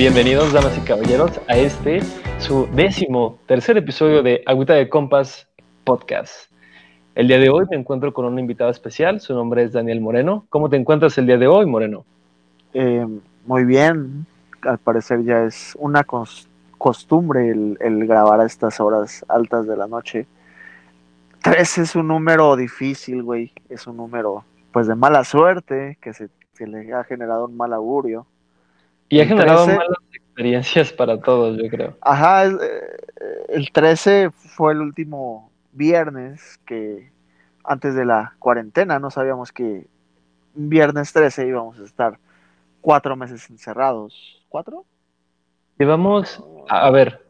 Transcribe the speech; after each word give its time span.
Bienvenidos, 0.00 0.54
damas 0.54 0.78
y 0.78 0.80
caballeros, 0.80 1.38
a 1.46 1.58
este, 1.58 2.00
su 2.38 2.66
décimo 2.72 3.38
tercer 3.44 3.76
episodio 3.76 4.22
de 4.22 4.42
Agüita 4.46 4.72
de 4.72 4.88
Compas 4.88 5.46
Podcast. 5.84 6.50
El 7.14 7.28
día 7.28 7.38
de 7.38 7.50
hoy 7.50 7.66
me 7.70 7.76
encuentro 7.76 8.10
con 8.14 8.24
un 8.24 8.38
invitado 8.38 8.70
especial, 8.70 9.20
su 9.20 9.34
nombre 9.34 9.62
es 9.62 9.74
Daniel 9.74 10.00
Moreno. 10.00 10.46
¿Cómo 10.48 10.70
te 10.70 10.76
encuentras 10.76 11.18
el 11.18 11.26
día 11.26 11.36
de 11.36 11.48
hoy, 11.48 11.66
Moreno? 11.66 12.06
Eh, 12.72 13.06
muy 13.44 13.64
bien, 13.66 14.24
al 14.62 14.78
parecer 14.78 15.22
ya 15.22 15.44
es 15.44 15.76
una 15.78 16.06
costumbre 16.78 17.50
el, 17.50 18.06
grabar 18.06 18.40
a 18.40 18.46
estas 18.46 18.80
horas 18.80 19.22
altas 19.28 19.66
de 19.66 19.76
la 19.76 19.86
noche. 19.86 20.26
Tres 21.42 21.76
es 21.76 21.94
un 21.94 22.08
número 22.08 22.56
difícil, 22.56 23.22
güey, 23.22 23.52
es 23.68 23.86
un 23.86 23.98
número 23.98 24.46
pues 24.72 24.86
de 24.86 24.94
mala 24.94 25.24
suerte, 25.24 25.98
que 26.00 26.14
se 26.14 26.30
le 26.58 26.90
ha 26.94 27.04
generado 27.04 27.44
un 27.44 27.56
mal 27.58 27.74
augurio. 27.74 28.26
Y 29.10 29.20
ha 29.20 29.26
generado 29.26 29.66
malas 29.66 29.98
experiencias 30.12 30.92
para 30.92 31.20
todos, 31.20 31.58
yo 31.58 31.68
creo. 31.68 31.96
Ajá, 32.00 32.46
eh, 32.46 32.96
el 33.48 33.70
13 33.72 34.30
fue 34.30 34.72
el 34.72 34.80
último 34.80 35.50
viernes 35.72 36.58
que 36.64 37.10
antes 37.64 37.94
de 37.94 38.04
la 38.04 38.34
cuarentena 38.38 38.98
no 39.00 39.10
sabíamos 39.10 39.52
que 39.52 39.86
viernes 40.54 41.12
13 41.12 41.48
íbamos 41.48 41.78
a 41.80 41.84
estar 41.84 42.18
cuatro 42.80 43.16
meses 43.16 43.50
encerrados. 43.50 44.44
¿Cuatro? 44.48 44.84
Llevamos, 45.76 46.42
a, 46.68 46.90
ver, 46.90 47.24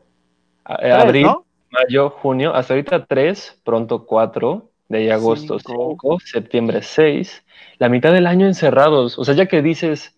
abril, 0.64 1.28
mayo, 1.70 2.10
junio, 2.10 2.54
hasta 2.54 2.74
ahorita 2.74 3.06
tres, 3.06 3.58
pronto 3.64 4.04
cuatro, 4.04 4.70
de 4.88 4.98
ahí 4.98 5.10
agosto 5.10 5.58
cinco, 5.58 6.18
septiembre 6.20 6.82
seis, 6.82 7.44
la 7.78 7.88
mitad 7.88 8.12
del 8.12 8.26
año 8.26 8.46
encerrados. 8.46 9.18
O 9.18 9.24
sea, 9.24 9.34
ya 9.34 9.46
que 9.46 9.62
dices, 9.62 10.16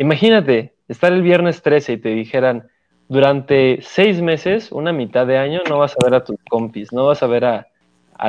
Imagínate, 0.00 0.72
estar 0.88 1.12
el 1.12 1.20
viernes 1.20 1.60
13 1.60 1.92
y 1.92 1.96
te 1.98 2.08
dijeran, 2.08 2.68
durante 3.10 3.80
seis 3.82 4.22
meses, 4.22 4.72
una 4.72 4.94
mitad 4.94 5.26
de 5.26 5.36
año, 5.36 5.60
no 5.68 5.78
vas 5.78 5.92
a 5.92 6.02
ver 6.02 6.14
a 6.14 6.24
tus 6.24 6.36
compis, 6.48 6.90
no 6.90 7.04
vas 7.04 7.22
a 7.22 7.26
ver 7.26 7.44
a, 7.44 7.66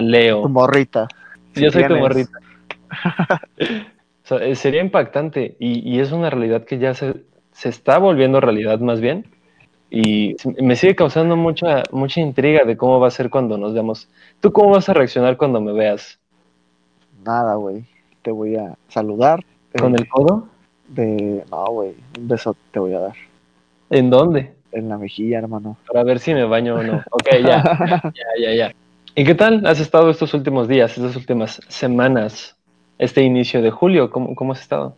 Leo. 0.01 0.41
Tu 0.41 0.49
morrita. 0.49 1.07
Yo 1.55 1.71
soy 1.71 1.87
tu 1.87 1.95
morrita. 1.95 2.37
Eh, 4.39 4.55
sería 4.55 4.79
impactante 4.79 5.57
y, 5.59 5.99
es 5.99 6.13
una 6.13 6.29
realidad 6.29 6.63
que 6.63 6.77
ya 6.77 6.93
se, 6.93 7.25
está 7.65 7.97
volviendo 7.97 8.39
realidad 8.39 8.79
más 8.79 9.01
bien 9.01 9.25
y 9.89 10.37
me 10.61 10.77
sigue 10.77 10.95
causando 10.95 11.35
mucha, 11.35 11.83
mucha 11.91 12.21
intriga 12.21 12.63
de 12.63 12.77
cómo 12.77 13.01
va 13.01 13.07
a 13.07 13.11
ser 13.11 13.29
cuando 13.29 13.57
nos 13.57 13.73
veamos. 13.73 14.07
¿Tú 14.39 14.53
cómo 14.53 14.69
vas 14.69 14.87
a 14.87 14.93
reaccionar 14.93 15.35
cuando 15.35 15.59
me 15.59 15.73
veas? 15.73 16.17
Nada, 17.25 17.55
güey. 17.55 17.83
Te 18.21 18.31
voy 18.31 18.55
a 18.55 18.77
saludar. 18.87 19.43
¿Con 19.77 19.95
el 19.95 20.07
codo? 20.07 20.47
De. 20.91 21.43
No, 21.49 21.65
güey. 21.65 21.95
Un 22.17 22.27
beso 22.27 22.55
te 22.71 22.79
voy 22.79 22.93
a 22.93 22.99
dar. 22.99 23.15
¿En 23.89 24.09
dónde? 24.09 24.53
En 24.71 24.89
la 24.89 24.97
mejilla, 24.97 25.39
hermano. 25.39 25.77
Para 25.87 26.03
ver 26.03 26.19
si 26.19 26.33
me 26.33 26.45
baño 26.45 26.75
o 26.75 26.83
no. 26.83 27.03
Ok, 27.11 27.27
ya. 27.43 27.63
ya, 28.13 28.41
ya, 28.41 28.53
ya. 28.53 28.71
¿Y 29.15 29.25
qué 29.25 29.35
tal 29.35 29.65
has 29.65 29.79
estado 29.79 30.09
estos 30.09 30.33
últimos 30.33 30.67
días, 30.67 30.97
estas 30.97 31.15
últimas 31.17 31.59
semanas, 31.67 32.55
este 32.97 33.21
inicio 33.23 33.61
de 33.61 33.69
julio? 33.69 34.09
¿Cómo, 34.09 34.35
cómo 34.35 34.53
has 34.53 34.61
estado? 34.61 34.97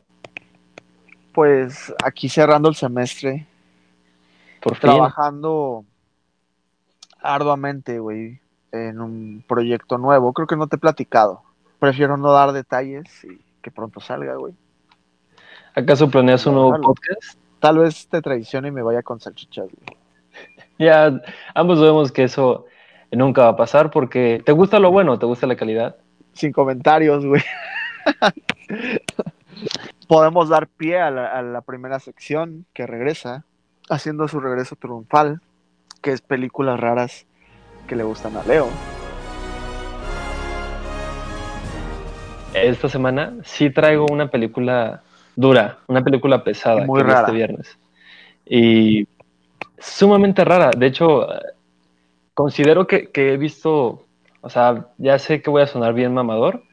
Pues 1.34 1.94
aquí 2.04 2.30
cerrando 2.30 2.70
el 2.70 2.76
semestre. 2.76 3.48
Por 4.62 4.78
Trabajando 4.78 5.84
arduamente, 7.22 8.00
güey, 8.00 8.40
en 8.72 9.02
un 9.02 9.44
proyecto 9.48 9.98
nuevo. 9.98 10.32
Creo 10.34 10.48
que 10.48 10.56
no 10.56 10.68
te 10.68 10.76
he 10.76 10.80
platicado. 10.80 11.42
Prefiero 11.80 12.16
no 12.18 12.32
dar 12.32 12.52
detalles 12.52 13.24
y 13.24 13.42
que 13.62 13.72
pronto 13.72 14.00
salga, 14.00 14.36
güey. 14.36 14.54
¿Acaso 15.76 16.10
planeas 16.10 16.46
un 16.46 16.54
nuevo 16.54 16.80
podcast? 16.80 17.40
Tal 17.60 17.80
vez 17.80 18.08
te 18.08 18.22
traicione 18.22 18.68
y 18.68 18.72
me 18.72 18.84
vaya 18.84 19.02
con 19.02 19.20
salchichas. 19.20 19.68
Ya, 20.80 21.22
ambos 21.54 21.80
vemos 21.80 22.12
que 22.12 22.24
eso 22.24 22.66
nunca 23.12 23.44
va 23.44 23.50
a 23.50 23.56
pasar 23.56 23.92
porque 23.92 24.42
¿te 24.44 24.52
gusta 24.52 24.80
lo 24.80 24.92
bueno? 24.92 25.20
¿Te 25.20 25.28
gusta 25.28 25.46
la 25.46 25.56
calidad? 25.56 25.98
Sin 26.34 26.52
comentarios, 26.52 27.24
güey. 27.24 27.44
Podemos 30.08 30.50
dar 30.50 30.68
pie 30.68 31.00
a 31.00 31.12
la, 31.12 31.62
primera 31.62 32.00
sección 32.00 32.66
que 32.74 32.88
regresa, 32.88 33.46
haciendo 33.88 34.28
su 34.28 34.40
regreso 34.40 34.76
triunfal, 34.76 35.42
que 36.02 36.12
es 36.12 36.22
películas 36.22 36.80
raras 36.80 37.28
que 37.88 37.96
le 37.96 38.04
gustan 38.04 38.36
a 38.36 38.44
Leo. 38.44 38.68
Esta 42.56 42.90
semana 42.90 43.36
sí 43.44 43.70
traigo 43.70 44.08
una 44.12 44.32
película 44.32 45.04
dura, 45.36 45.80
una 45.88 46.04
película 46.04 46.44
pesada 46.44 46.86
Muy 46.86 47.02
rara. 47.02 47.22
este 47.22 47.32
viernes. 47.32 47.78
Y 48.46 49.08
sumamente 49.80 50.44
rara. 50.44 50.72
De 50.76 50.88
hecho, 50.88 51.28
considero 52.34 52.88
que, 52.88 53.10
he 53.14 53.38
visto, 53.38 54.06
o 54.42 54.50
sea, 54.50 54.88
ya 54.98 55.20
sé 55.20 55.42
que 55.42 55.50
voy 55.50 55.62
a 55.62 55.68
sonar 55.68 55.94
bien 55.94 56.14
mamador, 56.14 56.64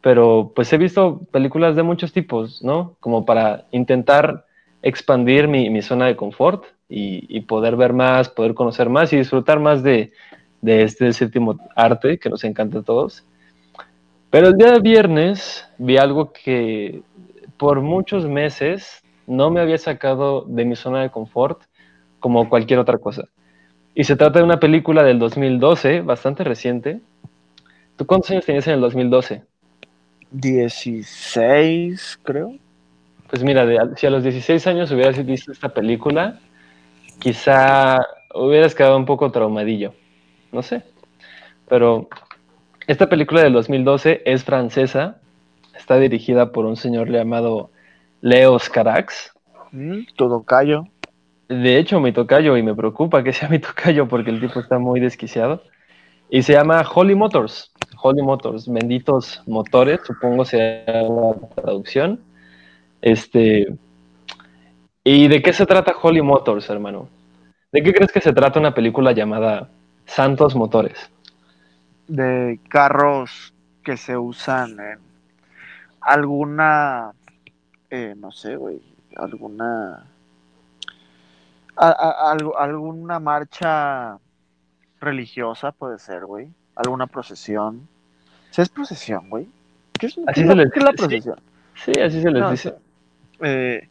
pero 0.00 0.52
pues 0.54 0.72
he 0.72 0.78
visto 0.78 1.20
películas 1.30 1.76
de 1.76 1.82
muchos 1.82 2.12
tipos, 2.12 2.62
¿no? 2.62 2.96
Como 3.00 3.24
para 3.24 3.66
intentar 3.70 4.46
expandir 4.82 5.46
mi, 5.46 5.80
zona 5.82 6.06
de 6.06 6.16
confort 6.16 6.64
y, 6.88 7.40
poder 7.42 7.76
ver 7.76 7.92
más, 7.92 8.28
poder 8.28 8.54
conocer 8.54 8.88
más 8.88 9.12
y 9.12 9.16
disfrutar 9.16 9.60
más 9.60 9.82
de, 9.82 10.12
de 10.60 10.82
este 10.82 11.12
séptimo 11.12 11.56
arte 11.76 12.18
que 12.18 12.28
nos 12.28 12.44
encanta 12.44 12.80
a 12.80 12.82
todos. 12.82 13.24
Pero 14.30 14.48
el 14.48 14.56
día 14.56 14.72
de 14.72 14.80
viernes 14.80 15.68
vi 15.78 15.98
algo 15.98 16.32
que 16.32 17.02
por 17.62 17.80
muchos 17.80 18.26
meses 18.26 19.04
no 19.28 19.52
me 19.52 19.60
había 19.60 19.78
sacado 19.78 20.44
de 20.48 20.64
mi 20.64 20.74
zona 20.74 21.00
de 21.00 21.10
confort 21.10 21.62
como 22.18 22.48
cualquier 22.48 22.80
otra 22.80 22.98
cosa. 22.98 23.28
Y 23.94 24.02
se 24.02 24.16
trata 24.16 24.40
de 24.40 24.44
una 24.44 24.58
película 24.58 25.04
del 25.04 25.20
2012, 25.20 26.00
bastante 26.00 26.42
reciente. 26.42 27.00
¿Tú 27.94 28.04
cuántos 28.04 28.32
años 28.32 28.46
tenías 28.46 28.66
en 28.66 28.74
el 28.74 28.80
2012? 28.80 29.44
16, 30.32 32.18
creo. 32.24 32.56
Pues 33.30 33.44
mira, 33.44 33.64
si 33.94 34.08
a 34.08 34.10
los 34.10 34.24
16 34.24 34.66
años 34.66 34.90
hubieras 34.90 35.24
visto 35.24 35.52
esta 35.52 35.68
película, 35.68 36.40
quizá 37.20 38.04
hubieras 38.34 38.74
quedado 38.74 38.96
un 38.96 39.06
poco 39.06 39.30
traumadillo. 39.30 39.94
No 40.50 40.64
sé. 40.64 40.82
Pero 41.68 42.08
esta 42.88 43.08
película 43.08 43.40
del 43.40 43.52
2012 43.52 44.22
es 44.24 44.42
francesa 44.42 45.21
Está 45.82 45.98
dirigida 45.98 46.52
por 46.52 46.64
un 46.64 46.76
señor 46.76 47.10
llamado 47.10 47.72
Leos 48.20 48.70
Carax. 48.70 49.32
Mm, 49.72 50.04
tu 50.14 50.28
tocayo. 50.28 50.84
De 51.48 51.76
hecho, 51.76 51.98
mi 51.98 52.12
tocayo, 52.12 52.56
y 52.56 52.62
me 52.62 52.72
preocupa 52.72 53.24
que 53.24 53.32
sea 53.32 53.48
mi 53.48 53.58
tocayo 53.58 54.06
porque 54.06 54.30
el 54.30 54.40
tipo 54.40 54.60
está 54.60 54.78
muy 54.78 55.00
desquiciado. 55.00 55.64
Y 56.30 56.44
se 56.44 56.52
llama 56.52 56.84
Holy 56.94 57.16
Motors. 57.16 57.72
Holy 58.00 58.22
Motors, 58.22 58.68
benditos 58.68 59.42
motores, 59.48 59.98
supongo 60.04 60.44
sea 60.44 60.84
la 60.86 61.34
traducción. 61.56 62.20
Este. 63.00 63.66
¿Y 65.02 65.26
de 65.26 65.42
qué 65.42 65.52
se 65.52 65.66
trata 65.66 65.96
Holy 66.00 66.22
Motors, 66.22 66.70
hermano? 66.70 67.08
¿De 67.72 67.82
qué 67.82 67.92
crees 67.92 68.12
que 68.12 68.20
se 68.20 68.32
trata 68.32 68.60
una 68.60 68.72
película 68.72 69.10
llamada 69.10 69.68
Santos 70.06 70.54
Motores? 70.54 71.10
De 72.06 72.60
carros 72.68 73.52
que 73.82 73.96
se 73.96 74.16
usan 74.16 74.78
en 74.78 75.11
alguna, 76.02 77.12
eh, 77.90 78.14
no 78.16 78.32
sé, 78.32 78.56
güey, 78.56 78.82
alguna, 79.16 80.06
alguna 81.76 83.18
marcha 83.20 84.18
religiosa 85.00 85.72
puede 85.72 85.98
ser, 85.98 86.26
güey, 86.26 86.48
alguna 86.76 87.06
procesión. 87.06 87.88
¿Sí 88.50 88.62
es 88.62 88.68
procesión, 88.68 89.30
güey? 89.30 89.48
¿Qué 89.98 90.06
es, 90.06 90.16
la 90.16 90.92
procesión? 90.92 91.40
Sí, 91.74 91.92
así 92.00 92.20
se 92.20 92.30
les 92.30 92.50
dice. 92.50 92.74
Eh, 93.40 93.88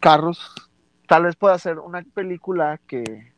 carros, 0.00 0.54
tal 1.06 1.24
vez 1.24 1.36
pueda 1.36 1.58
ser 1.58 1.78
una 1.78 2.02
película 2.02 2.78
que, 2.86 3.32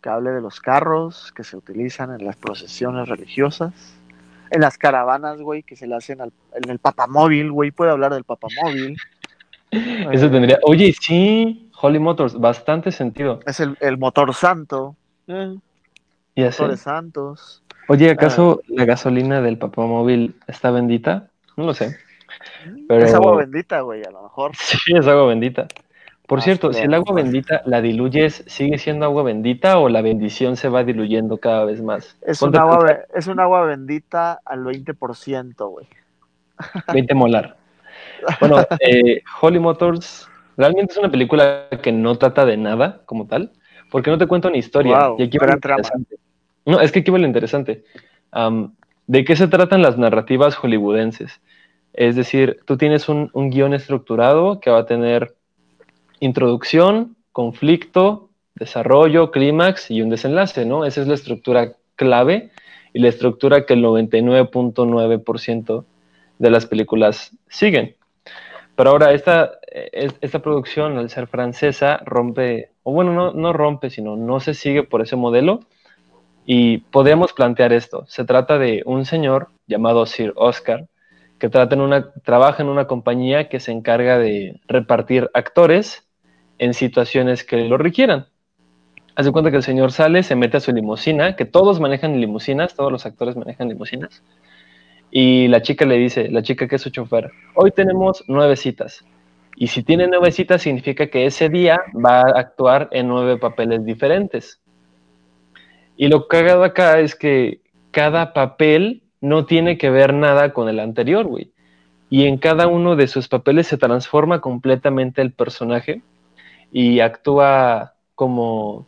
que 0.00 0.08
hable 0.08 0.30
de 0.30 0.40
los 0.40 0.60
carros 0.60 1.32
que 1.32 1.44
se 1.44 1.56
utilizan 1.56 2.12
en 2.12 2.24
las 2.24 2.36
procesiones 2.36 3.08
religiosas 3.08 3.72
en 4.52 4.60
las 4.60 4.78
caravanas, 4.78 5.40
güey, 5.40 5.62
que 5.62 5.76
se 5.76 5.86
le 5.86 5.96
hacen 5.96 6.20
al, 6.20 6.32
en 6.54 6.70
el 6.70 6.78
papamóvil, 6.78 7.50
güey, 7.50 7.70
puede 7.70 7.90
hablar 7.90 8.12
del 8.12 8.24
papamóvil. 8.24 8.96
Eso 9.70 10.30
tendría, 10.30 10.58
oye, 10.64 10.94
sí, 11.00 11.70
Holy 11.80 11.98
Motors, 11.98 12.38
bastante 12.38 12.92
sentido. 12.92 13.40
Es 13.46 13.60
el, 13.60 13.98
motor 13.98 14.34
santo. 14.34 14.94
Eh, 15.26 15.56
Motores 16.36 16.80
santos. 16.80 17.62
Oye, 17.88 18.10
¿acaso 18.10 18.60
ah. 18.62 18.66
la 18.68 18.84
gasolina 18.84 19.40
del 19.40 19.58
papamóvil 19.58 20.36
está 20.46 20.70
bendita? 20.70 21.28
No 21.56 21.64
lo 21.64 21.74
sé. 21.74 21.96
Pero... 22.88 23.04
Es 23.04 23.14
agua 23.14 23.36
bendita, 23.36 23.80
güey, 23.80 24.02
a 24.04 24.10
lo 24.10 24.22
mejor. 24.22 24.52
Sí, 24.56 24.92
es 24.94 25.06
agua 25.06 25.26
bendita. 25.26 25.66
Por 26.32 26.38
ah, 26.38 26.42
cierto, 26.44 26.72
si 26.72 26.80
el 26.80 26.94
agua 26.94 27.14
bendita 27.14 27.60
la 27.66 27.82
diluyes, 27.82 28.42
¿sigue 28.46 28.78
siendo 28.78 29.04
agua 29.04 29.22
bendita 29.22 29.78
o 29.78 29.90
la 29.90 30.00
bendición 30.00 30.56
se 30.56 30.70
va 30.70 30.82
diluyendo 30.82 31.36
cada 31.36 31.66
vez 31.66 31.82
más? 31.82 32.16
Es, 32.22 32.40
un 32.40 32.56
agua, 32.56 33.00
es 33.14 33.26
un 33.26 33.38
agua 33.38 33.66
bendita 33.66 34.40
al 34.42 34.64
20%, 34.64 35.68
güey. 35.68 35.86
20 36.94 37.14
molar. 37.14 37.58
Bueno, 38.40 38.64
eh, 38.80 39.20
Holy 39.42 39.58
Motors 39.58 40.26
Realmente 40.56 40.94
es 40.94 40.98
una 40.98 41.10
película 41.10 41.68
que 41.82 41.92
no 41.92 42.16
trata 42.16 42.46
de 42.46 42.56
nada 42.56 43.02
como 43.04 43.26
tal, 43.26 43.52
porque 43.90 44.10
no 44.10 44.16
te 44.16 44.26
cuenta 44.26 44.48
una 44.48 44.56
historia. 44.56 45.08
Wow, 45.08 45.16
y 45.18 45.24
aquí 45.24 45.36
va 45.36 45.52
interesante. 45.52 46.16
No, 46.64 46.80
es 46.80 46.92
que 46.92 47.00
aquí 47.00 47.10
va 47.10 47.18
lo 47.18 47.26
interesante. 47.26 47.84
¿De 49.06 49.24
qué 49.26 49.36
se 49.36 49.48
tratan 49.48 49.82
las 49.82 49.98
narrativas 49.98 50.56
hollywoodenses? 50.56 51.42
Es 51.92 52.16
decir, 52.16 52.60
tú 52.64 52.78
tienes 52.78 53.10
un, 53.10 53.28
un 53.34 53.50
guion 53.50 53.74
estructurado 53.74 54.60
que 54.60 54.70
va 54.70 54.78
a 54.78 54.86
tener 54.86 55.34
introducción, 56.22 57.16
conflicto, 57.32 58.30
desarrollo, 58.54 59.30
clímax 59.30 59.90
y 59.90 60.02
un 60.02 60.08
desenlace, 60.08 60.64
¿no? 60.64 60.84
Esa 60.84 61.02
es 61.02 61.08
la 61.08 61.14
estructura 61.14 61.72
clave 61.96 62.50
y 62.92 63.00
la 63.00 63.08
estructura 63.08 63.66
que 63.66 63.74
el 63.74 63.82
99.9% 63.82 65.84
de 66.38 66.50
las 66.50 66.66
películas 66.66 67.36
siguen. 67.48 67.96
Pero 68.76 68.90
ahora 68.90 69.12
esta, 69.12 69.52
es- 69.92 70.14
esta 70.20 70.38
producción, 70.40 70.96
al 70.96 71.10
ser 71.10 71.26
francesa, 71.26 72.00
rompe, 72.04 72.70
o 72.84 72.92
bueno, 72.92 73.12
no, 73.12 73.32
no 73.32 73.52
rompe, 73.52 73.90
sino 73.90 74.16
no 74.16 74.38
se 74.40 74.54
sigue 74.54 74.84
por 74.84 75.02
ese 75.02 75.16
modelo. 75.16 75.60
Y 76.44 76.78
podríamos 76.78 77.32
plantear 77.32 77.72
esto. 77.72 78.04
Se 78.08 78.24
trata 78.24 78.58
de 78.58 78.82
un 78.84 79.04
señor 79.04 79.48
llamado 79.66 80.06
Sir 80.06 80.32
Oscar, 80.36 80.86
que 81.38 81.48
trata 81.48 81.74
en 81.74 81.80
una, 81.80 82.12
trabaja 82.24 82.62
en 82.62 82.68
una 82.68 82.86
compañía 82.86 83.48
que 83.48 83.60
se 83.60 83.72
encarga 83.72 84.18
de 84.18 84.60
repartir 84.68 85.30
actores 85.34 86.06
en 86.62 86.74
situaciones 86.74 87.42
que 87.42 87.56
lo 87.56 87.76
requieran. 87.76 88.26
Haz 89.16 89.26
de 89.26 89.32
cuenta 89.32 89.50
que 89.50 89.56
el 89.56 89.64
señor 89.64 89.90
sale, 89.90 90.22
se 90.22 90.36
mete 90.36 90.58
a 90.58 90.60
su 90.60 90.72
limusina, 90.72 91.34
que 91.34 91.44
todos 91.44 91.80
manejan 91.80 92.20
limusinas, 92.20 92.76
todos 92.76 92.92
los 92.92 93.04
actores 93.04 93.34
manejan 93.34 93.68
limusinas. 93.68 94.22
Y 95.10 95.48
la 95.48 95.60
chica 95.62 95.84
le 95.84 95.96
dice, 95.96 96.30
la 96.30 96.42
chica 96.42 96.68
que 96.68 96.76
es 96.76 96.82
su 96.82 96.90
chofer, 96.90 97.32
hoy 97.56 97.72
tenemos 97.72 98.22
nueve 98.28 98.54
citas. 98.54 99.04
Y 99.56 99.66
si 99.66 99.82
tiene 99.82 100.06
nueve 100.06 100.30
citas, 100.30 100.62
significa 100.62 101.08
que 101.08 101.26
ese 101.26 101.48
día 101.48 101.80
va 101.92 102.20
a 102.20 102.38
actuar 102.38 102.88
en 102.92 103.08
nueve 103.08 103.38
papeles 103.38 103.84
diferentes. 103.84 104.60
Y 105.96 106.06
lo 106.06 106.28
cagado 106.28 106.62
acá 106.62 107.00
es 107.00 107.16
que 107.16 107.60
cada 107.90 108.32
papel 108.32 109.02
no 109.20 109.46
tiene 109.46 109.78
que 109.78 109.90
ver 109.90 110.14
nada 110.14 110.52
con 110.52 110.68
el 110.68 110.78
anterior, 110.78 111.26
güey. 111.26 111.50
Y 112.08 112.26
en 112.26 112.38
cada 112.38 112.68
uno 112.68 112.94
de 112.94 113.08
sus 113.08 113.26
papeles 113.26 113.66
se 113.66 113.78
transforma 113.78 114.40
completamente 114.40 115.22
el 115.22 115.32
personaje 115.32 116.02
y 116.72 117.00
actúa 117.00 117.94
como 118.14 118.86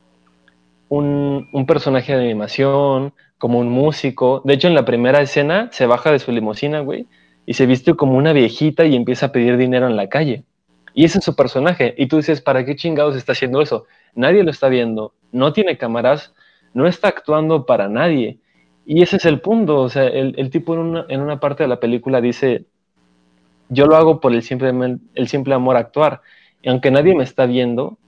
un, 0.89 1.49
un 1.53 1.67
personaje 1.67 2.17
de 2.17 2.25
animación, 2.25 3.13
como 3.39 3.59
un 3.59 3.69
músico. 3.69 4.41
De 4.45 4.55
hecho, 4.55 4.69
en 4.69 4.75
la 4.75 4.85
primera 4.85 5.21
escena 5.21 5.69
se 5.71 5.87
baja 5.87 6.11
de 6.11 6.19
su 6.19 6.33
limusina, 6.33 6.81
güey, 6.81 7.07
y 7.47 7.55
se 7.55 7.67
viste 7.67 7.95
como 7.95 8.17
una 8.17 8.33
viejita 8.33 8.87
y 8.87 8.97
empieza 8.97 9.27
a 9.27 9.33
pedir 9.33 9.57
dinero 9.57 9.87
en 9.87 9.97
la 9.97 10.09
calle. 10.09 10.45
Y 10.95 11.05
ese 11.05 11.19
es 11.19 11.25
su 11.25 11.37
personaje. 11.37 11.95
Y 11.99 12.07
tú 12.07 12.17
dices, 12.17 12.41
¿para 12.41 12.65
qué 12.65 12.75
chingados 12.75 13.17
está 13.17 13.33
haciendo 13.33 13.61
eso? 13.61 13.85
Nadie 14.15 14.45
lo 14.45 14.51
está 14.51 14.69
viendo, 14.69 15.13
no 15.33 15.53
tiene 15.53 15.77
cámaras, 15.77 16.33
no 16.73 16.87
está 16.87 17.09
actuando 17.09 17.67
para 17.67 17.89
nadie. 17.89 18.39
Y 18.87 19.03
ese 19.03 19.17
es 19.17 19.25
el 19.27 19.41
punto. 19.41 19.81
O 19.81 19.89
sea, 19.89 20.05
el, 20.07 20.35
el 20.39 20.51
tipo 20.51 20.75
en 20.75 20.81
una, 20.81 21.07
en 21.09 21.21
una 21.21 21.41
parte 21.41 21.65
de 21.65 21.69
la 21.69 21.81
película 21.81 22.21
dice, 22.21 22.65
yo 23.69 23.87
lo 23.87 23.97
hago 23.97 24.21
por 24.21 24.33
el 24.33 24.43
simple, 24.43 24.73
el 25.15 25.29
simple 25.29 25.55
amor 25.55 25.77
a 25.77 25.81
actuar. 25.81 26.23
Aunque 26.67 26.91
nadie 26.91 27.15
me 27.15 27.25
está 27.25 27.47
viendo, 27.47 27.99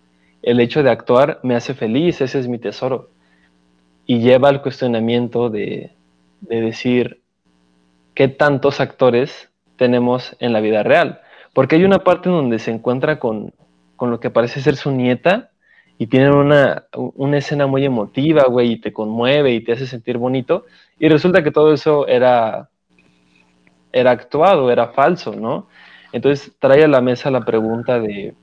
el 0.42 0.60
hecho 0.60 0.82
de 0.82 0.90
actuar 0.90 1.40
me 1.42 1.56
hace 1.56 1.74
feliz, 1.74 2.20
ese 2.20 2.38
es 2.38 2.48
mi 2.48 2.58
tesoro. 2.58 3.10
Y 4.06 4.20
lleva 4.20 4.48
al 4.48 4.62
cuestionamiento 4.62 5.50
de, 5.50 5.92
de 6.40 6.60
decir, 6.60 7.20
¿qué 8.14 8.28
tantos 8.28 8.80
actores 8.80 9.50
tenemos 9.76 10.36
en 10.38 10.52
la 10.52 10.60
vida 10.60 10.82
real? 10.82 11.20
Porque 11.52 11.76
hay 11.76 11.84
una 11.84 12.00
parte 12.00 12.28
donde 12.28 12.58
se 12.58 12.70
encuentra 12.70 13.18
con, 13.18 13.52
con 13.96 14.10
lo 14.10 14.20
que 14.20 14.30
parece 14.30 14.60
ser 14.60 14.76
su 14.76 14.90
nieta 14.90 15.50
y 15.98 16.06
tienen 16.06 16.34
una, 16.34 16.84
una 16.94 17.38
escena 17.38 17.66
muy 17.66 17.84
emotiva, 17.84 18.44
güey, 18.44 18.72
y 18.72 18.80
te 18.80 18.92
conmueve 18.92 19.52
y 19.52 19.60
te 19.62 19.72
hace 19.72 19.86
sentir 19.86 20.18
bonito. 20.18 20.66
Y 20.98 21.08
resulta 21.08 21.42
que 21.42 21.50
todo 21.50 21.72
eso 21.72 22.06
era, 22.06 22.68
era 23.92 24.10
actuado, 24.10 24.70
era 24.70 24.88
falso, 24.88 25.34
¿no? 25.34 25.68
Entonces 26.12 26.52
trae 26.58 26.84
a 26.84 26.88
la 26.88 27.00
mesa 27.00 27.30
la 27.30 27.40
pregunta 27.44 27.98
de 27.98 28.34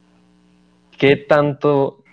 qué 0.98 1.16
tanto, 1.16 2.04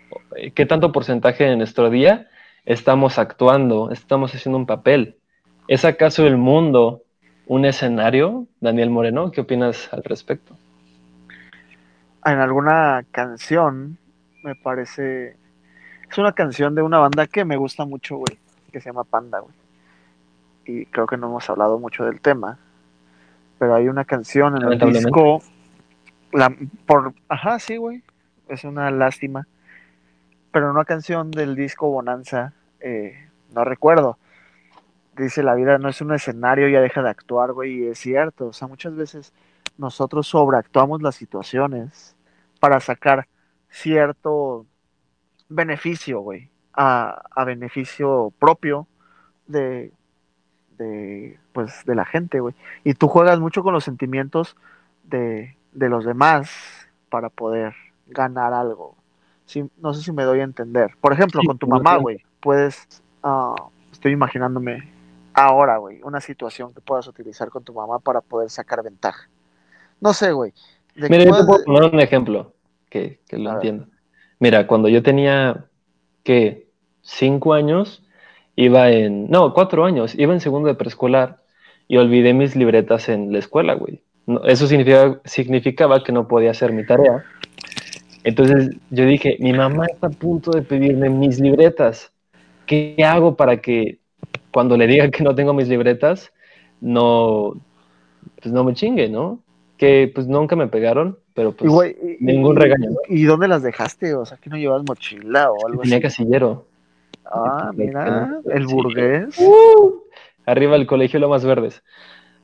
qué 0.55 0.67
tanto 0.67 0.93
porcentaje 0.93 1.45
de 1.45 1.57
nuestro 1.57 1.91
día 1.91 2.29
estamos 2.65 3.19
actuando, 3.19 3.91
estamos 3.91 4.35
haciendo 4.35 4.59
un 4.59 4.67
papel. 4.67 5.17
¿Es 5.69 5.85
acaso 5.85 6.27
el 6.27 6.37
mundo 6.37 7.03
un 7.47 7.65
escenario, 7.65 8.47
Daniel 8.61 8.91
Moreno? 8.91 9.31
¿Qué 9.31 9.41
opinas 9.41 9.93
al 9.93 10.05
respecto? 10.05 10.57
En 12.25 12.39
alguna 12.39 13.05
canción, 13.11 13.99
me 14.43 14.55
parece. 14.55 15.37
Es 16.11 16.19
una 16.19 16.33
canción 16.33 16.75
de 16.75 16.83
una 16.83 16.99
banda 16.99 17.27
que 17.27 17.45
me 17.45 17.57
gusta 17.57 17.85
mucho, 17.85 18.17
güey, 18.17 18.39
que 18.73 18.81
se 18.81 18.91
llama 18.91 19.05
Panda, 19.05 19.41
güey. 19.41 19.55
Y 20.67 20.87
creo 20.87 21.07
que 21.07 21.17
no 21.17 21.29
hemos 21.29 21.49
hablado 21.49 21.79
mucho 21.79 22.05
del 22.05 22.21
tema. 22.21 22.59
Pero 23.59 23.75
hay 23.75 23.89
una 23.89 24.05
canción 24.05 24.57
en 24.57 24.73
el 24.73 24.93
disco. 24.93 25.43
La, 26.33 26.55
por, 26.87 27.15
ajá, 27.29 27.59
sí, 27.59 27.77
güey. 27.77 28.03
Es 28.51 28.65
una 28.65 28.91
lástima. 28.91 29.47
Pero 30.51 30.71
una 30.71 30.85
canción 30.85 31.31
del 31.31 31.55
disco 31.55 31.89
Bonanza, 31.89 32.53
eh, 32.81 33.29
no 33.55 33.65
recuerdo. 33.65 34.19
Dice, 35.17 35.45
la 35.45 35.55
vida 35.55 35.79
no 35.79 35.89
es 35.89 36.01
un 36.01 36.13
escenario, 36.13 36.69
ya 36.69 36.81
deja 36.81 37.03
de 37.03 37.11
actuar, 37.11 37.53
güey. 37.53 37.85
Y 37.85 37.87
es 37.87 37.99
cierto. 37.99 38.49
O 38.49 38.53
sea, 38.53 38.67
muchas 38.67 38.97
veces 38.97 39.33
nosotros 39.79 40.27
sobreactuamos 40.27 41.01
las 41.01 41.15
situaciones 41.15 42.17
para 42.59 42.81
sacar 42.81 43.29
cierto 43.69 44.67
beneficio, 45.49 46.21
güey, 46.21 46.51
a, 46.73 47.23
a, 47.31 47.45
beneficio 47.45 48.33
propio 48.41 48.89
de, 49.47 49.93
de, 50.77 51.39
pues, 51.53 51.85
de 51.85 51.95
la 51.95 52.05
gente, 52.05 52.41
güey. 52.41 52.57
Y 52.83 52.95
tú 52.95 53.07
juegas 53.07 53.39
mucho 53.39 53.63
con 53.63 53.73
los 53.73 53.85
sentimientos 53.85 54.57
de, 55.05 55.57
de 55.73 55.89
los 55.89 56.05
demás 56.05 56.51
para 57.09 57.29
poder 57.29 57.75
ganar 58.11 58.53
algo. 58.53 58.97
No 59.79 59.95
sé 59.95 60.03
si 60.03 60.13
me 60.13 60.23
doy 60.23 60.41
a 60.41 60.45
entender. 60.45 60.91
Por 61.01 61.13
ejemplo, 61.13 61.41
sí, 61.41 61.47
con 61.47 61.59
tu 61.59 61.67
mamá, 61.67 61.97
güey, 61.97 62.25
puedes, 62.41 63.03
uh, 63.25 63.55
estoy 63.91 64.13
imaginándome 64.13 64.93
ahora, 65.35 65.79
güey, 65.79 66.01
una 66.03 66.21
situación 66.21 66.73
que 66.73 66.81
puedas 66.81 67.09
utilizar 67.09 67.49
con 67.49 67.65
tu 67.65 67.73
mamá 67.73 67.99
para 67.99 68.21
poder 68.21 68.51
sacar 68.51 68.83
ventaja. 68.83 69.29
No 70.01 70.13
sé, 70.13 70.33
güey. 70.33 70.53
Mira, 70.95 71.25
yo 71.25 71.37
te 71.37 71.45
puedo 71.45 71.65
poner 71.65 71.95
un 71.95 72.01
ejemplo 72.01 72.53
que, 72.89 73.21
que 73.29 73.39
lo 73.39 73.53
entiendo. 73.53 73.87
Mira, 74.39 74.67
cuando 74.67 74.89
yo 74.89 75.03
tenía, 75.03 75.67
¿qué? 76.23 76.69
Cinco 77.03 77.55
años, 77.55 78.03
iba 78.57 78.91
en, 78.91 79.31
no, 79.31 79.53
cuatro 79.55 79.85
años, 79.85 80.15
iba 80.19 80.33
en 80.33 80.41
segundo 80.41 80.69
de 80.69 80.75
preescolar 80.75 81.43
y 81.89 81.97
olvidé 81.97 82.35
mis 82.35 82.57
libretas 82.57 83.09
en 83.09 83.33
la 83.33 83.39
escuela, 83.39 83.75
güey. 83.75 84.03
No, 84.27 84.45
eso 84.45 84.67
significaba, 84.67 85.21
significaba 85.25 86.05
que 86.05 86.13
no 86.13 86.29
podía 86.29 86.53
hacer 86.53 86.73
mi 86.73 86.87
tarea. 86.87 87.25
Entonces 88.25 88.77
yo 88.91 89.07
dije, 89.07 89.37
mi 89.41 89.53
mamá 89.53 89.87
está 89.87 90.09
a 90.09 90.11
punto 90.11 90.51
de 90.51 90.63
pedirme 90.63 91.09
mis 91.09 91.41
libretas. 91.41 92.13
¿Qué 92.67 92.97
hago 93.05 93.37
para 93.37 93.59
que 93.59 93.99
cuando 94.53 94.77
le 94.77 94.87
diga 94.87 95.11
que 95.11 95.25
no 95.25 95.35
tengo 95.35 95.55
mis 95.55 95.69
libretas, 95.69 96.33
no, 96.81 97.55
pues 98.41 98.53
no 98.53 98.65
me 98.65 98.75
chingue, 98.75 99.09
¿no? 99.09 99.41
Que 99.77 100.11
pues 100.15 100.27
nunca 100.27 100.57
me 100.57 100.67
pegaron, 100.67 101.19
pero 101.35 101.53
pues 101.53 101.71
y, 101.71 101.75
güey, 101.75 101.97
y, 102.21 102.25
ningún 102.25 102.57
regaño. 102.57 102.91
¿Y 103.09 103.25
dónde 103.25 103.49
las 103.49 103.63
dejaste? 103.63 104.15
O 104.15 104.27
sea, 104.27 104.37
que 104.37 104.51
no 104.51 104.57
llevas 104.57 104.83
mochila 104.87 105.51
o 105.51 105.67
algo 105.67 105.83
Tenía 105.83 105.97
así. 105.97 106.03
casillero. 106.03 106.67
Ah, 107.25 107.71
mira, 107.75 108.41
el 108.53 108.67
burgués. 108.67 109.39
Uh, 109.39 110.03
arriba 110.47 110.77
el 110.77 110.87
colegio 110.87 111.21
Lomas 111.21 111.45
Verdes. 111.45 111.83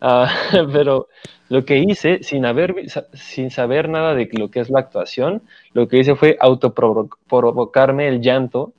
Uh, 0.01 0.27
pero 0.73 1.09
lo 1.49 1.65
que 1.65 1.79
hice, 1.79 2.23
sin, 2.23 2.45
haber, 2.45 2.75
sin 3.15 3.51
saber 3.51 3.89
nada 3.89 4.15
de 4.15 4.29
lo 4.33 4.51
que 4.51 4.61
es 4.61 4.71
la 4.71 4.81
actuación, 4.81 5.43
lo 5.73 5.89
que 5.89 5.99
hice 5.99 6.17
fue 6.17 6.37
autoprovocarme 6.41 8.09
el 8.09 8.21
llanto, 8.21 8.73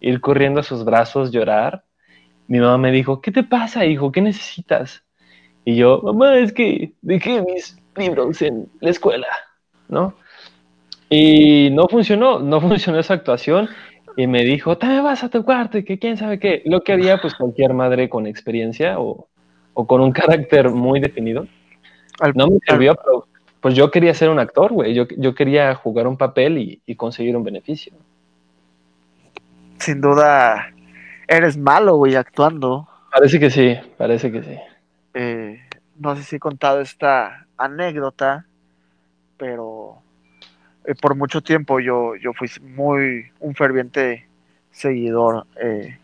ir 0.00 0.20
corriendo 0.20 0.60
a 0.60 0.62
sus 0.62 0.84
brazos, 0.84 1.30
llorar. 1.30 1.84
Mi 2.48 2.58
mamá 2.58 2.78
me 2.78 2.92
dijo, 2.92 3.20
¿qué 3.20 3.32
te 3.32 3.42
pasa, 3.42 3.84
hijo? 3.84 4.12
¿Qué 4.12 4.20
necesitas? 4.20 5.04
Y 5.64 5.76
yo, 5.76 6.00
mamá, 6.02 6.38
es 6.38 6.52
que 6.52 6.92
dejé 7.02 7.42
mis 7.42 7.76
libros 7.96 8.40
en 8.40 8.68
la 8.80 8.90
escuela, 8.90 9.28
¿no? 9.88 10.14
Y 11.10 11.70
no 11.70 11.88
funcionó, 11.88 12.38
no 12.38 12.60
funcionó 12.62 12.98
esa 12.98 13.14
actuación. 13.14 13.68
Y 14.18 14.26
me 14.26 14.44
dijo, 14.44 14.78
te 14.78 15.00
vas 15.00 15.24
a 15.24 15.28
tu 15.28 15.44
cuarto 15.44 15.84
que 15.84 15.98
quién 15.98 16.16
sabe 16.16 16.38
qué. 16.38 16.62
Lo 16.64 16.82
que 16.82 16.94
haría 16.94 17.20
pues 17.20 17.34
cualquier 17.34 17.74
madre 17.74 18.08
con 18.08 18.26
experiencia 18.26 18.98
o, 18.98 19.28
o 19.78 19.86
con 19.86 20.00
un 20.00 20.10
carácter 20.20 20.70
muy 20.70 20.98
definido. 21.00 21.46
Al, 22.18 22.32
no 22.34 22.48
me 22.48 22.58
sirvió, 22.66 22.92
al, 22.92 22.98
pero 23.04 23.28
pues 23.60 23.74
yo 23.74 23.90
quería 23.90 24.14
ser 24.14 24.30
un 24.30 24.38
actor, 24.38 24.72
güey. 24.72 24.94
Yo, 24.94 25.06
yo 25.18 25.34
quería 25.34 25.74
jugar 25.74 26.06
un 26.06 26.16
papel 26.16 26.58
y, 26.58 26.80
y, 26.86 26.96
conseguir 26.96 27.36
un 27.36 27.44
beneficio. 27.44 27.92
Sin 29.78 30.00
duda, 30.00 30.72
eres 31.28 31.58
malo, 31.58 31.96
güey, 31.96 32.14
actuando. 32.14 32.88
Parece 33.12 33.38
que 33.38 33.50
sí, 33.50 33.76
parece 33.98 34.32
que 34.32 34.42
sí. 34.42 34.56
Eh, 35.14 35.60
no 35.98 36.16
sé 36.16 36.22
si 36.22 36.36
he 36.36 36.40
contado 36.40 36.80
esta 36.80 37.46
anécdota, 37.58 38.46
pero 39.36 39.98
eh, 40.84 40.94
por 40.94 41.14
mucho 41.14 41.42
tiempo 41.42 41.80
yo, 41.80 42.16
yo 42.16 42.32
fui 42.32 42.48
muy 42.62 43.26
un 43.40 43.54
ferviente 43.54 44.26
seguidor 44.70 45.46
eh, 45.62 45.98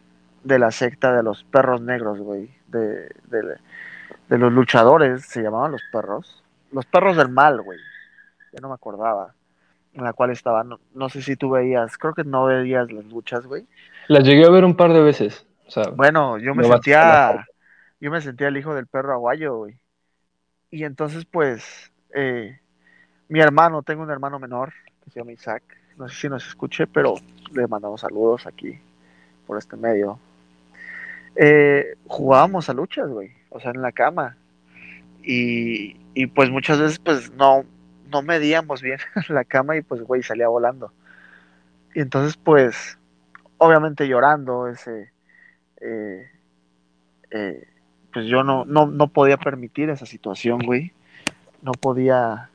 de 0.44 0.58
la 0.58 0.70
secta 0.70 1.14
de 1.14 1.22
los 1.22 1.44
perros 1.44 1.80
negros, 1.80 2.18
güey. 2.18 2.50
De, 2.72 3.10
de, 3.28 3.56
de, 4.28 4.38
los 4.38 4.52
luchadores, 4.52 5.24
se 5.26 5.42
llamaban 5.42 5.72
los 5.72 5.82
perros. 5.92 6.42
Los 6.72 6.86
perros 6.86 7.16
del 7.16 7.28
mal, 7.28 7.60
güey. 7.62 7.78
Ya 8.52 8.60
no 8.60 8.68
me 8.68 8.74
acordaba. 8.74 9.34
En 9.94 10.04
la 10.04 10.14
cual 10.14 10.30
estaba, 10.30 10.64
no, 10.64 10.80
no, 10.94 11.08
sé 11.08 11.20
si 11.20 11.36
tú 11.36 11.50
veías, 11.50 11.98
creo 11.98 12.14
que 12.14 12.24
no 12.24 12.46
veías 12.46 12.90
las 12.90 13.04
luchas, 13.04 13.46
güey. 13.46 13.66
Las 14.08 14.24
llegué 14.24 14.46
a 14.46 14.50
ver 14.50 14.64
un 14.64 14.74
par 14.74 14.92
de 14.92 15.02
veces. 15.02 15.46
O 15.66 15.70
sea, 15.70 15.84
bueno, 15.94 16.38
yo 16.38 16.54
me 16.54 16.64
sentía, 16.64 17.46
yo 18.00 18.10
me 18.10 18.20
sentía 18.20 18.48
el 18.48 18.56
hijo 18.56 18.74
del 18.74 18.86
perro 18.86 19.12
aguayo, 19.12 19.56
güey. 19.56 19.78
Y 20.70 20.84
entonces, 20.84 21.26
pues, 21.26 21.92
eh, 22.14 22.58
mi 23.28 23.40
hermano, 23.40 23.82
tengo 23.82 24.02
un 24.02 24.10
hermano 24.10 24.38
menor 24.38 24.72
que 25.04 25.10
se 25.10 25.20
llama 25.20 25.32
Isaac. 25.32 25.62
No 25.98 26.08
sé 26.08 26.14
si 26.16 26.28
nos 26.28 26.46
escuche, 26.46 26.86
pero 26.86 27.14
le 27.52 27.66
mandamos 27.66 28.00
saludos 28.00 28.46
aquí 28.46 28.78
por 29.46 29.58
este 29.58 29.76
medio. 29.76 30.18
Eh, 31.36 31.96
jugábamos 32.06 32.68
a 32.68 32.74
luchas, 32.74 33.08
güey, 33.08 33.30
o 33.50 33.60
sea, 33.60 33.70
en 33.70 33.82
la 33.82 33.92
cama. 33.92 34.36
Y, 35.22 35.96
y, 36.14 36.26
pues 36.26 36.50
muchas 36.50 36.80
veces, 36.80 36.98
pues 36.98 37.32
no, 37.32 37.64
no 38.10 38.22
medíamos 38.22 38.82
bien 38.82 38.98
la 39.28 39.44
cama 39.44 39.76
y 39.76 39.82
pues, 39.82 40.02
güey, 40.02 40.22
salía 40.22 40.48
volando. 40.48 40.92
Y 41.94 42.00
entonces, 42.00 42.36
pues, 42.36 42.98
obviamente 43.58 44.08
llorando, 44.08 44.68
ese, 44.68 45.12
eh, 45.80 46.30
eh, 47.30 47.68
pues 48.12 48.26
yo 48.26 48.44
no, 48.44 48.64
no, 48.64 48.86
no 48.86 49.08
podía 49.08 49.36
permitir 49.36 49.90
esa 49.90 50.06
situación, 50.06 50.60
güey. 50.60 50.92
No 51.62 51.72
podía 51.72 52.50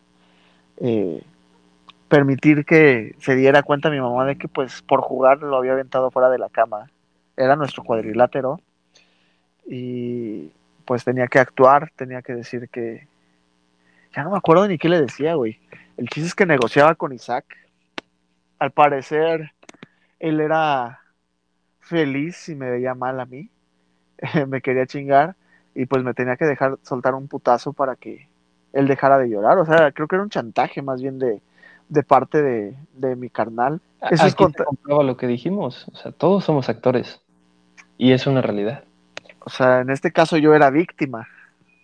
eh, 0.78 1.24
permitir 2.08 2.66
que 2.66 3.16
se 3.20 3.36
diera 3.36 3.64
cuenta 3.64 3.90
mi 3.90 4.00
mamá 4.00 4.26
de 4.26 4.38
que 4.38 4.48
pues 4.48 4.82
por 4.82 5.02
jugar 5.02 5.40
lo 5.40 5.58
había 5.58 5.74
aventado 5.74 6.12
fuera 6.12 6.30
de 6.30 6.40
la 6.40 6.50
cama. 6.50 6.90
Era 7.36 7.56
nuestro 7.56 7.84
cuadrilátero 7.84 8.60
y 9.68 10.52
pues 10.86 11.04
tenía 11.04 11.28
que 11.28 11.40
actuar, 11.40 11.92
tenía 11.96 12.22
que 12.22 12.34
decir 12.34 12.70
que... 12.70 13.08
Ya 14.16 14.24
no 14.24 14.32
me 14.32 14.38
acuerdo 14.38 14.68
ni 14.68 14.78
qué 14.78 14.90
le 14.90 15.02
decía, 15.02 15.36
güey. 15.36 15.60
El 15.98 16.08
chiste 16.08 16.28
es 16.28 16.36
que 16.36 16.46
negociaba 16.46 16.96
con 16.96 17.14
Isaac. 17.14 17.46
Al 18.58 18.72
parecer, 18.72 19.52
él 20.20 20.40
era 20.40 21.02
feliz 21.82 22.50
y 22.50 22.56
me 22.56 22.72
veía 22.72 22.96
mal 22.96 23.20
a 23.20 23.26
mí. 23.26 23.50
me 24.48 24.62
quería 24.62 24.86
chingar 24.86 25.36
y 25.76 25.86
pues 25.86 26.04
me 26.04 26.14
tenía 26.14 26.38
que 26.38 26.46
dejar 26.46 26.80
soltar 26.82 27.14
un 27.14 27.28
putazo 27.28 27.74
para 27.74 27.96
que 27.96 28.28
él 28.74 28.88
dejara 28.88 29.18
de 29.20 29.30
llorar. 29.30 29.58
O 29.60 29.66
sea, 29.66 29.92
creo 29.92 30.08
que 30.08 30.16
era 30.16 30.24
un 30.24 30.30
chantaje 30.30 30.82
más 30.82 31.02
bien 31.02 31.20
de, 31.20 31.42
de 31.90 32.04
parte 32.04 32.42
de, 32.42 32.76
de, 32.94 33.16
mi 33.16 33.30
carnal. 33.30 33.82
Eso 34.10 34.24
Aquí 34.24 34.30
es 34.30 34.36
contra... 34.36 34.66
lo 34.86 35.18
que 35.18 35.28
dijimos. 35.28 35.88
O 35.94 35.96
sea, 35.96 36.12
todos 36.12 36.46
somos 36.46 36.70
actores. 36.70 37.22
Y 37.98 38.12
es 38.12 38.26
una 38.26 38.42
realidad. 38.42 38.84
O 39.48 39.50
sea, 39.50 39.80
en 39.80 39.90
este 39.90 40.12
caso 40.12 40.36
yo 40.36 40.54
era 40.54 40.70
víctima 40.70 41.26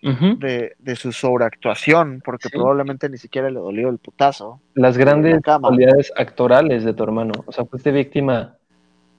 uh 0.04 0.10
-huh. 0.10 0.38
de, 0.38 0.76
de, 0.80 0.96
su 0.98 1.14
sobreactuación, 1.14 2.22
porque 2.22 2.50
sí. 2.50 2.58
probablemente 2.58 3.08
ni 3.08 3.18
siquiera 3.18 3.50
le 3.50 3.58
dolió 3.58 3.88
el 3.88 4.00
putazo. 4.00 4.60
Las 4.74 4.98
grandes 4.98 5.40
cualidades 5.42 6.12
actorales 6.18 6.84
de 6.84 6.94
tu 6.94 7.04
hermano. 7.06 7.32
O 7.46 7.54
sea, 7.54 7.64
fuiste 7.64 7.94
víctima 7.94 8.58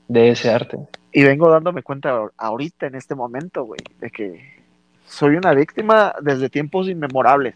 de 0.08 0.28
ese 0.28 0.50
arte. 0.50 0.76
Y 1.10 1.22
vengo 1.22 1.48
dándome 1.48 1.82
cuenta 1.82 2.28
ahorita, 2.36 2.86
en 2.86 2.96
este 2.96 3.14
momento, 3.14 3.64
güey, 3.64 3.80
de 3.98 4.10
que 4.10 4.62
soy 5.06 5.36
una 5.36 5.54
víctima 5.54 6.14
desde 6.20 6.50
tiempos 6.50 6.86
inmemorables, 6.86 7.54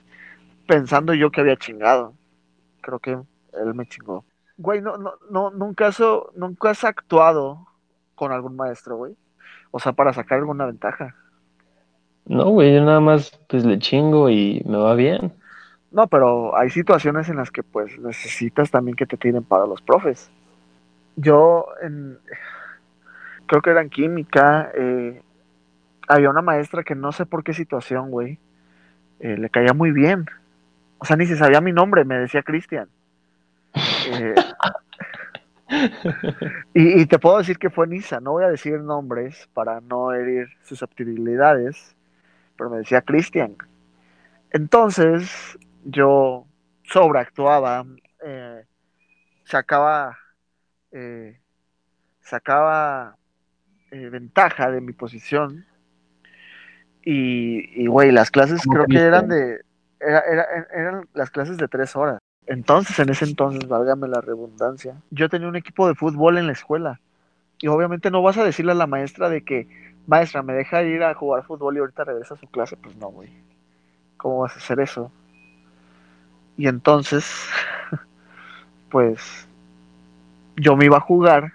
pensando 0.67 1.13
yo 1.13 1.31
que 1.31 1.43
había 1.43 1.57
chingado. 1.57 2.15
Creo 2.81 2.99
que 2.99 3.11
él 3.11 3.75
me 3.75 3.85
chingó. 3.85 4.25
Güey, 4.57 4.81
no, 4.81 4.97
no, 4.97 5.13
no, 5.31 5.51
nunca, 5.51 5.89
has, 5.89 6.03
nunca 6.35 6.71
has 6.71 6.83
actuado 6.83 7.67
con 8.15 8.33
algún 8.33 8.57
maestro, 8.57 8.97
güey. 8.97 9.15
O 9.71 9.79
sea, 9.79 9.93
para 9.93 10.13
sacar 10.13 10.39
alguna 10.39 10.67
ventaja. 10.67 11.15
No, 12.27 12.51
güey, 12.51 12.75
yo 12.75 12.85
nada 12.85 13.01
más 13.01 13.39
pues 13.49 13.65
le 13.65 13.79
chingo 13.79 14.29
y 14.29 14.63
me 14.67 14.77
va 14.77 14.95
bien. 14.95 15.33
No, 15.91 16.07
pero 16.07 16.57
hay 16.57 16.71
situaciones 16.71 17.29
en 17.29 17.37
las 17.37 17.51
que 17.51 17.63
pues 17.63 17.99
necesitas 17.99 18.71
también 18.71 18.97
que 18.97 19.07
te 19.07 19.17
tiren 19.17 19.45
para 19.45 19.67
los 19.67 19.81
profes. 19.81 20.31
Yo 21.17 21.67
en, 21.83 22.19
creo 23.47 23.63
que 23.63 23.71
era 23.71 23.81
en 23.81 23.91
química, 23.91 24.71
eh, 24.75 25.23
había 26.07 26.31
una 26.31 26.43
maestra 26.43 26.85
que 26.85 26.95
no 26.95 27.13
sé 27.13 27.27
por 27.27 27.43
qué 27.43 27.55
situación, 27.55 28.11
güey, 28.11 28.39
eh, 29.21 29.37
le 29.37 29.51
caía 29.51 29.73
muy 29.73 29.91
bien. 29.91 30.27
O 30.99 31.05
sea, 31.05 31.17
ni 31.17 31.27
se 31.27 31.37
sabía 31.37 31.61
mi 31.61 31.73
nombre, 31.73 32.05
me 32.05 32.19
decía 32.19 32.43
Cristian. 32.43 32.89
Eh, 34.11 34.35
y, 36.75 37.01
y, 37.03 37.07
te 37.07 37.19
puedo 37.19 37.39
decir 37.39 37.59
que 37.59 37.71
fue 37.71 37.87
Nisa, 37.87 38.21
no 38.21 38.33
voy 38.33 38.45
a 38.45 38.49
decir 38.49 38.81
nombres 38.81 39.49
para 39.53 39.81
no 39.81 40.13
herir 40.13 40.49
susceptibilidades, 40.63 41.95
pero 42.57 42.71
me 42.71 42.79
decía 42.79 43.03
Cristian. 43.03 43.57
Entonces, 44.51 45.59
yo 45.85 46.47
sobreactuaba, 46.85 47.85
eh, 48.25 48.65
sacaba, 49.45 50.19
eh, 50.91 51.39
sacaba 52.21 53.17
eh, 53.91 54.09
ventaja 54.09 54.71
de 54.71 54.81
mi 54.81 54.93
posición 54.93 55.67
y, 57.03 57.87
güey, 57.87 58.13
las 58.13 58.31
clases 58.31 58.61
creo 58.71 58.85
que 58.85 58.99
eran 58.99 59.29
de, 59.29 59.63
era, 59.99 60.21
era, 60.21 60.47
eran 60.75 61.09
las 61.15 61.31
clases 61.31 61.57
de 61.57 61.67
tres 61.69 61.97
horas. 61.97 62.19
Entonces, 62.49 62.99
en 62.99 63.11
ese 63.11 63.27
entonces, 63.27 63.69
válgame 63.69 64.09
la 64.09 64.23
redundancia, 64.23 64.97
yo 65.11 65.29
tenía 65.29 65.49
un 65.49 65.57
equipo 65.57 65.87
de 65.87 65.95
fútbol 65.95 66.39
en 66.39 66.47
la 66.47 66.55
escuela. 66.55 66.99
Y 67.61 67.69
obviamente 67.69 68.11
no 68.11 68.23
vas 68.23 68.39
a 68.39 68.45
decirle 68.45 68.73
a 68.73 68.75
la 68.75 68.87
maestra 68.87 69.29
de 69.29 69.45
que, 69.45 69.69
maestra, 70.07 70.43
me 70.43 70.55
deja 70.55 70.83
ir 70.83 71.03
a 71.03 71.13
jugar 71.13 71.45
fútbol 71.45 71.77
y 71.77 71.81
ahorita 71.81 72.05
regresa 72.05 72.35
a 72.35 72.39
su 72.39 72.47
clase. 72.47 72.79
Pues 72.79 72.97
no, 72.97 73.09
güey. 73.09 73.29
¿Cómo 74.17 74.41
vas 74.41 74.55
a 74.55 74.61
hacer 74.61 74.81
eso? 74.81 75.13
Y 76.57 76.69
entonces, 76.69 77.51
pues, 78.91 79.47
yo 80.57 80.75
me 80.75 80.87
iba 80.87 80.97
a 80.97 81.01
jugar 81.01 81.53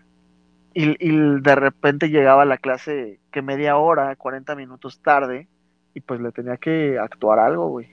y, 0.76 0.92
y, 1.04 1.40
de 1.42 1.56
repente 1.56 2.10
llegaba 2.10 2.44
a 2.44 2.46
la 2.46 2.60
clase 2.60 3.20
que 3.32 3.42
media 3.42 3.78
hora, 3.78 4.16
40 4.16 4.54
minutos 4.56 5.00
tarde, 5.00 5.48
y 5.96 6.02
pues 6.02 6.22
le 6.22 6.32
tenía 6.32 6.58
que 6.58 7.00
actuar 7.00 7.40
algo, 7.40 7.70
güey. 7.70 7.90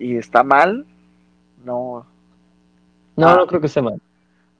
Y 0.00 0.16
está 0.16 0.42
mal, 0.42 0.84
no, 1.64 2.06
no, 3.16 3.28
ah, 3.28 3.36
no 3.36 3.46
creo 3.46 3.60
que 3.60 3.66
esté 3.66 3.82
mal. 3.82 4.00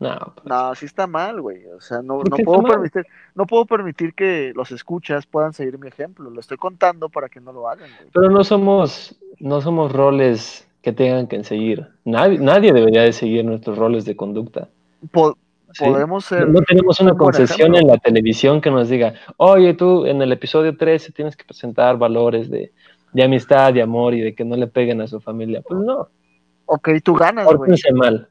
No, 0.01 0.33
pues. 0.35 0.47
no, 0.47 0.75
sí 0.75 0.87
está 0.87 1.07
mal, 1.07 1.41
güey. 1.41 1.67
O 1.69 1.81
sea, 1.81 2.03
no, 2.03 2.23
no 2.23 2.37
puedo 2.45 2.63
permitir, 2.63 3.07
no 3.35 3.47
puedo 3.47 3.65
permitir 3.65 4.15
que 4.15 4.53
los 4.55 4.73
escuchas 4.73 5.27
puedan 5.27 5.53
seguir 5.53 5.79
mi 5.79 5.89
ejemplo. 5.89 6.31
Lo 6.31 6.41
estoy 6.41 6.57
contando 6.57 7.09
para 7.09 7.29
que 7.29 7.41
no 7.41 7.53
lo 7.53 7.69
hagan. 7.69 7.89
Güey. 7.99 8.11
Pero 8.13 8.31
no 8.31 8.45
somos, 8.45 9.17
no 9.39 9.61
somos 9.61 9.93
roles 9.93 10.69
que 10.83 10.93
tengan 10.93 11.27
que 11.27 11.43
seguir. 11.45 11.89
Nadie, 12.05 12.39
nadie 12.39 12.73
debería 12.73 13.03
de 13.03 13.13
seguir 13.13 13.45
nuestros 13.45 13.79
roles 13.79 14.05
de 14.05 14.17
conducta. 14.17 14.69
Po 15.11 15.37
¿Sí? 15.73 15.85
Podemos 15.85 16.25
ser. 16.25 16.49
No 16.49 16.61
tenemos 16.63 17.01
una 17.01 17.15
concesión 17.15 17.75
en 17.75 17.89
la 17.89 17.99
televisión 17.99 18.61
que 18.61 18.71
nos 18.71 18.89
diga, 18.89 19.15
oye, 19.39 19.75
tú 19.75 20.07
en 20.07 20.23
el 20.23 20.31
episodio 20.31 20.77
13 20.77 21.11
tienes 21.11 21.37
que 21.37 21.45
presentar 21.45 21.99
valores 21.99 22.49
de, 22.49 22.71
de 23.13 23.25
amistad, 23.25 23.73
de 23.73 23.83
amor 23.83 24.15
y 24.15 24.21
de 24.21 24.35
que 24.37 24.45
no 24.45 24.55
le 24.55 24.69
peguen 24.69 25.01
a 25.01 25.09
su 25.09 25.21
familia. 25.21 25.63
Pues 25.67 25.81
no. 25.81 26.09
Ok, 26.67 26.91
tú 27.03 27.15
ganas, 27.15 27.47
güey. 27.47 27.73
mal 27.95 28.29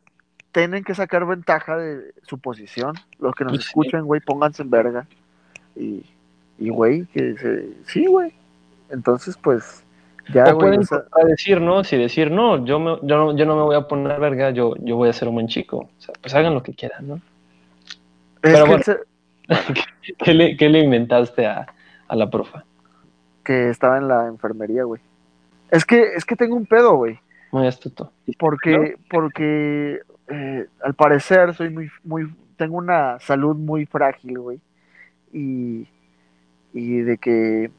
tienen 0.53 0.83
que 0.83 0.95
sacar 0.95 1.25
ventaja 1.25 1.75
de 1.77 2.13
su 2.21 2.37
posición. 2.37 2.95
Los 3.19 3.35
que 3.35 3.43
nos 3.43 3.57
sí. 3.57 3.67
escuchen, 3.67 4.05
güey, 4.05 4.21
pónganse 4.21 4.61
en 4.61 4.69
verga. 4.69 5.07
Y, 5.75 6.05
y 6.57 6.69
güey, 6.69 7.05
que 7.07 7.35
se... 7.37 7.69
sí, 7.87 8.05
güey. 8.05 8.31
Entonces, 8.89 9.35
pues, 9.35 9.83
ya, 10.31 10.53
o 10.53 10.57
pueden 10.59 10.81
esa... 10.81 11.03
decir, 11.25 11.59
¿no? 11.59 11.83
Si 11.83 11.97
decir, 11.97 12.31
no, 12.31 12.63
yo, 12.63 12.79
me, 12.79 12.99
yo, 13.01 13.17
no, 13.17 13.35
yo 13.35 13.45
no 13.45 13.55
me 13.55 13.63
voy 13.63 13.75
a 13.75 13.87
poner 13.87 14.19
verga, 14.19 14.51
yo, 14.51 14.75
yo 14.79 14.95
voy 14.95 15.09
a 15.09 15.13
ser 15.13 15.27
un 15.27 15.33
buen 15.33 15.47
chico. 15.47 15.89
O 15.97 16.01
sea, 16.01 16.13
pues 16.21 16.33
hagan 16.35 16.53
lo 16.53 16.61
que 16.61 16.73
quieran, 16.73 17.07
¿no? 17.07 17.21
Pero 18.39 18.67
bueno, 18.67 18.83
se... 18.83 18.99
¿qué, 20.19 20.33
le, 20.33 20.55
¿qué, 20.55 20.69
le, 20.69 20.79
inventaste 20.79 21.47
a, 21.47 21.65
a 22.07 22.15
la 22.15 22.29
profa? 22.29 22.63
Que 23.43 23.69
estaba 23.69 23.97
en 23.97 24.07
la 24.07 24.27
enfermería, 24.27 24.83
güey. 24.83 25.01
Es 25.71 25.85
que, 25.85 26.13
es 26.15 26.23
que 26.23 26.35
tengo 26.35 26.55
un 26.55 26.67
pedo, 26.67 26.95
güey. 26.95 27.19
Muy 27.51 27.65
astuto. 27.67 28.11
Porque, 28.37 28.95
porque 29.09 30.01
eh, 30.27 30.67
al 30.83 30.93
parecer 30.93 31.53
soy 31.53 31.69
muy, 31.69 31.89
muy, 32.03 32.33
tengo 32.55 32.77
una 32.77 33.19
salud 33.19 33.55
muy 33.55 33.85
frágil, 33.85 34.39
güey. 34.39 34.59
Y, 35.31 35.87
y 36.73 36.97
de 37.01 37.17
que, 37.17 37.71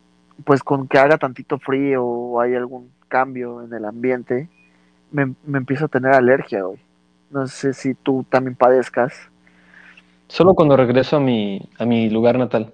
pues 0.44 0.62
con 0.62 0.88
que 0.88 0.98
haga 0.98 1.18
tantito 1.18 1.58
frío 1.58 2.04
o 2.04 2.40
hay 2.40 2.54
algún 2.54 2.90
cambio 3.08 3.62
en 3.62 3.72
el 3.72 3.84
ambiente, 3.84 4.48
me, 5.10 5.34
me 5.44 5.58
empiezo 5.58 5.86
a 5.86 5.88
tener 5.88 6.12
alergia, 6.12 6.62
güey. 6.62 6.78
No 7.30 7.46
sé 7.46 7.72
si 7.72 7.94
tú 7.94 8.24
también 8.28 8.54
padezcas. 8.54 9.12
Solo 10.28 10.54
cuando 10.54 10.76
regreso 10.76 11.16
a 11.16 11.20
mi, 11.20 11.60
a 11.78 11.84
mi 11.84 12.08
lugar 12.10 12.38
natal. 12.38 12.72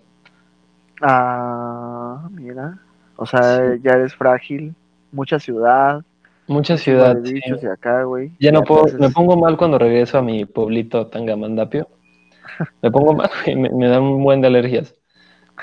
Ah, 1.02 2.28
mira. 2.30 2.78
O 3.16 3.26
sea, 3.26 3.58
sí. 3.58 3.80
ya 3.82 3.92
eres 3.92 4.14
frágil, 4.14 4.74
mucha 5.12 5.38
ciudad. 5.38 6.02
Mucha 6.50 6.76
ciudad. 6.76 7.16
sí. 7.22 7.40
acá, 7.64 8.02
güey. 8.02 8.32
Ya 8.40 8.50
no 8.50 8.62
puedo, 8.62 8.84
me 8.98 9.08
pongo 9.10 9.36
mal 9.36 9.56
cuando 9.56 9.78
regreso 9.78 10.18
a 10.18 10.22
mi 10.22 10.44
pueblito 10.44 11.06
Tangamandapio. 11.06 11.86
Me 12.82 12.90
pongo 12.90 13.14
mal, 13.14 13.30
güey, 13.44 13.54
me, 13.54 13.70
me 13.70 13.86
dan 13.86 14.02
un 14.02 14.24
buen 14.24 14.40
de 14.40 14.48
alergias. 14.48 14.96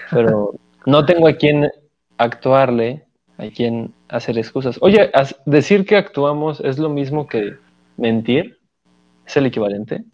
Pero 0.10 0.54
no 0.86 1.06
tengo 1.06 1.28
a 1.28 1.34
quien 1.34 1.70
actuarle, 2.18 3.06
a 3.38 3.48
quien 3.48 3.94
hacer 4.08 4.38
excusas. 4.38 4.78
Oye, 4.82 5.12
decir 5.46 5.86
que 5.86 5.98
actuamos 5.98 6.62
es 6.62 6.80
lo 6.80 6.88
mismo 6.88 7.28
que 7.28 7.58
mentir. 7.98 8.58
¿Es 9.26 9.36
el 9.36 9.48
equivalente? 9.48 10.06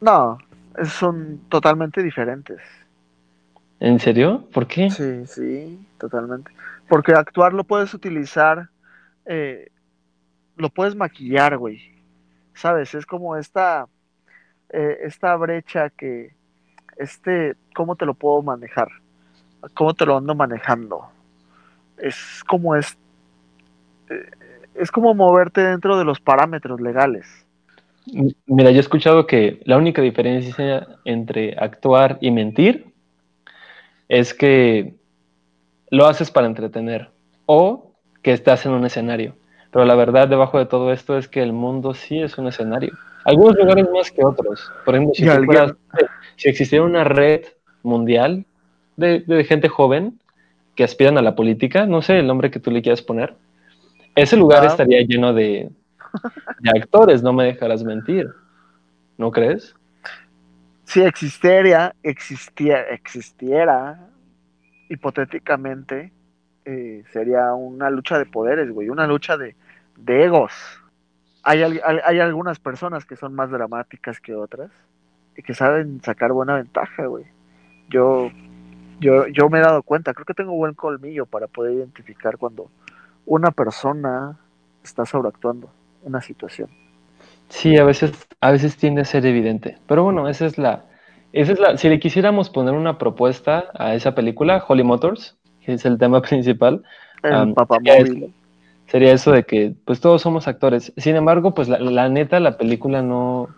No, 0.00 0.38
son 0.84 1.40
totalmente 1.48 2.00
diferentes. 2.00 2.60
¿En 3.80 4.00
serio? 4.00 4.44
¿Por 4.52 4.66
qué? 4.66 4.90
Sí, 4.90 5.26
sí, 5.26 5.86
totalmente. 5.98 6.50
Porque 6.88 7.12
actuar 7.12 7.52
lo 7.52 7.64
puedes 7.64 7.94
utilizar, 7.94 8.68
eh, 9.24 9.68
lo 10.56 10.68
puedes 10.70 10.96
maquillar, 10.96 11.56
güey. 11.56 11.80
¿Sabes? 12.54 12.94
Es 12.94 13.06
como 13.06 13.36
esta, 13.36 13.86
eh, 14.70 14.98
esta 15.04 15.36
brecha 15.36 15.90
que, 15.90 16.32
este, 16.96 17.54
¿cómo 17.74 17.94
te 17.94 18.04
lo 18.04 18.14
puedo 18.14 18.42
manejar? 18.42 18.88
¿Cómo 19.74 19.94
te 19.94 20.06
lo 20.06 20.16
ando 20.16 20.34
manejando? 20.34 21.08
Es 21.98 22.42
como 22.48 22.74
es, 22.74 22.96
eh, 24.10 24.30
es 24.74 24.90
como 24.90 25.14
moverte 25.14 25.60
dentro 25.60 25.96
de 25.96 26.04
los 26.04 26.20
parámetros 26.20 26.80
legales. 26.80 27.26
Mira, 28.46 28.70
yo 28.70 28.78
he 28.78 28.80
escuchado 28.80 29.26
que 29.26 29.60
la 29.64 29.76
única 29.76 30.00
diferencia 30.02 30.86
entre 31.04 31.54
actuar 31.58 32.18
y 32.20 32.30
mentir 32.30 32.87
es 34.08 34.34
que 34.34 34.94
lo 35.90 36.06
haces 36.06 36.30
para 36.30 36.46
entretener 36.46 37.10
o 37.46 37.92
que 38.22 38.32
estás 38.32 38.66
en 38.66 38.72
un 38.72 38.84
escenario. 38.84 39.34
Pero 39.70 39.84
la 39.84 39.94
verdad 39.94 40.28
debajo 40.28 40.58
de 40.58 40.66
todo 40.66 40.92
esto 40.92 41.18
es 41.18 41.28
que 41.28 41.42
el 41.42 41.52
mundo 41.52 41.94
sí 41.94 42.20
es 42.20 42.38
un 42.38 42.46
escenario. 42.48 42.92
Algunos 43.24 43.56
lugares 43.56 43.86
más 43.92 44.10
que 44.10 44.24
otros. 44.24 44.70
Por 44.84 44.94
ejemplo, 44.94 45.14
si, 45.14 45.24
si 46.36 46.48
existiera 46.48 46.84
una 46.84 47.04
red 47.04 47.42
mundial 47.82 48.44
de, 48.96 49.20
de 49.20 49.44
gente 49.44 49.68
joven 49.68 50.18
que 50.74 50.84
aspiran 50.84 51.18
a 51.18 51.22
la 51.22 51.34
política, 51.34 51.86
no 51.86 52.00
sé 52.02 52.18
el 52.18 52.26
nombre 52.26 52.50
que 52.50 52.60
tú 52.60 52.70
le 52.70 52.80
quieras 52.82 53.02
poner, 53.02 53.34
ese 54.14 54.36
lugar 54.36 54.64
Ah. 54.64 54.68
estaría 54.68 55.00
lleno 55.02 55.32
de, 55.34 55.70
de 56.60 56.70
actores, 56.80 57.22
no 57.22 57.32
me 57.32 57.44
dejarás 57.44 57.84
mentir. 57.84 58.28
¿No 59.18 59.30
crees? 59.30 59.74
Si 60.88 61.02
existiera, 61.02 61.94
existiera, 62.02 62.80
existiera 62.88 64.08
hipotéticamente, 64.88 66.10
eh, 66.64 67.04
sería 67.12 67.52
una 67.52 67.90
lucha 67.90 68.18
de 68.18 68.24
poderes, 68.24 68.70
güey, 68.70 68.88
una 68.88 69.06
lucha 69.06 69.36
de, 69.36 69.54
de 69.98 70.24
egos. 70.24 70.50
Hay, 71.42 71.62
hay, 71.62 71.78
hay 72.02 72.20
algunas 72.20 72.58
personas 72.58 73.04
que 73.04 73.16
son 73.16 73.34
más 73.34 73.50
dramáticas 73.50 74.18
que 74.18 74.34
otras 74.34 74.70
y 75.36 75.42
que 75.42 75.52
saben 75.52 76.00
sacar 76.00 76.32
buena 76.32 76.56
ventaja, 76.56 77.04
güey. 77.04 77.26
Yo, 77.90 78.30
yo, 78.98 79.26
yo 79.26 79.50
me 79.50 79.58
he 79.58 79.62
dado 79.62 79.82
cuenta, 79.82 80.14
creo 80.14 80.24
que 80.24 80.32
tengo 80.32 80.52
buen 80.52 80.72
colmillo 80.72 81.26
para 81.26 81.48
poder 81.48 81.74
identificar 81.74 82.38
cuando 82.38 82.70
una 83.26 83.50
persona 83.50 84.38
está 84.82 85.04
sobreactuando 85.04 85.70
una 86.02 86.22
situación. 86.22 86.87
Sí, 87.48 87.76
a 87.76 87.84
veces, 87.84 88.12
a 88.40 88.50
veces 88.50 88.76
tiende 88.76 89.02
a 89.02 89.04
ser 89.04 89.26
evidente. 89.26 89.78
Pero 89.86 90.04
bueno, 90.04 90.28
esa 90.28 90.46
es 90.46 90.58
la, 90.58 90.84
esa 91.32 91.52
es 91.52 91.60
la, 91.60 91.76
si 91.76 91.88
le 91.88 92.00
quisiéramos 92.00 92.50
poner 92.50 92.74
una 92.74 92.98
propuesta 92.98 93.70
a 93.74 93.94
esa 93.94 94.14
película, 94.14 94.64
Holly 94.66 94.84
Motors, 94.84 95.36
que 95.64 95.74
es 95.74 95.84
el 95.84 95.98
tema 95.98 96.20
principal, 96.22 96.82
El 97.22 98.32
sería 98.86 99.12
eso 99.12 99.32
de 99.32 99.44
que 99.44 99.74
pues 99.84 100.00
todos 100.00 100.22
somos 100.22 100.48
actores. 100.48 100.92
Sin 100.96 101.16
embargo, 101.16 101.54
pues 101.54 101.68
la, 101.68 101.78
la 101.78 102.08
neta, 102.08 102.40
la 102.40 102.56
película 102.56 103.02
no, 103.02 103.48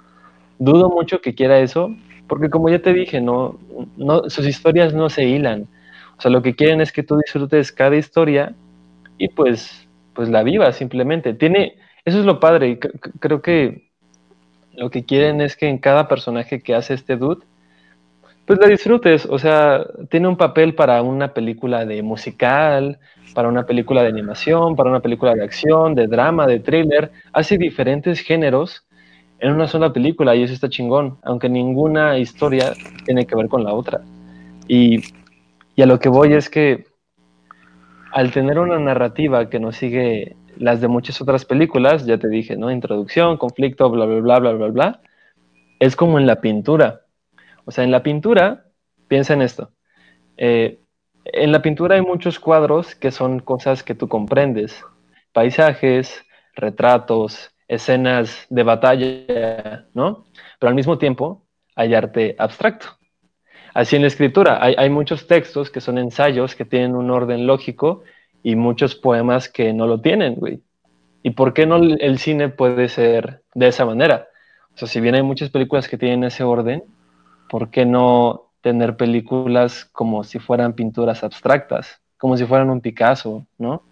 dudo 0.60 0.90
mucho 0.90 1.20
que 1.20 1.34
quiera 1.34 1.58
eso, 1.58 1.94
porque 2.28 2.50
como 2.50 2.68
ya 2.68 2.80
te 2.80 2.92
dije, 2.92 3.20
no, 3.20 3.58
no, 3.96 4.28
sus 4.30 4.46
historias 4.46 4.94
no 4.94 5.08
se 5.10 5.24
hilan. 5.24 5.66
O 6.16 6.20
sea, 6.20 6.30
lo 6.30 6.42
que 6.42 6.54
quieren 6.54 6.80
es 6.80 6.92
que 6.92 7.02
tú 7.02 7.16
disfrutes 7.16 7.72
cada 7.72 7.96
historia 7.96 8.54
y 9.18 9.28
pues, 9.28 9.88
pues 10.14 10.28
la 10.28 10.42
vivas 10.42 10.76
simplemente. 10.76 11.34
Tiene, 11.34 11.74
eso 12.04 12.18
es 12.18 12.24
lo 12.24 12.40
padre, 12.40 12.68
y 12.68 12.76
cre- 12.76 12.98
cre- 13.00 13.12
creo 13.18 13.42
que 13.42 13.90
lo 14.74 14.90
que 14.90 15.04
quieren 15.04 15.40
es 15.40 15.56
que 15.56 15.68
en 15.68 15.78
cada 15.78 16.08
personaje 16.08 16.62
que 16.62 16.74
hace 16.74 16.94
este 16.94 17.16
dude, 17.16 17.44
pues 18.46 18.58
la 18.58 18.66
disfrutes. 18.66 19.26
O 19.26 19.38
sea, 19.38 19.86
tiene 20.10 20.26
un 20.26 20.36
papel 20.36 20.74
para 20.74 21.02
una 21.02 21.34
película 21.34 21.84
de 21.84 22.02
musical, 22.02 22.98
para 23.34 23.48
una 23.48 23.64
película 23.64 24.02
de 24.02 24.08
animación, 24.08 24.74
para 24.74 24.90
una 24.90 25.00
película 25.00 25.34
de 25.34 25.44
acción, 25.44 25.94
de 25.94 26.06
drama, 26.08 26.46
de 26.46 26.58
thriller. 26.58 27.12
Hace 27.32 27.58
diferentes 27.58 28.20
géneros 28.20 28.86
en 29.38 29.52
una 29.52 29.68
sola 29.68 29.92
película 29.92 30.34
y 30.34 30.42
eso 30.42 30.52
está 30.52 30.68
chingón, 30.68 31.18
aunque 31.22 31.48
ninguna 31.48 32.18
historia 32.18 32.72
tiene 33.04 33.24
que 33.26 33.36
ver 33.36 33.48
con 33.48 33.62
la 33.62 33.72
otra. 33.72 34.00
Y, 34.66 35.00
y 35.76 35.82
a 35.82 35.86
lo 35.86 36.00
que 36.00 36.08
voy 36.08 36.32
es 36.32 36.50
que 36.50 36.86
al 38.12 38.32
tener 38.32 38.58
una 38.58 38.78
narrativa 38.78 39.48
que 39.48 39.60
nos 39.60 39.76
sigue 39.76 40.36
las 40.60 40.82
de 40.82 40.88
muchas 40.88 41.20
otras 41.22 41.46
películas, 41.46 42.04
ya 42.04 42.18
te 42.18 42.28
dije, 42.28 42.54
¿no? 42.54 42.70
Introducción, 42.70 43.38
conflicto, 43.38 43.88
bla, 43.88 44.04
bla, 44.04 44.20
bla, 44.20 44.38
bla, 44.38 44.52
bla, 44.52 44.66
bla, 44.68 45.00
es 45.78 45.96
como 45.96 46.18
en 46.18 46.26
la 46.26 46.42
pintura. 46.42 47.06
O 47.64 47.70
sea, 47.70 47.82
en 47.82 47.90
la 47.90 48.02
pintura, 48.02 48.66
piensa 49.08 49.32
en 49.32 49.40
esto. 49.40 49.70
Eh, 50.36 50.78
en 51.24 51.50
la 51.50 51.62
pintura 51.62 51.96
hay 51.96 52.02
muchos 52.02 52.38
cuadros 52.38 52.94
que 52.94 53.10
son 53.10 53.40
cosas 53.40 53.82
que 53.82 53.94
tú 53.94 54.06
comprendes. 54.06 54.84
Paisajes, 55.32 56.26
retratos, 56.54 57.50
escenas 57.66 58.46
de 58.50 58.62
batalla, 58.62 59.86
¿no? 59.94 60.26
Pero 60.58 60.68
al 60.68 60.74
mismo 60.74 60.98
tiempo 60.98 61.46
hay 61.74 61.94
arte 61.94 62.36
abstracto. 62.38 62.98
Así 63.72 63.96
en 63.96 64.02
la 64.02 64.08
escritura, 64.08 64.62
hay, 64.62 64.74
hay 64.76 64.90
muchos 64.90 65.26
textos 65.26 65.70
que 65.70 65.80
son 65.80 65.96
ensayos 65.96 66.54
que 66.54 66.66
tienen 66.66 66.94
un 66.94 67.10
orden 67.10 67.46
lógico 67.46 68.02
y 68.42 68.56
muchos 68.56 68.94
poemas 68.96 69.48
que 69.48 69.72
no 69.72 69.86
lo 69.86 70.00
tienen, 70.00 70.34
güey. 70.36 70.62
¿Y 71.22 71.30
por 71.32 71.54
qué 71.54 71.66
no 71.66 71.76
el 71.78 72.18
cine 72.18 72.48
puede 72.50 72.88
ser 72.88 73.42
de 73.54 73.68
esa 73.68 73.84
manera? 73.86 74.28
O 74.74 74.78
sea, 74.78 74.88
si 74.88 75.00
bien 75.00 75.14
hay 75.14 75.22
muchas 75.22 75.50
películas 75.50 75.88
que 75.88 75.98
tienen 75.98 76.24
ese 76.24 76.44
orden, 76.44 76.84
¿por 77.48 77.70
qué 77.70 77.86
no 77.86 78.52
tener 78.62 78.96
películas 78.96 79.86
como 79.86 80.24
si 80.24 80.38
fueran 80.38 80.74
pinturas 80.74 81.24
abstractas? 81.24 82.00
Como 82.18 82.36
si 82.36 82.46
fueran 82.46 82.70
un 82.70 82.80
Picasso, 82.80 83.46
¿no? 83.58 83.88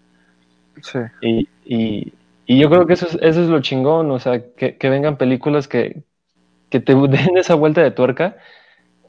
Sí. 0.81 0.99
Y, 1.21 1.49
y- 1.65 2.13
y 2.45 2.59
yo 2.59 2.69
creo 2.69 2.87
que 2.87 2.93
eso 2.93 3.05
es, 3.07 3.15
eso 3.21 3.43
es 3.43 3.49
lo 3.49 3.61
chingón, 3.61 4.09
o 4.11 4.19
sea, 4.19 4.41
que, 4.55 4.77
que 4.77 4.89
vengan 4.89 5.17
películas 5.17 5.67
que, 5.67 6.03
que 6.69 6.79
te 6.79 6.95
den 7.09 7.37
esa 7.37 7.55
vuelta 7.55 7.81
de 7.83 7.91
tuerca, 7.91 8.37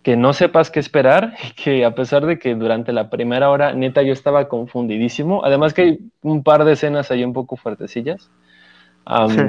que 0.03 0.17
no 0.17 0.33
sepas 0.33 0.71
qué 0.71 0.81
esperar, 0.81 1.35
y 1.43 1.53
que 1.63 1.85
a 1.85 1.95
pesar 1.95 2.27
de 2.27 2.39
que 2.39 2.55
durante 2.55 2.93
la 2.93 3.11
primera 3.11 3.51
hora, 3.51 3.73
neta, 3.73 4.03
yo 4.03 4.13
estaba 4.13 4.49
confundidísimo, 4.49 5.45
además 5.45 5.75
que 5.75 5.83
hay 5.83 5.99
un 6.23 6.43
par 6.43 6.65
de 6.65 6.73
escenas 6.73 7.11
ahí 7.11 7.25
un 7.25 7.33
poco 7.33 7.57
fuertecillas. 7.57 8.31
Sí. 9.29 9.43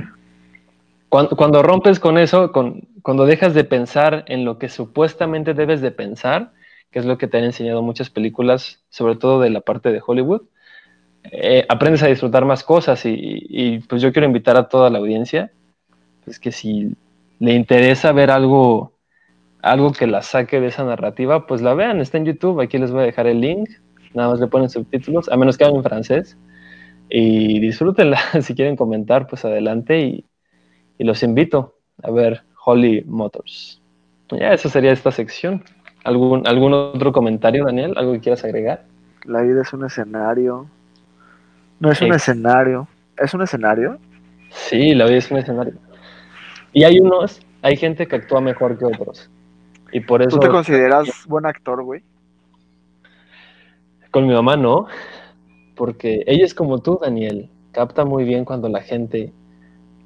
cuando, 1.09 1.35
cuando 1.35 1.61
rompes 1.61 1.99
con 1.99 2.17
eso, 2.17 2.51
con, 2.51 2.87
cuando 3.03 3.25
dejas 3.25 3.53
de 3.53 3.63
pensar 3.63 4.23
en 4.27 4.45
lo 4.45 4.57
que 4.57 4.69
supuestamente 4.69 5.53
debes 5.53 5.81
de 5.81 5.91
pensar, 5.91 6.51
que 6.89 6.99
es 6.99 7.05
lo 7.05 7.17
que 7.17 7.27
te 7.27 7.37
han 7.37 7.43
enseñado 7.43 7.81
muchas 7.81 8.09
películas, 8.09 8.81
sobre 8.89 9.15
todo 9.15 9.39
de 9.39 9.49
la 9.49 9.61
parte 9.61 9.91
de 9.91 10.01
Hollywood, 10.05 10.41
eh, 11.23 11.65
aprendes 11.69 12.03
a 12.03 12.07
disfrutar 12.07 12.45
más 12.45 12.63
cosas 12.63 13.05
y, 13.05 13.15
y, 13.15 13.79
pues 13.79 14.01
yo 14.01 14.11
quiero 14.11 14.25
invitar 14.25 14.57
a 14.57 14.67
toda 14.67 14.89
la 14.89 14.97
audiencia, 14.97 15.51
pues 16.25 16.39
que 16.39 16.51
si 16.51 16.95
le 17.39 17.53
interesa 17.53 18.11
ver 18.11 18.31
algo, 18.31 18.93
algo 19.61 19.91
que 19.91 20.07
la 20.07 20.21
saque 20.21 20.59
de 20.59 20.67
esa 20.67 20.83
narrativa, 20.83 21.45
pues 21.47 21.61
la 21.61 21.73
vean, 21.73 21.99
está 21.99 22.17
en 22.17 22.25
YouTube, 22.25 22.61
aquí 22.61 22.77
les 22.77 22.91
voy 22.91 23.01
a 23.01 23.05
dejar 23.05 23.27
el 23.27 23.41
link, 23.41 23.69
nada 24.13 24.29
más 24.29 24.39
le 24.39 24.47
ponen 24.47 24.69
subtítulos, 24.69 25.29
a 25.29 25.37
menos 25.37 25.57
que 25.57 25.63
hagan 25.63 25.77
en 25.77 25.83
francés, 25.83 26.37
y 27.09 27.59
disfrútenla, 27.59 28.19
si 28.41 28.55
quieren 28.55 28.75
comentar, 28.75 29.27
pues 29.27 29.45
adelante 29.45 29.99
y, 29.99 30.25
y 30.97 31.03
los 31.03 31.23
invito 31.23 31.75
a 32.01 32.11
ver 32.11 32.43
Holly 32.63 33.03
Motors. 33.05 33.81
Ya, 34.31 34.53
esa 34.53 34.69
sería 34.69 34.91
esta 34.91 35.11
sección. 35.11 35.63
¿Algún, 36.03 36.47
¿Algún 36.47 36.73
otro 36.73 37.11
comentario, 37.11 37.65
Daniel? 37.65 37.93
¿Algo 37.97 38.13
que 38.13 38.21
quieras 38.21 38.43
agregar? 38.43 38.85
La 39.25 39.41
vida 39.41 39.61
es 39.61 39.73
un 39.73 39.85
escenario. 39.85 40.67
No 41.79 41.91
es 41.91 42.01
un 42.01 42.13
escenario. 42.13 42.87
¿Es 43.17 43.33
un 43.33 43.41
escenario? 43.41 43.97
Sí, 44.49 44.93
la 44.95 45.05
vida 45.05 45.17
es 45.17 45.29
un 45.29 45.37
escenario. 45.37 45.73
Y 46.73 46.83
hay 46.85 46.99
unos, 46.99 47.41
hay 47.61 47.75
gente 47.75 48.07
que 48.07 48.15
actúa 48.15 48.41
mejor 48.41 48.77
que 48.77 48.85
otros. 48.85 49.29
Y 49.91 49.99
por 50.01 50.21
eso 50.21 50.31
¿Tú 50.31 50.39
te 50.39 50.49
consideras 50.49 51.25
buen 51.27 51.45
actor, 51.45 51.83
güey? 51.83 52.03
con 54.11 54.27
mi 54.27 54.33
mamá 54.33 54.57
no, 54.57 54.87
porque 55.75 56.23
ella 56.27 56.45
es 56.45 56.53
como 56.53 56.79
tú, 56.79 56.99
Daniel, 57.01 57.49
capta 57.71 58.05
muy 58.05 58.25
bien 58.25 58.45
cuando 58.45 58.67
la 58.67 58.81
gente 58.81 59.33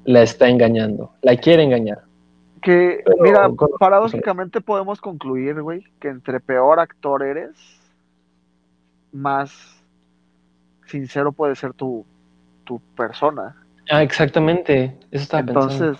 la 0.04 0.22
está 0.22 0.48
engañando, 0.48 1.12
la 1.22 1.36
quiere 1.36 1.64
engañar. 1.64 2.04
Que, 2.62 3.02
Pero 3.04 3.16
mira, 3.20 3.50
con- 3.54 3.70
paradójicamente 3.78 4.60
podemos 4.60 5.00
concluir, 5.00 5.60
güey, 5.60 5.84
que 6.00 6.08
entre 6.08 6.40
peor 6.40 6.78
actor 6.80 7.22
eres, 7.22 7.52
más 9.12 9.82
sincero 10.86 11.32
puede 11.32 11.56
ser 11.56 11.74
tu, 11.74 12.06
tu 12.64 12.80
persona. 12.96 13.56
Ah, 13.90 14.02
exactamente. 14.02 14.96
Eso 15.10 15.22
estaba 15.24 15.40
Entonces, 15.40 15.98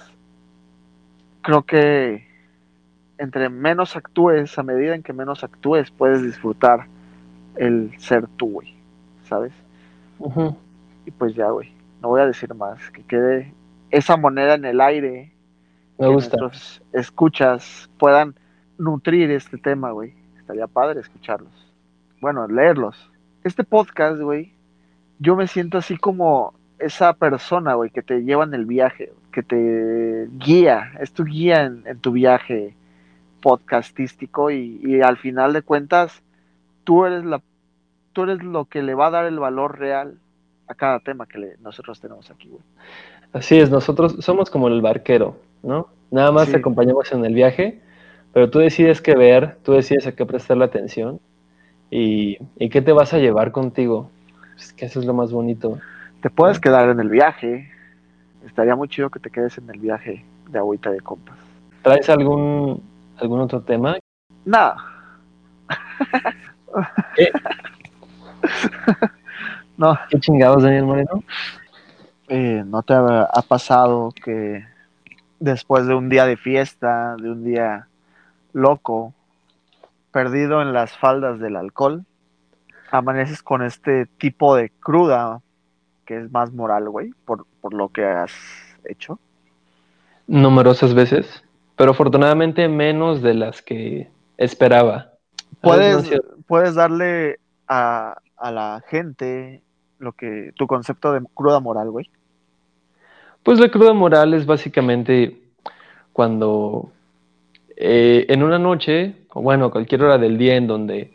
creo 1.43 1.63
que 1.63 2.27
entre 3.19 3.49
menos 3.49 3.97
actúes, 3.97 4.59
a 4.59 4.63
medida 4.63 4.95
en 4.95 5.03
que 5.03 5.13
menos 5.13 5.43
actúes, 5.45 5.91
puedes 5.91 6.23
disfrutar 6.23 6.87
el 7.57 7.93
ser 7.99 8.27
tú, 8.37 8.53
güey. 8.53 8.75
¿Sabes? 9.25 9.53
Y 11.05 11.11
pues 11.11 11.35
ya, 11.35 11.51
güey. 11.51 11.73
No 12.03 12.09
voy 12.09 12.21
a 12.21 12.27
decir 12.27 12.55
más. 12.55 12.91
Que 12.91 13.03
quede 13.03 13.53
esa 13.91 14.17
moneda 14.17 14.55
en 14.55 14.65
el 14.65 14.81
aire. 14.81 15.33
Me 15.99 16.07
que 16.07 16.13
gusta. 16.13 16.37
nuestros 16.37 16.83
escuchas 16.93 17.91
puedan 17.99 18.35
nutrir 18.79 19.31
este 19.31 19.59
tema, 19.59 19.91
güey. 19.91 20.15
Estaría 20.39 20.67
padre 20.67 21.01
escucharlos. 21.01 21.53
Bueno, 22.21 22.47
leerlos. 22.47 23.11
Este 23.43 23.65
podcast, 23.65 24.21
güey, 24.21 24.53
yo 25.19 25.37
me 25.37 25.47
siento 25.47 25.79
así 25.79 25.97
como 25.97 26.55
esa 26.79 27.15
persona, 27.15 27.75
güey, 27.75 27.91
que 27.91 28.03
te 28.03 28.23
lleva 28.23 28.45
en 28.45 28.55
el 28.55 28.67
viaje, 28.67 29.13
que 29.33 29.43
te 29.43 30.29
guía, 30.39 30.93
es 31.01 31.13
tu 31.13 31.25
guía 31.25 31.65
en, 31.65 31.83
en 31.87 31.99
tu 31.99 32.13
viaje 32.13 32.75
podcastístico 33.51 34.51
y, 34.51 34.81
y 34.83 35.03
al 35.03 35.19
final 35.19 35.53
de 35.53 35.63
cuentas 35.63 36.21
tú 36.83 37.05
eres 37.05 37.25
la 37.25 37.41
tú 38.13 38.25
eres 38.25 38.43
lo 38.43 38.65
que 38.65 38.83
le 38.83 38.95
va 38.95 39.07
a 39.07 39.11
dar 39.11 39.27
el 39.27 39.39
valor 39.39 39.79
real 39.79 40.19
a 40.67 40.75
cada 40.75 40.99
tema 40.99 41.27
que 41.27 41.39
le- 41.39 41.57
nosotros 41.59 42.01
tenemos 42.01 42.29
aquí, 42.29 42.49
güey. 42.49 42.63
Así 43.33 43.57
es, 43.57 43.71
nosotros 43.71 44.17
somos 44.19 44.51
como 44.51 44.67
el 44.67 44.81
barquero, 44.81 45.37
¿no? 45.63 45.87
Nada 46.11 46.33
más 46.33 46.47
Sí. 46.47 46.53
te 46.53 46.59
acompañamos 46.59 47.13
en 47.13 47.25
el 47.25 47.35
viaje, 47.35 47.81
pero 48.33 48.51
tú 48.51 48.59
decides 48.59 49.01
qué 49.01 49.15
ver, 49.15 49.59
tú 49.63 49.75
decides 49.75 50.09
a 50.09 50.13
qué 50.17 50.27
prestarle 50.27 50.65
atención 50.65 51.21
y, 51.89 52.39
y 52.59 52.69
qué 52.69 52.83
te 52.83 52.91
vas 52.93 53.15
a 53.15 53.19
llevar 53.19 53.53
contigo. 53.53 54.11
Es 54.57 54.73
que 54.73 54.87
eso 54.87 54.99
es 54.99 55.07
lo 55.07 55.15
más 55.15 55.31
bonito. 55.31 55.79
Te 56.21 56.31
puedes 56.31 56.59
quedar 56.59 56.89
en 56.89 56.99
el 56.99 57.11
viaje. 57.11 57.71
Estaría 58.45 58.75
muy 58.75 58.89
chido 58.89 59.09
que 59.11 59.21
te 59.21 59.31
quedes 59.31 59.57
en 59.59 59.71
el 59.71 59.79
viaje 59.79 60.25
de 60.51 60.59
agüita 60.59 60.91
de 60.91 61.01
compas. 61.01 61.37
¿Traes 61.83 62.09
algún, 62.09 62.83
algún 63.19 63.41
otro 63.41 63.61
tema? 63.63 63.97
Nada. 64.45 64.77
¿Qué? 67.15 67.31
No, 69.79 69.95
¿Qué 70.09 70.19
chingados, 70.21 70.63
Daniel 70.63 70.87
Moreno? 70.87 71.23
eh, 72.29 72.63
¿no 72.65 72.83
te 72.83 72.95
ha, 72.95 73.25
ha 73.25 73.43
pasado 73.43 74.11
que 74.25 74.65
después 75.39 75.87
de 75.87 75.95
un 75.95 76.09
día 76.09 76.25
de 76.25 76.39
fiesta, 76.39 77.15
de 77.17 77.31
un 77.31 77.45
día 77.45 77.87
loco, 78.55 79.13
perdido 80.13 80.63
en 80.63 80.73
las 80.73 80.97
faldas 80.97 81.39
del 81.41 81.57
alcohol, 81.57 82.07
amaneces 82.91 83.43
con 83.43 83.63
este 83.63 84.07
tipo 84.07 84.57
de 84.57 84.71
cruda 84.81 85.43
que 86.07 86.17
es 86.21 86.33
más 86.33 86.53
moral, 86.55 86.89
güey, 86.89 87.13
por, 87.27 87.45
por 87.61 87.75
lo 87.75 87.89
que 87.91 88.05
has 88.07 88.33
hecho? 88.85 89.19
Numerosas 90.27 90.95
veces, 90.95 91.45
pero 91.77 91.93
afortunadamente 91.93 92.69
menos 92.69 93.23
de 93.23 93.35
las 93.35 93.63
que 93.63 94.11
esperaba. 94.37 95.13
Puedes, 95.61 96.11
puedes 96.47 96.75
darle 96.75 97.39
a, 97.69 98.19
a 98.37 98.51
la 98.51 98.83
gente 98.89 99.63
lo 99.99 100.13
que 100.13 100.53
tu 100.57 100.67
concepto 100.67 101.13
de 101.13 101.21
cruda 101.35 101.61
moral, 101.61 101.91
güey. 101.91 102.11
Pues 103.43 103.61
la 103.61 103.71
cruda 103.71 103.93
moral 103.93 104.35
es 104.35 104.45
básicamente 104.45 105.41
cuando 106.13 106.91
eh, 107.77 108.27
en 108.29 108.43
una 108.43 108.59
noche, 108.59 109.15
o 109.33 109.43
bueno, 109.43 109.71
cualquier 109.71 110.03
hora 110.03 110.19
del 110.19 110.39
día 110.39 110.57
en 110.57 110.67
donde 110.67 111.13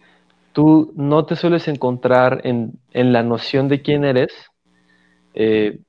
tú 0.53 0.93
no 0.95 1.25
te 1.25 1.35
sueles 1.35 1.67
encontrar 1.67 2.41
en, 2.43 2.73
en 2.91 3.11
la 3.11 3.23
noción 3.23 3.67
de 3.67 3.81
quién 3.81 4.05
eres, 4.05 4.31
eh, 5.33 5.79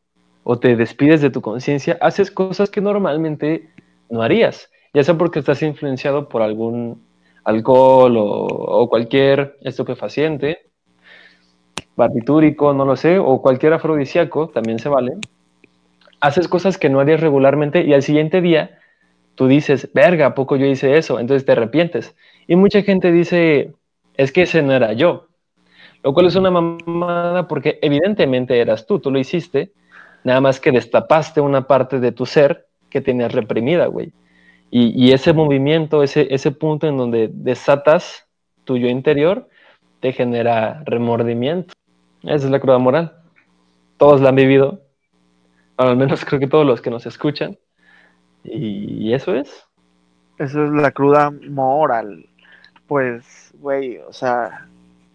o 0.45 0.59
te 0.59 0.75
despides 0.77 1.21
de 1.21 1.31
tu 1.31 1.41
conciencia, 1.41 1.99
haces 2.01 2.31
cosas 2.31 2.71
que 2.71 2.81
normalmente 2.81 3.69
no 4.13 4.23
harías, 4.23 4.71
ya 4.93 5.03
sea 5.03 5.17
porque 5.17 5.39
estás 5.39 5.63
influenciado 5.63 6.29
por 6.29 6.43
algún 6.43 7.03
alcohol 7.45 8.15
o, 8.19 8.87
cualquier 8.89 9.57
estupefaciente, 9.63 10.71
barbitúrico, 11.97 12.75
no 12.75 12.85
lo 12.85 12.95
sé, 12.95 13.19
o 13.19 13.41
cualquier 13.41 13.73
afrodisíaco, 13.73 14.49
también 14.49 14.79
se 14.79 14.91
vale. 14.91 15.15
Haces 16.21 16.47
cosas 16.47 16.77
que 16.77 16.91
no 16.91 17.01
harías 17.01 17.21
regularmente 17.21 17.83
y 17.85 17.95
al 17.95 18.03
siguiente 18.03 18.43
día 18.43 18.79
tú 19.35 19.49
dices, 19.49 19.91
verga, 19.95 20.27
¿a 20.27 20.35
poco 20.35 20.57
yo 20.57 20.67
hice 20.67 20.99
eso? 20.99 21.19
Entonces 21.19 21.47
te 21.47 21.53
arrepientes. 21.53 22.15
Y 22.47 22.57
mucha 22.57 22.83
gente 22.83 23.11
dice, 23.11 23.73
es 24.17 24.31
que 24.31 24.43
ese 24.43 24.63
no 24.63 24.75
era 24.75 24.93
yo. 24.93 25.29
Lo 26.05 26.13
cual 26.13 26.27
es 26.27 26.37
una 26.37 26.51
mamada 26.51 27.49
porque 27.49 27.79
evidentemente 27.81 28.61
eras 28.61 28.87
tú, 28.87 28.99
tú 28.99 29.11
lo 29.11 29.19
hiciste, 29.19 29.73
nada 30.23 30.43
más 30.43 30.61
que 30.61 30.71
destapaste 30.71 31.41
una 31.41 31.67
parte 31.67 31.99
de 31.99 32.13
tu 32.13 32.27
ser 32.27 32.67
que 32.93 33.01
tenías 33.01 33.33
reprimida, 33.33 33.87
güey. 33.87 34.13
Y, 34.71 34.93
y 34.95 35.13
ese 35.13 35.33
movimiento, 35.33 36.03
ese, 36.03 36.33
ese 36.35 36.51
punto 36.51 36.87
en 36.87 36.97
donde 36.97 37.29
desatas 37.33 38.27
tu 38.65 38.77
yo 38.77 38.89
interior, 38.89 39.49
te 40.01 40.13
genera 40.13 40.83
remordimiento. 40.85 41.75
Esa 42.23 42.47
es 42.47 42.51
la 42.51 42.61
cruda 42.61 42.79
moral. 42.79 43.17
Todos 43.97 44.21
la 44.21 44.29
han 44.29 44.37
vivido, 44.37 44.83
al 45.77 45.97
menos 45.97 46.25
creo 46.25 46.41
que 46.41 46.47
todos 46.47 46.67
los 46.67 46.81
que 46.81 46.91
nos 46.91 47.07
escuchan. 47.07 47.59
Y 48.45 49.13
eso 49.13 49.35
es. 49.35 49.67
Eso 50.39 50.65
es 50.65 50.71
la 50.73 50.91
cruda 50.91 51.31
moral. 51.31 52.27
Pues, 52.87 53.55
güey, 53.59 53.99
o 53.99 54.13
sea, 54.13 54.67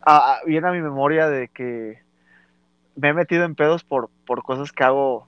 a- 0.01 0.33
a- 0.35 0.43
viene 0.45 0.67
a 0.67 0.71
mi 0.71 0.81
memoria 0.81 1.27
de 1.27 1.49
que 1.49 1.99
me 2.95 3.09
he 3.09 3.13
metido 3.13 3.43
en 3.43 3.55
pedos 3.55 3.83
por, 3.83 4.09
por 4.25 4.43
cosas 4.43 4.71
que 4.71 4.83
hago 4.83 5.27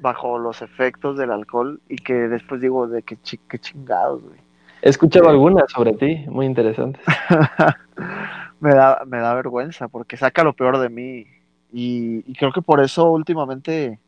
bajo 0.00 0.38
los 0.38 0.62
efectos 0.62 1.16
del 1.18 1.30
alcohol 1.30 1.80
y 1.88 1.96
que 1.96 2.14
después 2.14 2.60
digo 2.60 2.86
de 2.88 3.02
que, 3.02 3.16
chi- 3.22 3.40
qué 3.48 3.58
chingados, 3.58 4.22
güey. 4.22 4.38
He 4.82 4.88
escuchado 4.88 5.26
Sí. 5.26 5.30
algunas 5.32 5.70
sobre 5.70 5.92
ti, 5.92 6.24
muy 6.28 6.46
interesantes. 6.46 7.02
me, 8.60 8.74
da, 8.74 9.02
me 9.06 9.18
da 9.18 9.34
vergüenza 9.34 9.88
porque 9.88 10.16
saca 10.16 10.42
lo 10.44 10.52
peor 10.54 10.78
de 10.78 10.88
mí. 10.88 11.26
Y, 11.72 12.24
y 12.26 12.34
creo 12.34 12.52
que 12.52 12.62
por 12.62 12.80
eso 12.80 13.10
últimamente, 13.10 13.98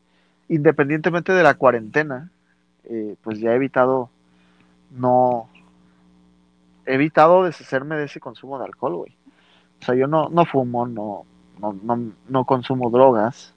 independientemente 0.49 1.31
de 1.31 1.43
la 1.43 1.53
cuarentena, 1.53 2.29
eh, 2.85 3.15
pues 3.23 3.39
ya 3.39 3.51
he 3.51 3.55
evitado 3.55 4.09
no... 4.91 5.47
He 6.85 6.95
evitado 6.95 7.43
deshacerme 7.45 7.95
de 7.95 8.05
ese 8.05 8.19
consumo 8.19 8.59
de 8.59 8.65
alcohol, 8.65 8.95
güey. 8.95 9.15
O 9.81 9.85
sea, 9.85 9.95
yo 9.95 10.07
no, 10.07 10.27
no 10.29 10.45
fumo, 10.45 10.85
no, 10.85 11.23
no, 11.59 11.73
no, 11.81 12.11
no 12.27 12.45
consumo 12.45 12.89
drogas, 12.89 13.53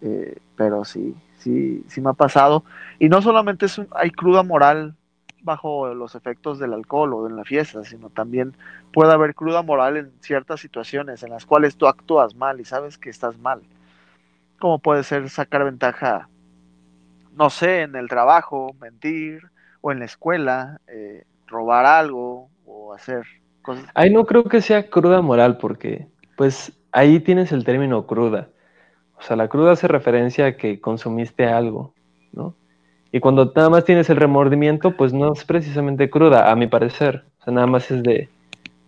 eh, 0.00 0.38
pero 0.56 0.84
sí, 0.84 1.14
sí, 1.42 1.84
sí 1.88 2.00
me 2.00 2.10
ha 2.10 2.14
pasado. 2.14 2.64
Y 2.98 3.08
no 3.08 3.22
solamente 3.22 3.66
es 3.66 3.78
un- 3.78 3.88
hay 3.94 4.10
cruda 4.10 4.42
moral 4.42 4.94
bajo 5.42 5.92
los 5.94 6.14
efectos 6.14 6.58
del 6.58 6.72
alcohol 6.72 7.12
o 7.14 7.28
en 7.28 7.36
la 7.36 7.44
fiesta, 7.44 7.84
sino 7.84 8.10
también 8.10 8.54
puede 8.92 9.12
haber 9.12 9.34
cruda 9.34 9.62
moral 9.62 9.96
en 9.96 10.12
ciertas 10.20 10.60
situaciones 10.60 11.22
en 11.22 11.30
las 11.30 11.46
cuales 11.46 11.76
tú 11.76 11.88
actúas 11.88 12.34
mal 12.36 12.60
y 12.60 12.64
sabes 12.64 12.98
que 12.98 13.10
estás 13.10 13.38
mal. 13.38 13.62
Como 14.58 14.78
puede 14.78 15.02
ser 15.02 15.28
sacar 15.28 15.64
ventaja, 15.64 16.28
no 17.36 17.50
sé, 17.50 17.82
en 17.82 17.96
el 17.96 18.08
trabajo, 18.08 18.74
mentir, 18.80 19.42
o 19.80 19.90
en 19.92 19.98
la 20.00 20.04
escuela, 20.04 20.80
eh, 20.86 21.24
robar 21.46 21.86
algo 21.86 22.48
o 22.66 22.94
hacer 22.94 23.24
cosas. 23.62 23.84
Ahí 23.94 24.10
no 24.10 24.24
creo 24.26 24.44
que 24.44 24.60
sea 24.60 24.88
cruda 24.88 25.20
moral, 25.22 25.58
porque 25.58 26.06
pues 26.36 26.72
ahí 26.92 27.20
tienes 27.20 27.52
el 27.52 27.64
término 27.64 28.06
cruda. 28.06 28.48
O 29.22 29.24
sea, 29.24 29.36
la 29.36 29.46
cruda 29.46 29.72
hace 29.72 29.86
referencia 29.86 30.46
a 30.46 30.56
que 30.56 30.80
consumiste 30.80 31.46
algo, 31.46 31.94
¿no? 32.32 32.56
Y 33.12 33.20
cuando 33.20 33.52
nada 33.54 33.70
más 33.70 33.84
tienes 33.84 34.10
el 34.10 34.16
remordimiento, 34.16 34.96
pues 34.96 35.12
no 35.12 35.32
es 35.32 35.44
precisamente 35.44 36.10
cruda, 36.10 36.50
a 36.50 36.56
mi 36.56 36.66
parecer. 36.66 37.24
O 37.38 37.44
sea, 37.44 37.52
nada 37.52 37.68
más 37.68 37.88
es 37.92 38.02
de... 38.02 38.28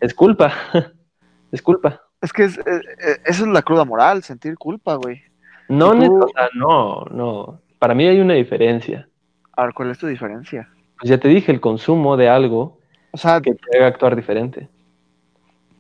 Es 0.01 0.12
culpa. 0.12 0.53
es 1.53 1.62
culpa. 1.62 2.03
Es 2.20 2.33
que 2.33 2.44
es, 2.44 2.59
eh, 2.59 2.62
eh, 2.66 3.16
esa 3.25 3.42
es 3.42 3.47
la 3.49 3.62
cruda 3.62 3.85
moral, 3.85 4.25
sentir 4.25 4.57
culpa, 4.59 4.97
güey. 4.97 5.23
No, 5.68 5.90
o 5.90 6.29
sea, 6.29 6.49
no, 6.55 7.05
no. 7.12 7.61
Para 7.79 7.94
mí 7.94 8.05
hay 8.07 8.18
una 8.18 8.35
diferencia. 8.35 9.09
A 9.53 9.66
ver, 9.66 9.75
¿cuál 9.75 9.92
es 9.92 9.99
tu 9.99 10.09
diferencia? 10.09 10.68
Pues 10.99 11.11
ya 11.11 11.18
te 11.18 11.29
dije, 11.29 11.53
el 11.53 11.61
consumo 11.61 12.16
de 12.16 12.29
algo 12.29 12.79
O 13.12 13.18
sea, 13.18 13.40
que 13.40 13.55
te 13.55 13.79
haga 13.79 13.87
actuar 13.87 14.16
diferente. 14.16 14.68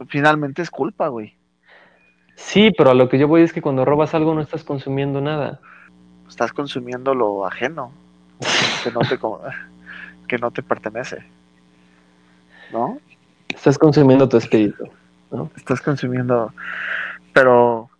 finalmente 0.06 0.62
es 0.62 0.70
culpa, 0.70 1.08
güey. 1.08 1.36
Sí, 2.36 2.70
pero 2.76 2.90
a 2.90 2.94
lo 2.94 3.08
que 3.08 3.18
yo 3.18 3.28
voy 3.28 3.42
es 3.42 3.52
que 3.52 3.62
cuando 3.62 3.84
robas 3.84 4.14
algo 4.14 4.34
no 4.34 4.40
estás 4.40 4.64
consumiendo 4.64 5.20
nada. 5.20 5.60
Estás 6.28 6.52
consumiendo 6.52 7.14
lo 7.14 7.46
ajeno, 7.46 7.92
que 8.82 8.90
no 8.90 9.00
te, 9.00 9.18
que 10.28 10.38
no 10.38 10.50
te 10.50 10.62
pertenece. 10.62 11.18
¿No? 12.72 12.98
Estás 13.48 13.78
consumiendo 13.78 14.28
tu 14.28 14.36
espíritu. 14.36 14.88
¿no? 15.30 15.50
Estás 15.56 15.80
consumiendo. 15.80 16.52
Pero. 17.32 17.90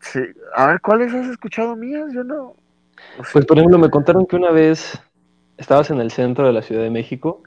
Sí. 0.00 0.20
A 0.54 0.68
ver, 0.68 0.80
¿cuáles 0.80 1.12
has 1.12 1.26
escuchado 1.26 1.76
mías? 1.76 2.12
Yo 2.12 2.24
no. 2.24 2.42
o 2.44 2.54
sea, 3.22 3.32
Pues 3.32 3.46
por 3.46 3.58
ejemplo, 3.58 3.78
me 3.78 3.90
contaron 3.90 4.26
que 4.26 4.36
una 4.36 4.50
vez 4.50 5.00
estabas 5.56 5.90
en 5.90 6.00
el 6.00 6.10
centro 6.10 6.46
de 6.46 6.52
la 6.52 6.62
Ciudad 6.62 6.82
de 6.82 6.90
México 6.90 7.42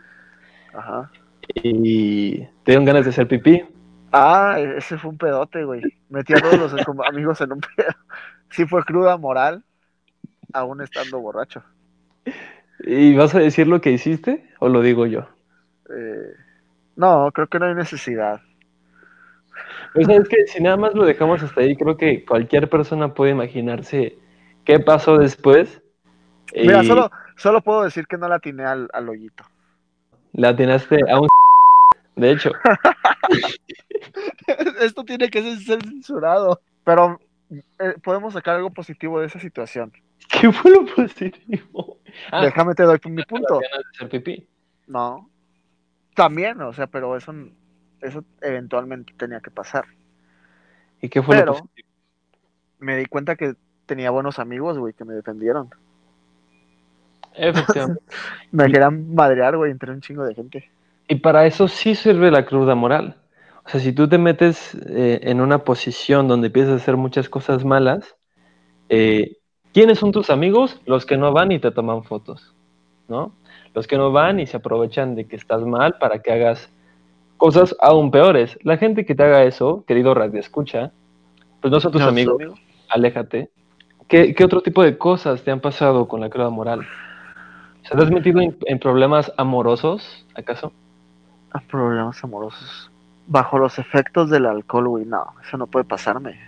Ajá. 0.73 1.09
y 1.55 2.39
te 2.39 2.47
dieron 2.71 2.85
ganas 2.85 3.05
de 3.05 3.11
hacer 3.11 3.27
pipí. 3.27 3.63
Ah, 4.11 4.57
ese 4.59 4.97
fue 4.97 5.11
un 5.11 5.17
pedote, 5.17 5.63
güey. 5.63 5.81
Metí 6.09 6.33
a 6.33 6.41
todos 6.41 6.59
los 6.59 6.73
amigos 7.07 7.39
en 7.41 7.53
un 7.53 7.61
pedo. 7.61 7.89
sí 8.49 8.65
fue 8.65 8.83
cruda 8.83 9.17
moral, 9.17 9.63
aún 10.53 10.81
estando 10.81 11.19
borracho. 11.19 11.63
¿Y 12.79 13.15
vas 13.15 13.33
a 13.35 13.39
decir 13.39 13.67
lo 13.67 13.79
que 13.79 13.91
hiciste 13.91 14.49
o 14.59 14.67
lo 14.67 14.81
digo 14.81 15.05
yo? 15.05 15.27
Eh, 15.89 16.33
no, 16.95 17.31
creo 17.31 17.47
que 17.47 17.59
no 17.59 17.65
hay 17.65 17.75
necesidad. 17.75 18.41
Pues 19.93 20.07
sabes 20.07 20.27
que 20.29 20.47
si 20.47 20.61
nada 20.61 20.77
más 20.77 20.93
lo 20.93 21.05
dejamos 21.05 21.43
hasta 21.43 21.61
ahí, 21.61 21.75
creo 21.75 21.97
que 21.97 22.25
cualquier 22.25 22.69
persona 22.69 23.13
puede 23.13 23.31
imaginarse 23.31 24.17
qué 24.65 24.79
pasó 24.79 25.17
después. 25.17 25.81
Mira, 26.55 26.83
y 26.83 26.87
solo, 26.87 27.11
solo 27.35 27.61
puedo 27.61 27.83
decir 27.83 28.07
que 28.07 28.17
no 28.17 28.27
la 28.27 28.35
atiné 28.35 28.63
al, 28.63 28.89
al 28.93 29.09
hoyito. 29.09 29.43
Le 30.33 30.47
atinaste 30.47 30.97
a 31.09 31.19
un... 31.19 31.27
De 32.15 32.31
hecho, 32.31 32.51
Esto 34.81 35.03
tiene 35.03 35.29
que 35.29 35.41
ser 35.41 35.81
censurado. 35.81 36.61
Pero 36.83 37.19
eh, 37.79 37.95
podemos 38.03 38.33
sacar 38.33 38.55
algo 38.55 38.69
positivo 38.71 39.19
de 39.19 39.27
esa 39.27 39.39
situación. 39.39 39.91
¿qué 40.39 40.51
fue 40.51 40.71
lo 40.71 40.85
positivo? 40.85 41.97
Ah, 42.31 42.41
Déjame 42.43 42.73
te 42.73 42.83
doy 42.83 42.99
mi 43.05 43.23
punto. 43.23 43.59
pipí. 44.09 44.47
No. 44.87 45.29
También, 46.15 46.61
o 46.61 46.73
sea, 46.73 46.87
pero 46.87 47.15
eso, 47.17 47.33
eso 48.01 48.23
eventualmente 48.41 49.13
tenía 49.17 49.39
que 49.39 49.51
pasar. 49.51 49.85
¿Y 51.01 51.09
qué 51.09 51.21
fue 51.21 51.37
Pero- 51.37 51.53
lo 51.53 51.59
positivo? 51.59 51.87
Me 52.79 52.97
di 52.97 53.05
cuenta 53.05 53.35
que 53.35 53.55
tenía 53.85 54.09
buenos 54.09 54.39
amigos, 54.39 54.77
güey, 54.79 54.93
que 54.93 55.05
me 55.05 55.13
defendieron. 55.13 55.69
Efectivamente. 57.33 58.01
Me 58.51 58.65
querían 58.65 59.13
madrear, 59.13 59.55
güey, 59.55 59.71
entre 59.71 59.91
un 59.91 60.01
chingo 60.01 60.25
de 60.25 60.35
gente. 60.35 60.69
Y 61.11 61.15
para 61.15 61.45
eso 61.45 61.67
sí 61.67 61.93
sirve 61.93 62.31
la 62.31 62.45
cruda 62.45 62.73
moral. 62.73 63.17
O 63.65 63.69
sea, 63.69 63.81
si 63.81 63.91
tú 63.91 64.07
te 64.07 64.17
metes 64.17 64.73
eh, 64.87 65.19
en 65.23 65.41
una 65.41 65.65
posición 65.65 66.29
donde 66.29 66.47
empiezas 66.47 66.71
a 66.71 66.75
hacer 66.77 66.95
muchas 66.95 67.27
cosas 67.27 67.65
malas, 67.65 68.15
eh, 68.87 69.35
¿quiénes 69.73 69.99
son 69.99 70.13
tus 70.13 70.29
amigos? 70.29 70.79
Los 70.85 71.05
que 71.05 71.17
no 71.17 71.33
van 71.33 71.51
y 71.51 71.59
te 71.59 71.69
toman 71.71 72.05
fotos, 72.05 72.55
¿no? 73.09 73.33
Los 73.73 73.87
que 73.87 73.97
no 73.97 74.13
van 74.13 74.39
y 74.39 74.47
se 74.47 74.55
aprovechan 74.55 75.15
de 75.15 75.27
que 75.27 75.35
estás 75.35 75.63
mal 75.63 75.97
para 75.99 76.19
que 76.19 76.31
hagas 76.31 76.71
cosas 77.35 77.75
aún 77.81 78.09
peores. 78.09 78.57
La 78.63 78.77
gente 78.77 79.05
que 79.05 79.13
te 79.13 79.23
haga 79.23 79.43
eso, 79.43 79.83
querido 79.85 80.13
radio 80.13 80.39
escucha, 80.39 80.93
pues 81.59 81.73
no 81.73 81.81
son 81.81 81.91
tus 81.91 82.03
No, 82.03 82.07
amigos, 82.07 82.35
amigo. 82.35 82.55
aléjate. 82.87 83.49
¿Qué, 84.07 84.33
qué 84.33 84.45
otro 84.45 84.61
tipo 84.61 84.81
de 84.81 84.97
cosas 84.97 85.43
te 85.43 85.51
han 85.51 85.59
pasado 85.59 86.07
con 86.07 86.21
la 86.21 86.29
cruda 86.29 86.49
moral? 86.49 86.87
¿Se 87.83 87.97
te 87.97 88.01
has 88.01 88.11
metido 88.11 88.39
en- 88.39 88.57
en 88.65 88.79
problemas 88.79 89.29
amorosos, 89.35 90.25
acaso? 90.35 90.71
A 91.51 91.59
problemas 91.61 92.23
amorosos. 92.23 92.91
Bajo 93.25 93.57
los 93.57 93.79
efectos 93.79 94.29
del 94.29 94.45
alcohol, 94.47 94.87
güey, 94.89 95.05
no, 95.05 95.35
eso 95.41 95.57
no 95.57 95.67
puede 95.67 95.85
pasarme. 95.85 96.39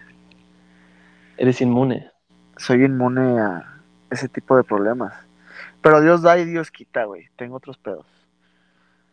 Eres 1.37 1.61
inmune. 1.61 2.11
Soy 2.57 2.83
inmune 2.85 3.39
a 3.39 3.83
ese 4.09 4.27
tipo 4.29 4.55
de 4.57 4.63
problemas. 4.63 5.13
Pero 5.81 6.01
Dios 6.01 6.21
da 6.21 6.37
y 6.39 6.45
Dios 6.45 6.71
quita, 6.71 7.05
güey. 7.05 7.29
Tengo 7.35 7.57
otros 7.57 7.77
pedos. 7.77 8.07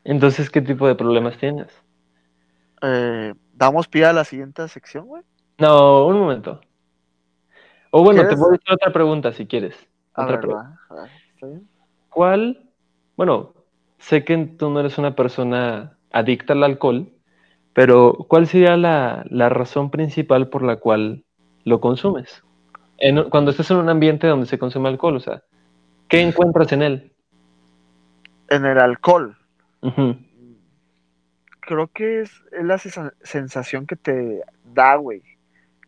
Entonces, 0.05 0.51
¿qué 0.51 0.61
tipo 0.61 0.87
de 0.87 0.95
problemas 0.95 1.39
tienes? 1.39 1.69
Eh, 2.83 3.35
¿Damos 3.53 3.89
pie 3.89 4.05
a 4.07 4.13
la 4.13 4.25
siguiente 4.25 4.67
sección, 4.69 5.07
güey? 5.07 5.23
No, 5.59 6.07
un 6.09 6.19
momento. 6.19 6.61
O 7.91 8.03
bueno, 8.03 8.27
te 8.27 8.37
¿Quieres? 8.37 8.37
puedo 8.37 8.55
hacer 8.55 8.75
otra 8.75 8.93
pregunta 8.93 9.33
si 9.33 9.47
quieres. 9.47 9.75
A 10.15 10.25
Otra 10.25 10.37
ver, 10.37 10.41
pregunta. 10.41 10.69
va, 10.69 10.79
a 10.89 10.95
ver, 10.95 11.11
¿está 11.35 11.47
bien? 11.47 11.69
¿Cuál? 12.09 12.71
Bueno, 13.17 13.55
sé 14.01 14.25
que 14.25 14.37
tú 14.59 14.71
no 14.71 14.81
eres 14.81 14.99
una 14.99 15.17
persona 15.17 15.99
adicta 16.13 16.55
al 16.55 16.65
alcohol, 16.65 17.13
pero 17.75 18.15
¿cuál 18.29 18.47
sería 18.49 18.77
la, 18.77 19.25
la 19.31 19.49
razón 19.51 19.91
principal 19.91 20.49
por 20.51 20.63
la 20.65 20.77
cual 20.77 21.25
lo 21.65 21.81
consumes? 21.81 22.43
En- 22.99 23.31
cuando 23.31 23.53
estás 23.53 23.71
en 23.73 23.79
un 23.79 23.89
ambiente 23.91 24.27
donde 24.29 24.47
se 24.47 24.59
consume 24.59 24.89
alcohol, 24.91 25.17
o 25.17 25.21
sea, 25.21 25.43
¿qué 26.09 26.23
encuentras 26.23 26.73
en 26.73 26.83
él? 26.83 27.13
En 28.51 28.67
el 28.67 28.79
alcohol, 28.79 29.35
creo 31.61 31.89
que 31.89 32.21
es, 32.23 32.33
es 32.53 32.65
la 32.65 32.79
sensación 33.23 33.87
que 33.87 33.97
te 33.97 34.43
da, 34.75 34.97
güey. 34.97 35.23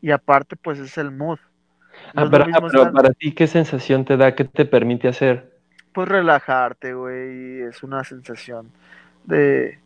Y 0.01 0.11
aparte, 0.11 0.57
pues 0.57 0.79
es 0.79 0.99
el 0.99 1.11
mood. 1.11 1.39
No 2.15 2.23
Ah, 2.23 2.29
pero, 2.31 2.45
ah, 2.53 2.61
pero 2.71 2.93
para 2.93 3.13
ti, 3.13 3.35
¿qué 3.35 3.47
sensación 3.47 4.05
te 4.05 4.17
da? 4.17 4.35
¿Qué 4.35 4.45
te 4.45 4.65
permite 4.65 5.09
hacer? 5.09 5.52
Pues 5.93 6.09
relajarte, 6.09 6.95
güey, 6.95 7.63
es 7.63 7.83
una 7.83 8.05
sensación 8.05 8.71
de, 9.25 9.79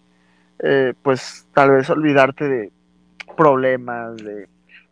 eh, 0.58 0.94
pues 1.02 1.46
tal 1.52 1.72
vez 1.72 1.90
olvidarte 1.90 2.48
de 2.48 2.72
problemas, 3.36 4.16
de 4.16 4.48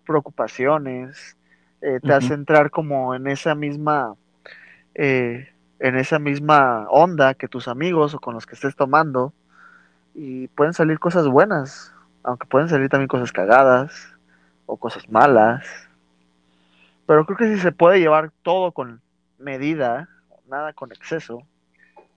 preocupaciones, 0.07 1.37
eh, 1.81 2.01
te 2.03 2.13
hace 2.13 2.35
entrar 2.35 2.71
como 2.71 3.15
en 3.15 3.27
esa 3.27 3.55
misma, 3.55 4.15
eh, 4.95 5.49
en 5.79 5.97
esa 5.97 6.19
misma 6.19 6.87
onda 6.89 7.35
que 7.35 7.49
tus 7.49 7.69
amigos 7.69 8.15
o 8.15 8.21
con 8.21 8.35
los 8.35 8.47
que 8.47 8.55
estés 8.55 8.77
tomando 8.77 9.33
y 10.15 10.49
pueden 10.49 10.73
salir 10.73 10.99
cosas 10.99 11.27
buenas, 11.27 11.93
aunque 12.23 12.47
pueden 12.47 12.69
salir 12.69 12.89
también 12.89 13.09
cosas 13.09 13.33
cagadas 13.33 14.15
o 14.67 14.77
cosas 14.77 15.09
malas, 15.09 15.67
pero 17.07 17.27
creo 17.27 17.37
que 17.37 17.55
si 17.55 17.61
se 17.61 17.73
puede 17.73 18.01
llevar 18.01 18.31
todo 18.43 18.73
con 18.73 19.01
medida, 19.39 20.09
nada 20.47 20.73
con 20.73 20.93
exceso, 20.93 21.43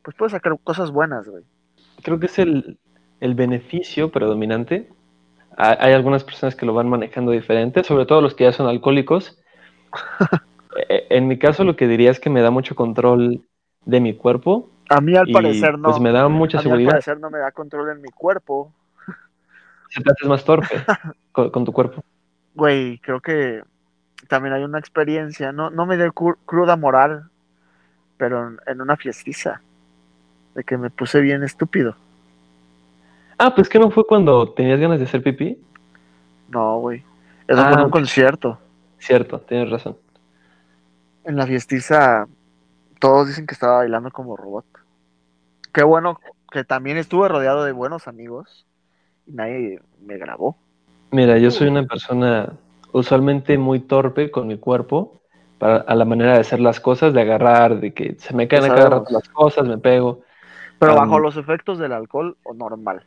pues 0.04 0.16
puedes 0.16 0.32
sacar 0.32 0.58
cosas 0.64 0.92
buenas, 0.92 1.28
güey. 1.28 1.44
creo 2.04 2.20
que 2.20 2.28
es 2.28 2.40
el, 2.40 2.78
el 3.20 3.36
beneficio 3.36 4.12
predominante. 4.12 4.90
Hay, 5.60 5.94
algunas 5.94 6.24
personas 6.24 6.56
que 6.56 6.68
lo 6.68 6.74
van 6.76 6.88
manejando 6.88 7.32
diferente, 7.32 7.84
sobre 7.84 8.06
todo 8.06 8.22
los 8.22 8.36
que 8.36 8.44
ya 8.44 8.52
son 8.52 8.68
alcohólicos. 8.68 9.40
Eh, 10.90 11.08
en 11.10 11.28
mi 11.28 11.40
caso, 11.40 11.64
lo 11.64 11.76
que 11.76 11.88
diría 11.88 12.12
es 12.12 12.20
que 12.20 12.30
me 12.30 12.42
da 12.42 12.52
mucho 12.52 12.76
control 12.76 13.42
de 13.86 14.00
mi 14.00 14.16
cuerpo 14.16 14.70
A 14.90 15.02
mí 15.02 15.16
al 15.16 15.26
y 15.26 15.34
parecer 15.34 15.80
no. 15.80 15.90
pues 15.90 16.00
me 16.00 16.12
da 16.12 16.28
mucha 16.28 16.60
a 16.60 16.62
mí 16.62 16.70
al 16.70 16.84
parecer 16.84 17.20
no 17.20 17.32
me 17.32 17.40
da 17.40 17.52
control 17.52 17.90
en 17.90 18.02
mi 18.02 18.10
cuerpo. 18.10 18.72
Se 19.90 20.04
te 20.04 20.12
haces 20.12 20.28
más 20.28 20.46
torpe 20.46 20.68
con, 21.32 21.50
con 21.50 21.66
tu 21.66 21.74
cuerpo. 21.74 22.04
Güey, 22.54 23.00
creo 23.00 23.22
que 23.22 23.64
también 24.28 24.54
hay 24.54 24.64
una 24.64 24.78
experiencia, 24.78 25.52
no, 25.52 25.70
no 25.72 25.86
me 25.88 25.96
dio 25.98 26.12
cru- 26.14 26.38
cruda 26.46 26.76
moral, 26.76 27.30
pero 28.18 28.56
en, 28.66 28.82
una 28.82 28.98
fiestiza, 28.98 29.62
de 30.56 30.64
que 30.64 30.78
me 30.78 30.90
puse 30.90 31.22
bien 31.22 31.44
estúpido. 31.44 31.96
Ah, 33.38 33.54
pues 33.54 33.70
que 33.70 33.80
no 33.80 33.92
fue 33.92 34.06
cuando 34.06 34.50
tenías 34.54 34.80
ganas 34.80 35.00
de 35.00 35.06
hacer 35.06 35.22
pipí. 35.22 35.60
No, 36.50 36.80
güey. 36.80 37.04
Eso 37.48 37.62
Ah, 37.62 37.70
fue 37.70 37.80
en 37.80 37.86
un 37.86 37.92
concierto. 37.92 38.60
Cierto, 38.98 39.40
tienes 39.42 39.70
razón. 39.70 39.96
En 41.24 41.36
la 41.36 41.46
fiestiza 41.46 42.28
todos 43.00 43.28
dicen 43.28 43.46
que 43.46 43.54
estaba 43.54 43.78
bailando 43.78 44.12
como 44.12 44.36
robot. 44.36 44.66
Qué 45.72 45.84
bueno 45.84 46.20
que 46.52 46.64
también 46.64 46.98
estuve 46.98 47.28
rodeado 47.28 47.64
de 47.64 47.72
buenos 47.72 48.08
amigos 48.08 48.66
y 49.28 49.34
nadie 49.34 49.82
me 50.02 50.18
grabó. 50.18 50.58
Mira, 51.12 51.38
yo 51.38 51.52
soy 51.52 51.68
una 51.68 51.84
persona 51.84 52.54
usualmente 52.92 53.58
muy 53.58 53.80
torpe 53.82 54.32
con 54.32 54.48
mi 54.48 54.58
cuerpo 54.58 55.22
para, 55.58 55.78
a 55.78 55.96
la 55.96 56.06
manera 56.06 56.34
de 56.34 56.40
hacer 56.40 56.60
las 56.60 56.80
cosas, 56.80 57.14
de 57.14 57.22
agarrar, 57.22 57.80
de 57.80 57.94
que 57.94 58.16
se 58.20 58.34
me 58.36 58.48
caen 58.48 58.66
a 58.66 58.70
cada 58.70 58.90
rato 58.90 59.12
las 59.12 59.28
cosas, 59.30 59.68
me 59.68 59.78
pego. 59.78 60.22
Pero 60.80 60.96
bajo 60.96 61.20
los 61.20 61.38
efectos 61.38 61.80
del 61.80 61.94
alcohol 61.94 62.38
o 62.44 62.54
normal. 62.54 63.04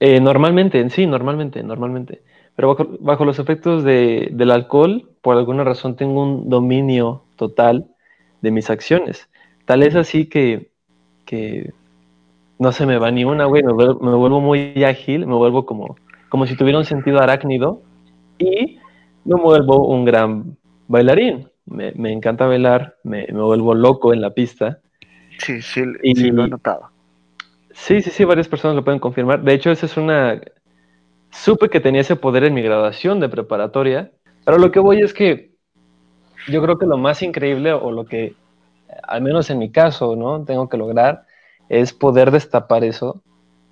Eh, 0.00 0.20
normalmente, 0.20 0.88
sí, 0.90 1.06
normalmente, 1.06 1.62
normalmente. 1.62 2.22
Pero 2.56 2.68
bajo, 2.74 2.88
bajo 3.00 3.24
los 3.24 3.38
efectos 3.38 3.84
de- 3.84 4.28
del 4.32 4.50
alcohol, 4.50 5.08
por 5.22 5.36
alguna 5.36 5.64
razón 5.64 5.96
tengo 5.96 6.22
un 6.22 6.48
dominio 6.48 7.22
total 7.36 7.86
de 8.40 8.50
mis 8.50 8.68
acciones. 8.68 9.28
Tal 9.64 9.82
es 9.82 9.94
así 9.94 10.28
que, 10.28 10.70
que 11.24 11.72
no 12.58 12.72
se 12.72 12.86
me 12.86 12.98
va 12.98 13.10
ni 13.10 13.24
una, 13.24 13.46
güey. 13.46 13.62
Me 13.62 13.72
vuelvo, 13.72 14.00
me 14.00 14.14
vuelvo 14.14 14.40
muy 14.40 14.84
ágil, 14.84 15.26
me 15.26 15.34
vuelvo 15.34 15.66
como, 15.66 15.96
como 16.28 16.46
si 16.46 16.56
tuviera 16.56 16.78
un 16.78 16.84
sentido 16.84 17.20
arácnido 17.20 17.82
y 18.38 18.78
me 19.24 19.40
vuelvo 19.40 19.88
un 19.88 20.04
gran 20.04 20.58
bailarín. 20.88 21.48
Me, 21.66 21.92
me 21.92 22.12
encanta 22.12 22.46
bailar, 22.46 22.96
me, 23.04 23.26
me 23.28 23.42
vuelvo 23.42 23.74
loco 23.74 24.12
en 24.12 24.20
la 24.20 24.30
pista. 24.30 24.80
Sí, 25.38 25.62
sí, 25.62 25.82
Y- 26.02 26.14
sí 26.14 26.30
lo 26.30 26.44
he 26.44 26.48
notado. 26.48 26.90
Sí, 27.72 28.02
sí, 28.02 28.10
sí, 28.10 28.24
varias 28.24 28.48
personas 28.48 28.76
lo 28.76 28.84
pueden 28.84 29.00
confirmar. 29.00 29.42
De 29.42 29.54
hecho, 29.54 29.70
esa 29.70 29.86
es 29.86 29.96
una... 29.96 30.40
Supe 31.30 31.70
que 31.70 31.80
tenía 31.80 32.02
ese 32.02 32.16
poder 32.16 32.44
en 32.44 32.54
mi 32.54 32.62
graduación 32.62 33.18
de 33.18 33.28
preparatoria, 33.28 34.12
pero 34.44 34.58
lo 34.58 34.70
que 34.70 34.80
voy 34.80 35.00
es 35.00 35.14
que 35.14 35.52
yo 36.50 36.62
creo 36.62 36.78
que 36.78 36.86
lo 36.86 36.98
más 36.98 37.22
increíble 37.22 37.72
o 37.72 37.90
lo 37.90 38.04
que, 38.04 38.34
al 39.04 39.22
menos 39.22 39.48
en 39.50 39.58
mi 39.58 39.70
caso, 39.70 40.16
¿no? 40.16 40.44
Tengo 40.44 40.68
que 40.68 40.76
lograr 40.76 41.26
es 41.68 41.92
poder 41.94 42.30
destapar 42.30 42.84
eso 42.84 43.22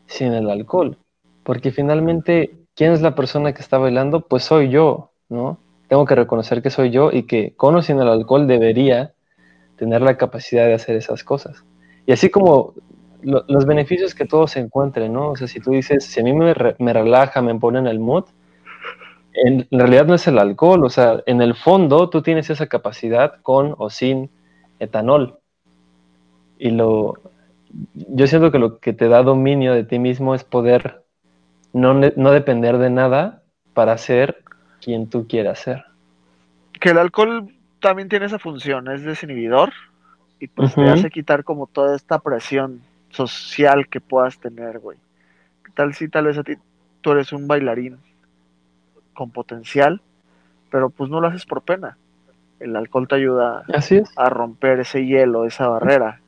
sin 0.06 0.32
el 0.32 0.48
alcohol. 0.48 0.96
Porque 1.42 1.70
finalmente, 1.70 2.52
¿quién 2.74 2.92
es 2.92 3.02
la 3.02 3.14
persona 3.14 3.52
que 3.52 3.60
está 3.60 3.78
bailando? 3.78 4.22
Pues 4.22 4.44
soy 4.44 4.70
yo, 4.70 5.10
¿no? 5.28 5.58
Tengo 5.90 6.06
que 6.06 6.14
reconocer 6.14 6.62
que 6.62 6.70
soy 6.70 6.90
yo 6.90 7.10
y 7.12 7.24
que 7.24 7.52
con 7.56 7.74
o 7.74 7.82
sin 7.82 8.00
el 8.00 8.08
alcohol 8.08 8.46
debería 8.46 9.12
tener 9.76 10.02
la 10.02 10.16
capacidad 10.16 10.66
de 10.66 10.74
hacer 10.74 10.96
esas 10.96 11.24
cosas. 11.24 11.64
Y 12.06 12.12
así 12.12 12.30
como 12.30 12.74
lo- 13.22 13.44
los 13.48 13.66
beneficios 13.66 14.14
que 14.14 14.24
todos 14.24 14.52
se 14.52 14.60
encuentren, 14.60 15.12
¿no? 15.12 15.30
O 15.30 15.36
sea, 15.36 15.48
si 15.48 15.60
tú 15.60 15.72
dices, 15.72 16.04
si 16.04 16.20
a 16.20 16.24
mí 16.24 16.32
me, 16.32 16.54
me 16.78 16.92
relaja, 16.92 17.42
me 17.42 17.54
pone 17.56 17.80
en 17.80 17.88
el 17.88 17.98
mood, 17.98 18.26
en 19.34 19.66
realidad 19.70 20.06
no 20.06 20.14
es 20.14 20.26
el 20.28 20.38
alcohol, 20.38 20.84
o 20.84 20.90
sea, 20.90 21.22
en 21.26 21.42
el 21.42 21.54
fondo 21.54 22.10
tú 22.10 22.22
tienes 22.22 22.50
esa 22.50 22.66
capacidad 22.66 23.40
con 23.42 23.74
o 23.78 23.90
sin 23.90 24.30
etanol. 24.78 25.38
Y 26.58 26.70
lo, 26.70 27.14
yo 27.94 28.26
siento 28.26 28.52
que 28.52 28.58
lo 28.58 28.78
que 28.80 28.92
te 28.92 29.08
da 29.08 29.22
dominio 29.22 29.74
de 29.74 29.84
ti 29.84 29.98
mismo 29.98 30.34
es 30.34 30.44
poder 30.44 31.02
no, 31.72 31.94
no 31.94 32.30
depender 32.32 32.78
de 32.78 32.90
nada 32.90 33.42
para 33.74 33.96
ser 33.98 34.44
quien 34.80 35.08
tú 35.08 35.26
quieras 35.26 35.60
ser. 35.60 35.84
Que 36.72 36.90
el 36.90 36.98
alcohol 36.98 37.52
también 37.80 38.08
tiene 38.08 38.26
esa 38.26 38.38
función, 38.38 38.88
es 38.88 39.02
desinhibidor 39.02 39.72
y 40.38 40.48
pues 40.48 40.74
te 40.74 40.88
hace 40.88 41.10
quitar 41.10 41.44
como 41.44 41.66
toda 41.66 41.94
esta 41.94 42.18
presión 42.18 42.80
social 43.10 43.88
que 43.88 44.00
puedas 44.00 44.38
tener, 44.38 44.78
güey. 44.78 44.98
¿Qué 45.64 45.72
tal 45.72 45.94
si 45.94 46.08
tal 46.08 46.26
vez 46.26 46.38
a 46.38 46.42
ti 46.42 46.54
tú 47.00 47.12
eres 47.12 47.32
un 47.32 47.46
bailarín 47.46 47.98
con 49.14 49.30
potencial, 49.30 50.00
pero 50.70 50.90
pues 50.90 51.10
no 51.10 51.20
lo 51.20 51.28
haces 51.28 51.44
por 51.44 51.62
pena? 51.62 51.98
El 52.58 52.76
alcohol 52.76 53.08
te 53.08 53.16
ayuda 53.16 53.64
a 54.16 54.28
romper 54.28 54.80
ese 54.80 55.04
hielo, 55.04 55.44
esa 55.44 55.68
barrera. 55.68 56.20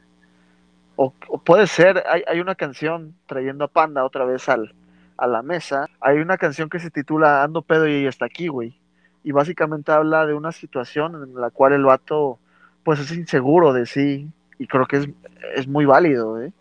O, 0.96 1.10
puede 1.10 1.66
ser, 1.66 2.04
hay, 2.08 2.22
hay, 2.26 2.40
una 2.40 2.54
canción 2.54 3.14
trayendo 3.26 3.64
a 3.64 3.68
Panda 3.68 4.04
otra 4.04 4.24
vez 4.24 4.48
al, 4.48 4.74
a 5.16 5.26
la 5.26 5.42
mesa. 5.42 5.88
Hay 6.00 6.18
una 6.18 6.38
canción 6.38 6.68
que 6.68 6.78
se 6.78 6.90
titula 6.90 7.42
Ando 7.42 7.62
pedo 7.62 7.88
y 7.88 8.06
está 8.06 8.26
aquí, 8.26 8.48
güey. 8.48 8.78
Y 9.24 9.32
básicamente 9.32 9.92
habla 9.92 10.26
de 10.26 10.34
una 10.34 10.52
situación 10.52 11.14
en 11.22 11.40
la 11.40 11.50
cual 11.50 11.72
el 11.72 11.84
vato 11.84 12.38
pues 12.84 12.98
es 13.00 13.12
inseguro 13.12 13.72
de 13.72 13.86
sí. 13.86 14.28
Y 14.58 14.66
creo 14.66 14.86
que 14.86 14.96
es, 14.96 15.08
es 15.54 15.68
muy 15.68 15.84
válido, 15.84 16.40
¿eh? 16.40 16.52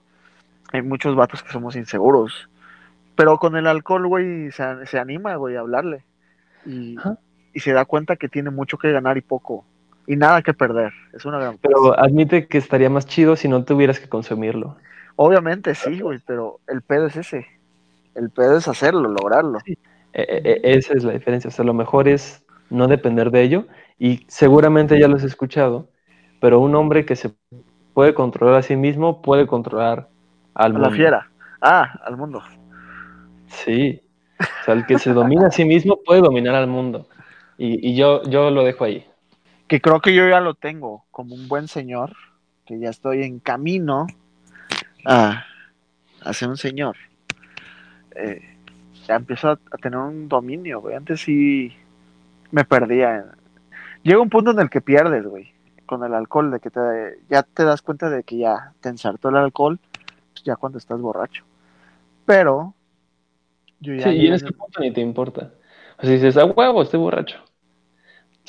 Hay 0.72 0.82
muchos 0.82 1.16
vatos 1.16 1.44
que 1.44 1.52
somos 1.52 1.76
inseguros. 1.76 2.50
Pero 3.16 3.38
con 3.38 3.56
el 3.58 3.68
alcohol, 3.68 4.08
güey, 4.08 4.52
se, 4.52 4.86
se 4.86 5.00
anima, 5.00 5.36
güey, 5.36 5.56
a 5.56 5.60
hablarle. 5.60 6.04
Y, 6.66 6.96
y, 7.54 7.60
se 7.60 7.74
da 7.74 7.86
cuenta 7.86 8.16
que 8.16 8.30
tiene 8.30 8.52
mucho 8.52 8.78
que 8.78 8.92
ganar 8.92 9.18
y 9.18 9.22
poco. 9.22 9.66
Y 10.08 10.16
nada 10.16 10.42
que 10.42 10.54
perder. 10.54 10.94
Es 11.14 11.26
una 11.26 11.40
gran 11.40 11.58
Pero 11.58 12.00
admite 12.00 12.48
que 12.48 12.58
estaría 12.58 12.90
más 12.90 13.06
chido 13.06 13.36
si 13.36 13.48
no 13.48 13.64
tuvieras 13.64 14.00
que 14.00 14.10
consumirlo. 14.10 14.78
Obviamente 15.16 15.76
sí, 15.76 16.00
güey, 16.00 16.20
pero 16.26 16.60
el 16.68 16.82
pedo 16.82 17.08
es 17.08 17.18
ese. 17.18 17.48
El 18.16 18.30
pedo 18.30 18.58
es 18.58 18.68
hacerlo, 18.68 19.08
lograrlo. 19.08 19.60
E, 19.66 19.78
e, 20.14 20.60
e, 20.64 20.78
esa 20.78 20.94
es 20.94 21.04
la 21.04 21.14
diferencia. 21.14 21.48
O 21.48 21.52
sea, 21.52 21.66
lo 21.66 21.74
mejor 21.74 22.08
es 22.08 22.44
no 22.70 22.88
depender 22.88 23.32
de 23.32 23.44
ello. 23.44 23.68
Y 24.00 24.26
seguramente 24.28 25.00
ya 25.00 25.08
lo 25.08 25.16
has 25.16 25.24
escuchado, 25.24 25.90
pero 26.40 26.60
un 26.60 26.74
hombre 26.76 27.06
que 27.06 27.16
se 27.16 27.32
puede 27.94 28.14
controlar 28.14 28.56
a 28.56 28.62
sí 28.64 28.76
mismo 28.76 29.22
puede 29.22 29.46
controlar 29.46 30.10
al 30.56 30.74
mundo. 30.74 30.90
La 30.90 30.96
fiera. 30.96 31.30
Ah, 31.62 32.00
al 32.04 32.18
mundo. 32.18 32.42
Sí. 33.48 34.02
O 34.40 34.66
sea, 34.66 34.74
el 34.74 34.86
que 34.86 34.98
se 34.98 35.14
domina 35.14 35.48
a 35.48 35.52
sí 35.52 35.66
mismo 35.66 36.00
puede 36.04 36.22
dominar 36.22 36.56
al 36.56 36.68
mundo. 36.68 37.08
Y, 37.58 37.96
yo, 37.96 38.24
yo 38.24 38.50
lo 38.50 38.64
dejo 38.64 38.86
ahí. 38.86 39.06
Que 39.68 39.80
creo 39.80 40.02
que 40.02 40.16
yo 40.16 40.28
ya 40.28 40.40
lo 40.40 40.56
tengo 40.56 41.06
como 41.12 41.36
un 41.36 41.48
buen 41.48 41.68
señor, 41.68 42.16
que 42.66 42.80
ya 42.80 42.90
estoy 42.90 43.22
en 43.22 43.40
camino 43.40 44.08
a, 45.06 45.46
a 46.24 46.34
ser 46.34 46.50
un 46.50 46.58
señor. 46.58 46.96
Eh, 48.16 48.42
ya 49.08 49.16
empiezo 49.16 49.52
a, 49.52 49.58
tener 49.82 50.00
un 50.00 50.28
dominio, 50.30 50.82
güey. 50.82 50.96
Antes 50.96 51.22
sí 51.22 51.74
me 52.52 52.64
perdía. 52.64 53.26
Llega 54.04 54.20
un 54.20 54.30
punto 54.30 54.52
en 54.52 54.60
el 54.60 54.70
que 54.70 54.82
pierdes, 54.82 55.26
güey, 55.26 55.52
con 55.86 56.04
el 56.04 56.14
alcohol, 56.14 56.52
de 56.52 56.60
que 56.60 56.70
te, 56.70 57.20
ya 57.30 57.44
te 57.44 57.64
das 57.64 57.82
cuenta 57.82 58.10
de 58.10 58.24
que 58.24 58.38
ya 58.38 58.74
te 58.82 58.90
ensartó 58.90 59.30
el 59.30 59.38
alcohol, 59.38 59.80
pues 60.34 60.44
ya 60.44 60.56
cuando 60.56 60.78
estás 60.78 61.00
borracho. 61.00 61.44
Pero 62.26 62.74
yo 63.80 63.94
ya... 63.94 64.04
Sí, 64.04 64.10
y 64.10 64.28
en 64.28 64.34
ese 64.34 64.52
punto 64.52 64.80
ni 64.80 64.92
te 64.92 65.02
importa. 65.02 65.52
Así 65.98 66.14
dices, 66.14 66.38
a 66.38 66.46
huevo, 66.46 66.82
estoy 66.82 67.00
borracho. 67.00 67.38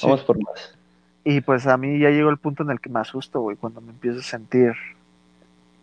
Vamos 0.02 0.22
por 0.22 0.42
más. 0.42 0.76
Y 1.24 1.40
pues 1.40 1.66
a 1.66 1.76
mí 1.76 1.98
ya 1.98 2.10
llegó 2.10 2.30
el 2.30 2.38
punto 2.38 2.62
en 2.62 2.70
el 2.70 2.80
que 2.80 2.90
me 2.90 3.00
asusto, 3.00 3.40
güey, 3.40 3.56
cuando 3.56 3.80
me 3.80 3.90
empiezo 3.90 4.20
a 4.20 4.22
sentir 4.22 4.72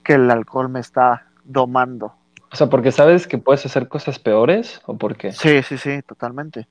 que 0.03 0.13
el 0.13 0.29
alcohol 0.29 0.69
me 0.69 0.79
está 0.79 1.27
domando. 1.45 2.13
O 2.51 2.55
sea, 2.55 2.67
porque 2.67 2.91
sabes 2.91 3.27
que 3.27 3.37
puedes 3.37 3.65
hacer 3.65 3.87
cosas 3.87 4.19
peores 4.19 4.81
o 4.85 4.97
por 4.97 5.15
qué? 5.15 5.31
Sí, 5.31 5.61
sí, 5.63 5.77
sí, 5.77 6.01
totalmente. 6.01 6.67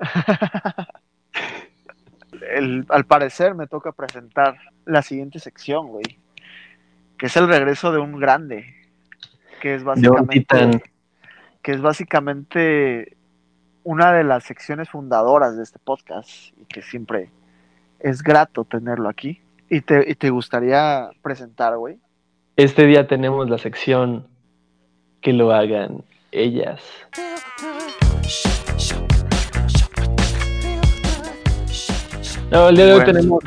al 2.88 3.04
parecer 3.04 3.54
me 3.54 3.66
toca 3.66 3.92
presentar 3.92 4.56
la 4.84 5.02
siguiente 5.02 5.38
sección, 5.38 5.88
güey, 5.88 6.18
que 7.16 7.26
es 7.26 7.36
el 7.36 7.48
regreso 7.48 7.92
de 7.92 7.98
un 7.98 8.18
grande, 8.18 8.74
que 9.60 9.74
es 9.74 9.84
básicamente 9.84 10.82
que 11.62 11.72
es 11.72 11.80
básicamente 11.80 13.16
una 13.84 14.12
de 14.12 14.24
las 14.24 14.44
secciones 14.44 14.90
fundadoras 14.90 15.56
de 15.56 15.62
este 15.62 15.78
podcast 15.78 16.30
y 16.60 16.64
que 16.64 16.82
siempre 16.82 17.30
es 18.00 18.22
grato 18.22 18.64
tenerlo 18.64 19.08
aquí. 19.08 19.40
¿Y 19.70 19.80
te, 19.80 20.10
y 20.10 20.16
te 20.16 20.30
gustaría 20.30 21.08
presentar, 21.22 21.78
güey? 21.78 21.98
Este 22.56 22.86
día 22.86 23.06
tenemos 23.06 23.48
la 23.48 23.58
sección 23.58 24.26
que 25.22 25.32
lo 25.32 25.52
hagan 25.52 26.04
ellas. 26.32 26.82
No, 32.50 32.68
el 32.68 32.76
día 32.76 32.86
de 32.86 32.92
hoy 32.92 33.04
tenemos 33.04 33.42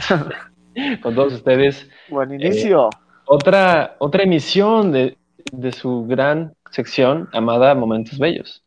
con 1.04 1.14
todos 1.14 1.34
ustedes. 1.34 1.88
Buen 2.10 2.32
eh, 2.32 2.36
inicio. 2.36 2.90
otra, 3.26 3.98
otra 4.00 4.24
emisión 4.24 4.92
de, 4.92 5.18
de 5.52 5.72
su 5.74 6.06
gran 6.08 6.56
sección 6.72 7.30
llamada 7.34 7.76
Momentos 7.76 8.18
Bellos. 8.18 8.64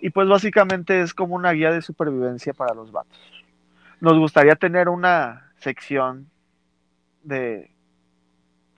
Y 0.00 0.10
pues 0.10 0.28
básicamente 0.28 1.00
es 1.02 1.12
como 1.12 1.34
una 1.34 1.50
guía 1.52 1.72
de 1.72 1.82
supervivencia 1.82 2.54
para 2.54 2.72
los 2.72 2.92
vatos. 2.92 3.18
Nos 4.00 4.16
gustaría 4.16 4.54
tener 4.54 4.88
una 4.88 5.50
sección 5.56 6.30
de 7.24 7.72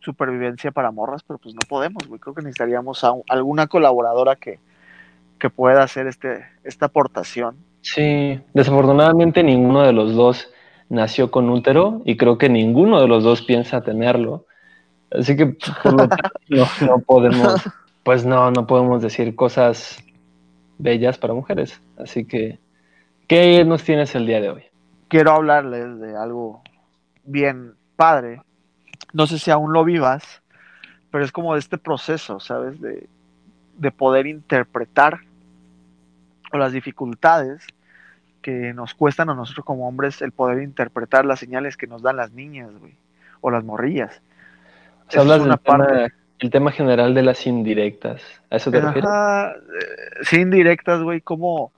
supervivencia 0.00 0.70
para 0.70 0.90
morras, 0.90 1.22
pero 1.22 1.38
pues 1.38 1.54
no 1.54 1.60
podemos, 1.68 2.06
güey. 2.08 2.20
Creo 2.20 2.34
que 2.34 2.42
necesitaríamos 2.42 3.04
a 3.04 3.12
alguna 3.28 3.66
colaboradora 3.66 4.36
que, 4.36 4.58
que 5.38 5.50
pueda 5.50 5.82
hacer 5.82 6.06
este, 6.06 6.44
esta 6.64 6.86
aportación. 6.86 7.56
Sí, 7.82 8.40
desafortunadamente 8.52 9.42
ninguno 9.42 9.82
de 9.82 9.92
los 9.92 10.14
dos 10.14 10.50
nació 10.88 11.30
con 11.30 11.48
útero 11.48 12.02
y 12.04 12.16
creo 12.16 12.36
que 12.36 12.48
ninguno 12.48 13.00
de 13.00 13.08
los 13.08 13.22
dos 13.24 13.42
piensa 13.42 13.82
tenerlo. 13.82 14.46
Así 15.10 15.36
que 15.36 15.56
por 15.82 15.92
lo 15.92 16.08
tanto 16.08 16.30
no, 16.48 16.66
no 16.86 16.98
podemos, 16.98 17.54
pues 18.02 18.24
no, 18.24 18.50
no 18.50 18.66
podemos 18.66 19.02
decir 19.02 19.34
cosas 19.34 19.98
bellas 20.78 21.18
para 21.18 21.34
mujeres. 21.34 21.80
Así 21.96 22.26
que, 22.26 22.58
¿qué 23.26 23.64
nos 23.64 23.84
tienes 23.84 24.14
el 24.14 24.26
día 24.26 24.40
de 24.40 24.50
hoy? 24.50 24.62
Quiero 25.08 25.32
hablarles 25.32 26.00
de 26.00 26.16
algo 26.16 26.62
bien 27.24 27.74
padre 27.96 28.42
no 29.12 29.26
sé 29.26 29.38
si 29.38 29.50
aún 29.50 29.72
lo 29.72 29.84
vivas, 29.84 30.42
pero 31.10 31.24
es 31.24 31.32
como 31.32 31.54
de 31.54 31.60
este 31.60 31.78
proceso, 31.78 32.40
¿sabes? 32.40 32.80
De, 32.80 33.08
poder 33.96 34.26
interpretar 34.26 35.20
o 36.52 36.58
las 36.58 36.72
dificultades 36.72 37.66
que 38.42 38.74
nos 38.74 38.94
cuestan 38.94 39.30
a 39.30 39.34
nosotros 39.34 39.64
como 39.64 39.88
hombres 39.88 40.20
el 40.22 40.32
poder 40.32 40.62
interpretar 40.62 41.24
las 41.24 41.40
señales 41.40 41.76
que 41.76 41.86
nos 41.86 42.02
dan 42.02 42.16
las 42.16 42.32
niñas, 42.32 42.70
güey, 42.78 42.94
o 43.40 43.50
las 43.50 43.64
morrillas. 43.64 44.20
O 45.08 45.10
sea, 45.10 45.22
hablas 45.22 45.44
del 45.44 45.58
tema, 45.58 45.86
el 46.38 46.50
tema 46.50 46.72
general 46.72 47.14
de 47.14 47.22
las 47.22 47.46
indirectas. 47.46 48.22
¿A 48.50 48.56
eso 48.56 48.70
te 48.70 48.80
refieres? 48.80 49.10
Eh, 49.10 50.24
sí, 50.24 50.40
indirectas, 50.40 51.02
güey, 51.02 51.20
como 51.20 51.72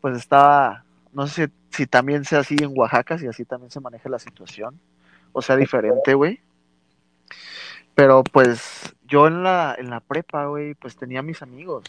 pues 0.00 0.16
estaba, 0.16 0.84
no 1.12 1.26
sé 1.26 1.46
si, 1.46 1.52
si 1.76 1.86
también 1.86 2.24
sea 2.24 2.40
así 2.40 2.56
en 2.60 2.72
Oaxaca, 2.76 3.18
si 3.18 3.26
así 3.26 3.44
también 3.44 3.70
se 3.70 3.80
maneja 3.80 4.08
la 4.08 4.18
situación, 4.18 4.78
o 5.32 5.42
sea, 5.42 5.56
diferente, 5.56 6.14
güey. 6.14 6.40
Pero 7.94 8.24
pues 8.24 8.94
yo 9.06 9.26
en 9.26 9.42
la, 9.42 9.74
en 9.78 9.90
la 9.90 10.00
prepa, 10.00 10.46
güey, 10.46 10.74
pues 10.74 10.96
tenía 10.96 11.22
mis 11.22 11.42
amigos 11.42 11.84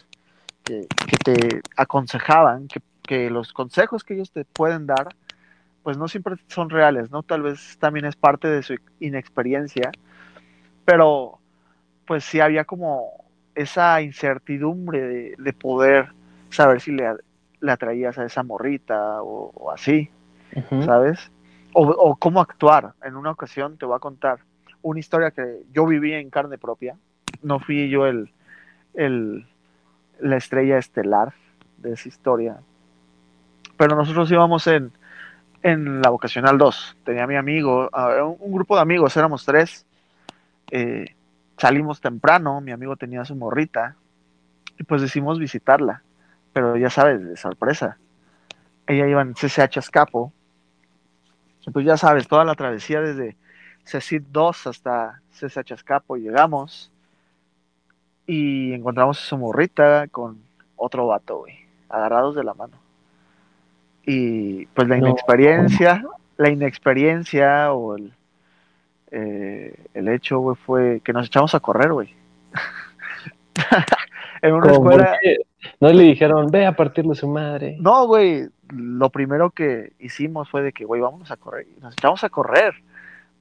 que, 0.64 0.88
te 1.24 1.62
aconsejaban 1.78 2.68
que, 2.68 2.82
que, 3.02 3.30
los 3.30 3.54
consejos 3.54 4.04
que 4.04 4.16
ellos 4.16 4.32
te 4.32 4.46
pueden 4.46 4.86
dar, 4.86 5.16
pues 5.84 5.98
no 5.98 6.08
siempre 6.08 6.36
son 6.48 6.70
reales, 6.70 7.12
¿no? 7.12 7.24
Tal 7.24 7.42
vez 7.42 7.78
también 7.80 8.06
es 8.06 8.16
parte 8.16 8.48
de 8.48 8.64
su 8.64 8.76
inexperiencia, 9.00 9.92
pero 10.86 11.40
pues 12.06 12.24
sí 12.26 12.40
había 12.40 12.66
como 12.66 13.26
esa 13.56 14.02
incertidumbre 14.02 15.36
de, 15.38 15.54
poder 15.54 16.10
saber 16.50 16.82
si 16.82 16.92
le, 16.92 17.14
le, 17.62 17.72
atraías 17.72 18.18
a 18.18 18.26
esa 18.26 18.44
morrita 18.44 19.22
o, 19.22 19.72
así, 19.72 20.10
¿sabes? 20.86 21.32
O, 21.74 21.88
o 21.88 22.16
cómo 22.16 22.42
actuar. 22.42 22.94
En 23.04 23.16
una 23.16 23.32
ocasión 23.32 23.78
te 23.78 23.86
voy 23.86 23.96
a 23.96 24.00
contar 24.00 24.40
una 24.84 25.00
historia 25.00 25.32
que 25.32 25.64
yo 25.72 25.88
viví 25.88 26.14
en 26.14 26.30
carne 26.30 26.60
propia. 26.60 26.96
No 27.42 27.60
fui 27.60 27.90
yo 27.90 28.06
el, 28.06 28.32
el, 28.94 29.48
la 30.20 30.38
estrella 30.38 30.78
estelar 30.78 31.34
de 31.78 31.94
esa 31.94 32.08
historia. 32.08 32.58
Pero 33.78 33.96
nosotros 33.96 34.32
íbamos 34.32 34.68
en, 34.68 34.92
en 35.64 36.02
la 36.02 36.10
vocacional 36.10 36.58
2. 36.58 36.98
Tenía 37.04 37.26
mi 37.26 37.36
amigo, 37.36 37.90
un, 38.40 38.54
grupo 38.54 38.76
de 38.76 38.82
amigos, 38.82 39.18
éramos 39.18 39.46
tres. 39.46 39.86
Eh, 40.70 41.16
salimos 41.58 42.02
temprano, 42.02 42.62
mi 42.62 42.72
amigo 42.72 42.96
tenía 42.96 43.26
su 43.26 43.36
morrita 43.36 43.96
y 44.78 44.84
pues 44.84 45.02
decidimos 45.02 45.40
visitarla. 45.40 46.04
pero 46.52 46.78
ya 46.78 46.90
sabes, 46.90 47.24
de 47.24 47.38
sorpresa. 47.38 47.98
Ella 48.86 49.08
iba 49.08 49.22
en 49.22 49.34
CCH 49.34 49.78
Escapo. 49.78 50.34
Pues 51.72 51.86
ya 51.86 51.96
sabes, 51.96 52.28
toda 52.28 52.44
la 52.44 52.56
travesía 52.56 53.00
desde 53.00 53.38
CECIT 53.86 54.24
2 54.32 54.68
hasta 54.68 55.22
CCH 55.32 55.72
Escapo 55.72 56.16
llegamos 56.16 56.92
y 58.26 58.74
encontramos 58.74 59.20
a 59.20 59.26
su 59.26 59.38
morrita 59.38 60.08
con 60.08 60.38
otro 60.76 61.08
vato, 61.08 61.40
güey, 61.40 61.56
agarrados 61.90 62.36
de 62.36 62.44
la 62.44 62.54
mano. 62.54 62.78
Y 64.06 64.66
pues 64.68 64.88
la 64.88 64.98
No. 64.98 65.08
inexperiencia, 65.08 66.04
la 66.38 66.50
inexperiencia 66.50 67.74
o 67.74 67.96
el, 67.96 68.14
eh, 69.12 69.76
el 69.94 70.08
hecho, 70.08 70.40
güey, 70.40 70.56
fue 70.56 71.02
que 71.04 71.14
nos 71.14 71.28
echamos 71.28 71.54
a 71.56 71.60
correr, 71.60 71.92
güey. 71.94 72.14
en 74.42 74.54
una 74.54 74.72
escuela. 74.72 75.20
No 75.80 75.90
le 75.90 76.04
dijeron, 76.04 76.48
ve 76.52 76.66
a 76.66 76.76
partirle 76.76 77.16
su 77.16 77.28
madre. 77.28 77.78
No, 77.80 78.06
güey, 78.08 78.48
lo 78.70 79.10
primero 79.10 79.52
que 79.52 79.94
hicimos 80.00 80.50
fue 80.50 80.62
de 80.62 80.74
que, 80.74 80.84
güey, 80.86 81.02
vámonos 81.02 81.32
a 81.32 81.38
correr. 81.38 81.68
Nos 81.82 81.94
echamos 81.94 82.24
a 82.24 82.30
correr. 82.30 82.74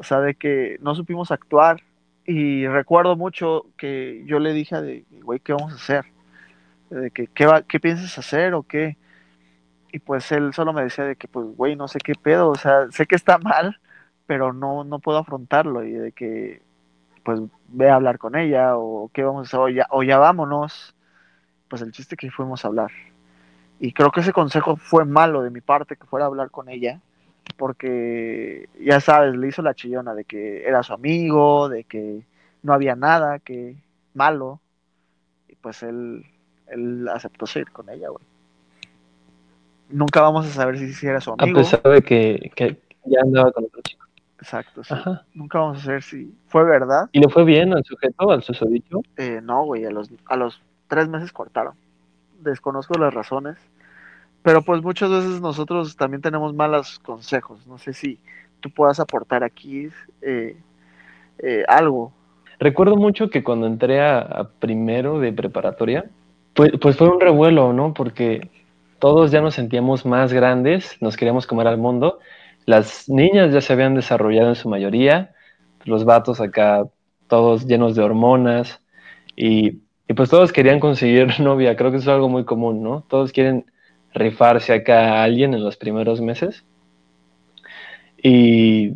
O 0.02 0.04
sea, 0.04 0.18
de 0.18 0.34
que 0.34 0.78
no 0.80 0.96
supimos 0.96 1.30
actuar. 1.30 1.80
Y 2.26 2.66
recuerdo 2.66 3.14
mucho 3.14 3.66
que 3.78 4.24
yo 4.26 4.40
le 4.40 4.52
dije 4.52 4.82
de, 4.82 5.04
güey, 5.22 5.38
¿qué 5.38 5.52
vamos 5.52 5.72
a 5.72 5.76
hacer? 5.76 6.06
De 6.90 7.12
que, 7.12 7.28
¿qué, 7.28 7.46
va, 7.46 7.62
¿qué 7.62 7.78
piensas 7.78 8.18
hacer 8.18 8.54
o 8.54 8.64
qué? 8.64 8.96
Y 9.92 10.00
pues 10.00 10.32
él 10.32 10.52
solo 10.54 10.72
me 10.72 10.82
decía 10.82 11.04
de 11.04 11.14
que, 11.14 11.28
pues, 11.28 11.46
güey, 11.56 11.76
no 11.76 11.86
sé 11.86 12.00
qué 12.00 12.14
pedo. 12.16 12.50
O 12.50 12.56
sea, 12.56 12.90
sé 12.90 13.06
que 13.06 13.14
está 13.14 13.38
mal, 13.38 13.78
pero 14.26 14.52
no, 14.52 14.82
no 14.82 14.98
puedo 14.98 15.18
afrontarlo. 15.18 15.84
Y 15.84 15.92
de 15.92 16.10
que, 16.10 16.62
pues, 17.22 17.40
ve 17.68 17.88
a 17.88 17.94
hablar 17.94 18.18
con 18.18 18.34
ella 18.34 18.76
o 18.76 19.08
qué 19.14 19.22
vamos 19.22 19.54
a. 19.54 19.60
O 19.60 19.68
ya, 19.68 19.86
o 19.90 20.02
ya 20.02 20.18
vámonos. 20.18 20.96
Pues 21.68 21.80
el 21.80 21.92
chiste 21.92 22.16
que 22.16 22.28
fuimos 22.32 22.64
a 22.64 22.68
hablar. 22.68 22.90
Y 23.78 23.92
creo 23.92 24.10
que 24.10 24.20
ese 24.20 24.32
consejo 24.32 24.74
fue 24.74 25.04
malo 25.04 25.42
de 25.42 25.50
mi 25.50 25.60
parte, 25.60 25.94
que 25.94 26.06
fuera 26.06 26.24
a 26.24 26.28
hablar 26.28 26.50
con 26.50 26.68
ella, 26.68 27.00
porque 27.56 28.68
ya 28.80 29.00
sabes, 29.00 29.36
le 29.36 29.48
hizo 29.48 29.62
la 29.62 29.74
chillona 29.74 30.14
de 30.14 30.24
que 30.24 30.66
era 30.66 30.82
su 30.82 30.92
amigo, 30.92 31.68
de 31.68 31.84
que 31.84 32.22
no 32.62 32.72
había 32.72 32.96
nada, 32.96 33.38
que 33.38 33.76
malo. 34.14 34.60
Y 35.48 35.54
pues 35.56 35.82
él, 35.82 36.24
él 36.66 37.08
aceptó 37.08 37.46
seguir 37.46 37.70
con 37.70 37.88
ella, 37.88 38.08
güey. 38.08 38.24
Nunca 39.88 40.22
vamos 40.22 40.46
a 40.46 40.50
saber 40.50 40.78
si, 40.78 40.92
si 40.92 41.06
era 41.06 41.20
su 41.20 41.30
A 41.30 41.34
amigo. 41.38 41.58
pesar 41.58 41.82
de 41.82 42.02
que, 42.02 42.50
que 42.54 42.78
ya 43.04 43.20
andaba 43.22 43.52
con 43.52 43.64
otro 43.64 43.80
chico. 43.82 44.06
Exacto, 44.38 44.82
sí. 44.82 44.94
Ajá. 44.94 45.24
Nunca 45.34 45.58
vamos 45.58 45.78
a 45.78 45.84
saber 45.84 46.02
si 46.02 46.34
fue 46.48 46.64
verdad. 46.64 47.08
¿Y 47.12 47.20
le 47.20 47.28
fue 47.28 47.44
bien 47.44 47.72
al 47.74 47.84
sujeto, 47.84 48.30
al 48.30 48.42
susodicho? 48.42 49.02
Eh, 49.16 49.40
no, 49.42 49.64
güey, 49.64 49.84
a 49.84 49.90
los, 49.90 50.10
a 50.26 50.36
los 50.36 50.60
tres 50.88 51.08
meses 51.08 51.32
cortaron. 51.32 51.74
Desconozco 52.40 52.98
las 52.98 53.14
razones. 53.14 53.56
Pero 54.42 54.62
pues 54.62 54.82
muchas 54.82 55.10
veces 55.10 55.40
nosotros 55.40 55.96
también 55.96 56.20
tenemos 56.20 56.54
malos 56.54 56.98
consejos. 56.98 57.66
No 57.66 57.78
sé 57.78 57.92
si 57.92 58.18
tú 58.60 58.70
puedas 58.70 58.98
aportar 59.00 59.44
aquí 59.44 59.88
eh, 60.20 60.56
eh, 61.38 61.64
algo. 61.68 62.12
Recuerdo 62.58 62.96
mucho 62.96 63.30
que 63.30 63.42
cuando 63.42 63.66
entré 63.66 64.00
a, 64.00 64.48
primero 64.58 65.18
de 65.18 65.32
preparatoria, 65.32 66.04
pues, 66.54 66.72
pues 66.80 66.96
fue 66.96 67.08
un 67.08 67.20
revuelo, 67.20 67.72
¿no? 67.72 67.94
Porque 67.94 68.50
todos 68.98 69.30
ya 69.30 69.40
nos 69.40 69.54
sentíamos 69.54 70.06
más 70.06 70.32
grandes, 70.32 70.96
nos 71.00 71.16
queríamos 71.16 71.46
comer 71.46 71.66
al 71.66 71.78
mundo. 71.78 72.18
Las 72.66 73.08
niñas 73.08 73.52
ya 73.52 73.60
se 73.60 73.72
habían 73.72 73.94
desarrollado 73.94 74.50
en 74.50 74.54
su 74.54 74.68
mayoría, 74.68 75.32
los 75.84 76.04
vatos 76.04 76.40
acá 76.40 76.84
todos 77.26 77.66
llenos 77.66 77.96
de 77.96 78.02
hormonas 78.02 78.80
y, 79.34 79.80
y 80.06 80.14
pues 80.14 80.28
todos 80.30 80.52
querían 80.52 80.80
conseguir 80.80 81.28
novia, 81.40 81.76
creo 81.76 81.90
que 81.90 81.96
eso 81.96 82.10
es 82.10 82.14
algo 82.14 82.28
muy 82.28 82.44
común, 82.44 82.82
¿no? 82.82 83.04
Todos 83.08 83.32
quieren 83.32 83.71
rifarse 84.14 84.72
acá 84.72 85.14
a 85.14 85.24
alguien 85.24 85.54
en 85.54 85.64
los 85.64 85.76
primeros 85.76 86.20
meses. 86.20 86.64
Y, 88.22 88.92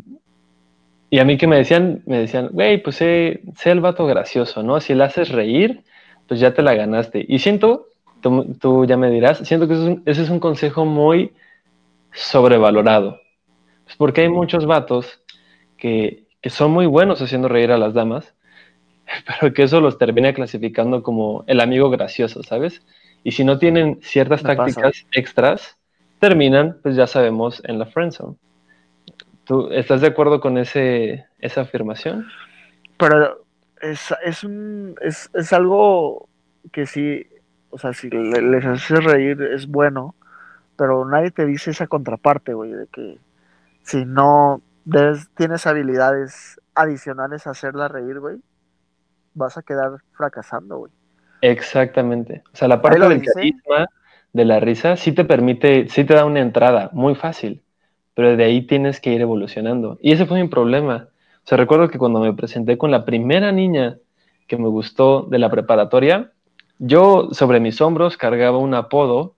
y 1.11 1.19
a 1.19 1.25
mí 1.25 1.37
que 1.37 1.47
me 1.47 1.57
decían, 1.57 2.03
me 2.07 2.19
decían, 2.19 2.49
güey, 2.53 2.83
pues 2.83 2.97
sé, 2.97 3.41
sé 3.57 3.71
el 3.71 3.81
vato 3.81 4.07
gracioso, 4.07 4.63
¿no? 4.63 4.81
Si 4.81 4.95
le 4.95 5.05
haces 5.05 5.31
reír, 5.31 5.83
pues 6.29 6.41
ya 6.41 6.55
te 6.55 6.63
la 6.63 6.75
ganaste. 6.75 7.25
Y 7.29 7.39
siento, 7.39 7.87
tú, 8.61 8.85
ya 8.87 8.97
me 8.97 9.11
dirás, 9.11 9.39
siento 9.39 9.69
que 9.69 9.75
es 9.75 9.81
un, 9.81 10.03
ese 10.07 10.23
es 10.23 10.31
un 10.31 10.41
consejo 10.41 10.85
muy 10.85 11.33
sobrevalorado. 12.13 13.21
Pues 13.85 13.97
porque 13.97 14.23
hay 14.23 14.29
muchos 14.29 14.67
vatos 14.67 15.23
que, 15.77 16.25
que 16.41 16.51
son 16.51 16.73
muy 16.73 16.87
buenos 16.87 17.23
haciendo 17.23 17.49
reír 17.49 17.71
a 17.73 17.79
las 17.79 17.95
damas, 17.95 18.35
pero 19.41 19.53
que 19.53 19.63
eso 19.65 19.81
los 19.81 19.99
termina 19.99 20.33
clasificando 20.33 21.03
como 21.03 21.45
el 21.47 21.61
amigo 21.61 21.91
gracioso, 21.91 22.43
¿sabes? 22.43 22.83
Y 23.27 23.33
si 23.33 23.45
no 23.45 23.59
tienen 23.59 23.99
ciertas 24.03 24.41
tácticas 24.45 24.83
pasa. 25.03 25.09
extras, 25.11 25.77
terminan, 26.21 26.79
pues 26.81 26.95
ya 26.95 27.09
sabemos, 27.09 27.61
en 27.65 27.81
la 27.81 27.87
friendzone. 27.87 28.37
¿Tú 29.45 29.69
estás 29.73 30.01
de 30.01 30.07
acuerdo 30.07 30.41
con 30.41 30.59
ese, 30.59 31.27
esa 31.41 31.63
afirmación? 31.63 32.25
Pero 32.97 33.45
es, 33.81 34.15
es, 34.25 34.45
un, 34.45 34.95
es, 35.01 35.29
es 35.35 35.53
algo 35.53 36.29
que 36.71 36.87
sí, 36.87 37.27
o 37.71 37.79
sea, 37.79 37.93
si 37.95 38.11
le- 38.11 38.43
les 38.43 38.65
haces 38.65 39.03
reír 39.03 39.43
es 39.43 39.67
bueno, 39.67 40.15
pero 40.77 41.05
nadie 41.05 41.33
te 41.33 41.47
dice 41.47 41.73
esa 41.73 41.89
contraparte, 41.89 42.55
güey, 42.55 42.71
de 42.71 42.87
que 42.87 43.19
si 43.83 44.05
no 44.05 44.63
debes- 44.85 45.29
tienes 45.35 45.67
habilidades 45.67 46.61
adicionales 46.77 47.49
a 47.49 47.51
hacerla 47.51 47.89
reír, 47.89 48.21
güey, 48.21 48.37
vas 49.35 49.59
a 49.59 49.63
quedar 49.63 49.97
fracasando, 50.13 50.79
güey. 50.79 50.93
Exactamente. 51.51 52.43
O 52.53 52.57
sea, 52.57 52.69
la 52.69 52.83
parte 52.83 53.09
del 53.09 53.21
dice. 53.21 53.33
carisma, 53.33 53.87
de 54.33 54.45
la 54.45 54.61
risa, 54.61 54.97
sí 54.97 55.13
te 55.13 55.25
permite, 55.25 55.89
sí 55.89 56.05
te 56.05 56.15
da 56.15 56.25
una 56.25 56.41
entrada 56.41 56.91
muy 56.93 57.15
fácil, 57.15 57.63
pero 58.15 58.37
de 58.37 58.45
ahí 58.45 58.63
tienes 58.63 59.01
que 59.01 59.13
ir 59.13 59.21
evolucionando. 59.21 59.99
Y 60.03 60.13
ese 60.13 60.27
fue 60.27 60.43
mi 60.43 60.49
problema. 60.49 61.09
O 61.45 61.49
sea, 61.49 61.57
recuerdo 61.57 61.89
que 61.89 61.99
cuando 61.99 62.21
me 62.21 62.33
presenté 62.35 62.77
con 62.77 62.91
la 62.91 63.05
primera 63.05 63.53
niña 63.53 63.97
que 64.47 64.57
me 64.57 64.69
gustó 64.69 65.23
de 65.23 65.39
la 65.39 65.51
preparatoria, 65.51 66.33
yo 66.79 67.29
sobre 67.33 67.61
mis 67.61 67.81
hombros 67.81 68.17
cargaba 68.17 68.59
un 68.59 68.75
apodo 68.75 69.35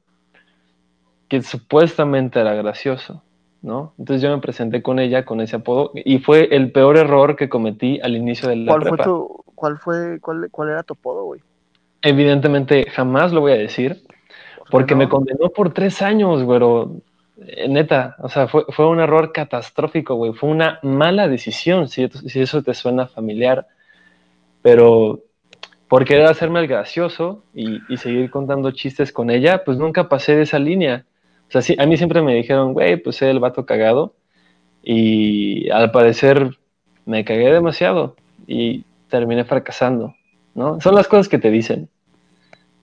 que 1.28 1.42
supuestamente 1.42 2.40
era 2.40 2.54
gracioso, 2.54 3.22
¿no? 3.62 3.92
Entonces 3.98 4.22
yo 4.22 4.34
me 4.34 4.40
presenté 4.40 4.82
con 4.82 4.98
ella 4.98 5.24
con 5.24 5.40
ese 5.40 5.56
apodo 5.56 5.92
y 5.94 6.18
fue 6.18 6.48
el 6.56 6.72
peor 6.72 6.96
error 6.96 7.36
que 7.36 7.48
cometí 7.48 8.00
al 8.02 8.16
inicio 8.16 8.48
de 8.48 8.56
la 8.56 8.72
¿Cuál 8.72 8.88
fue 8.88 8.98
tu, 8.98 9.44
cuál 9.54 9.78
fue, 9.78 10.20
cuál, 10.20 10.48
cuál 10.50 10.70
era 10.70 10.82
tu 10.82 10.94
apodo, 10.94 11.24
güey? 11.24 11.40
Evidentemente 12.02 12.90
jamás 12.90 13.32
lo 13.32 13.40
voy 13.40 13.52
a 13.52 13.56
decir, 13.56 14.02
¿Por 14.56 14.70
qué 14.72 14.86
porque 14.86 14.94
no? 14.94 14.96
me 14.96 15.08
condenó 15.08 15.50
por 15.50 15.72
tres 15.74 16.02
años, 16.02 16.42
güero. 16.44 17.02
Eh, 17.46 17.68
Neta, 17.68 18.16
o 18.20 18.28
sea, 18.28 18.48
fue, 18.48 18.64
fue 18.70 18.88
un 18.88 19.00
error 19.00 19.32
catastrófico, 19.32 20.14
güey. 20.16 20.32
Fue 20.34 20.50
una 20.50 20.80
mala 20.82 21.28
decisión, 21.28 21.88
si, 21.88 22.08
si 22.08 22.40
eso 22.40 22.62
te 22.62 22.74
suena 22.74 23.06
familiar. 23.08 23.66
Pero 24.62 25.20
por 25.88 26.04
querer 26.04 26.26
hacerme 26.26 26.60
el 26.60 26.68
gracioso 26.68 27.44
y, 27.54 27.80
y 27.92 27.96
seguir 27.98 28.30
contando 28.30 28.70
chistes 28.72 29.12
con 29.12 29.30
ella, 29.30 29.64
pues 29.64 29.78
nunca 29.78 30.08
pasé 30.08 30.36
de 30.36 30.42
esa 30.42 30.58
línea. 30.58 31.06
O 31.48 31.50
sea, 31.52 31.62
sí, 31.62 31.76
a 31.78 31.86
mí 31.86 31.96
siempre 31.96 32.22
me 32.22 32.34
dijeron, 32.34 32.74
güey, 32.74 32.96
pues 32.98 33.16
sé 33.16 33.30
el 33.30 33.40
vato 33.40 33.66
cagado. 33.66 34.14
Y 34.82 35.70
al 35.70 35.90
parecer 35.90 36.58
me 37.06 37.24
cagué 37.24 37.52
demasiado 37.52 38.16
y 38.46 38.84
terminé 39.08 39.44
fracasando, 39.44 40.14
¿no? 40.58 40.80
Son 40.80 40.94
las 40.94 41.06
cosas 41.06 41.28
que 41.28 41.38
te 41.38 41.50
dicen. 41.50 41.88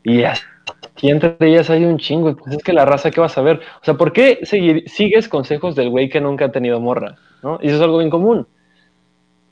Y 0.03 0.23
aquí 0.23 1.09
entre 1.09 1.35
ellas 1.41 1.69
hay 1.69 1.83
un 1.83 1.97
chingo. 1.97 2.35
Pues 2.35 2.55
es 2.55 2.63
que 2.63 2.73
la 2.73 2.85
raza, 2.85 3.11
¿qué 3.11 3.19
vas 3.19 3.37
a 3.37 3.41
ver? 3.41 3.57
O 3.81 3.85
sea, 3.85 3.95
¿por 3.95 4.13
qué 4.13 4.39
seguir, 4.43 4.89
sigues 4.89 5.27
consejos 5.27 5.75
del 5.75 5.89
güey 5.89 6.09
que 6.09 6.21
nunca 6.21 6.45
ha 6.45 6.51
tenido 6.51 6.79
morra? 6.79 7.17
¿No? 7.43 7.59
Y 7.61 7.67
eso 7.67 7.75
es 7.75 7.81
algo 7.81 7.97
bien 7.97 8.09
común. 8.09 8.47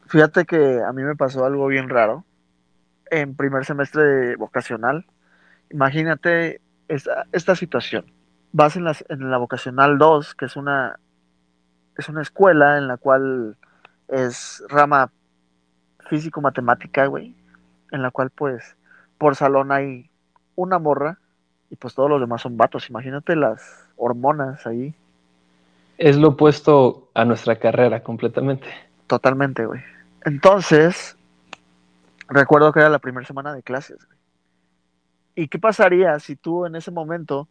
Fíjate 0.07 0.45
que 0.45 0.81
a 0.81 0.93
mí 0.93 1.03
me 1.03 1.15
pasó 1.15 1.43
algo 1.45 1.67
bien 1.67 1.89
raro 1.89 2.23
en 3.11 3.35
primer 3.35 3.65
semestre 3.65 4.03
de 4.03 4.35
vocacional. 4.37 5.05
Imagínate 5.69 6.61
esta, 6.87 7.25
esta 7.31 7.55
situación. 7.55 8.05
Vas 8.53 8.75
en, 8.75 8.85
las, 8.85 9.03
en 9.09 9.29
la 9.29 9.37
vocacional 9.37 9.97
2, 9.97 10.35
que 10.35 10.45
es 10.45 10.55
una, 10.55 10.99
es 11.97 12.07
una 12.07 12.21
escuela 12.21 12.77
en 12.77 12.87
la 12.87 12.97
cual 12.97 13.57
es 14.07 14.63
rama 14.69 15.11
físico-matemática, 16.07 17.07
güey, 17.07 17.35
en 17.93 18.01
la 18.01 18.11
cual 18.11 18.29
pues 18.31 18.75
por 19.17 19.37
salón 19.37 19.71
hay 19.71 20.09
una 20.55 20.79
morra 20.79 21.19
y 21.69 21.75
pues 21.77 21.95
todos 21.95 22.09
los 22.09 22.19
demás 22.19 22.41
son 22.41 22.57
vatos. 22.57 22.89
Imagínate 22.89 23.35
las 23.35 23.87
hormonas 23.95 24.67
ahí. 24.67 24.93
Es 25.97 26.17
lo 26.17 26.29
opuesto 26.29 27.09
a 27.13 27.23
nuestra 27.23 27.57
carrera 27.57 28.03
completamente. 28.03 28.67
Totalmente, 29.07 29.65
güey. 29.65 29.81
Entonces, 30.25 31.15
recuerdo 32.27 32.73
que 32.73 32.79
era 32.79 32.89
la 32.89 32.99
primera 32.99 33.25
semana 33.25 33.53
de 33.53 33.63
clases. 33.63 34.05
Güey. 34.05 34.17
¿Y 35.35 35.47
qué 35.47 35.59
pasaría 35.59 36.19
si 36.19 36.35
tú 36.35 36.65
en 36.65 36.75
ese 36.75 36.91
momento 36.91 37.47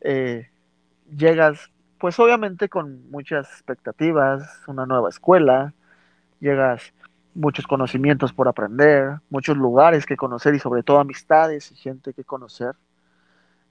eh, 0.00 0.48
llegas, 1.16 1.70
pues 1.98 2.18
obviamente 2.18 2.68
con 2.68 3.10
muchas 3.10 3.48
expectativas, 3.50 4.62
una 4.66 4.86
nueva 4.86 5.08
escuela, 5.08 5.74
llegas 6.40 6.92
muchos 7.34 7.66
conocimientos 7.66 8.32
por 8.32 8.48
aprender, 8.48 9.20
muchos 9.30 9.56
lugares 9.56 10.06
que 10.06 10.16
conocer 10.16 10.54
y 10.54 10.58
sobre 10.58 10.82
todo 10.82 10.98
amistades 10.98 11.70
y 11.72 11.76
gente 11.76 12.12
que 12.12 12.24
conocer. 12.24 12.74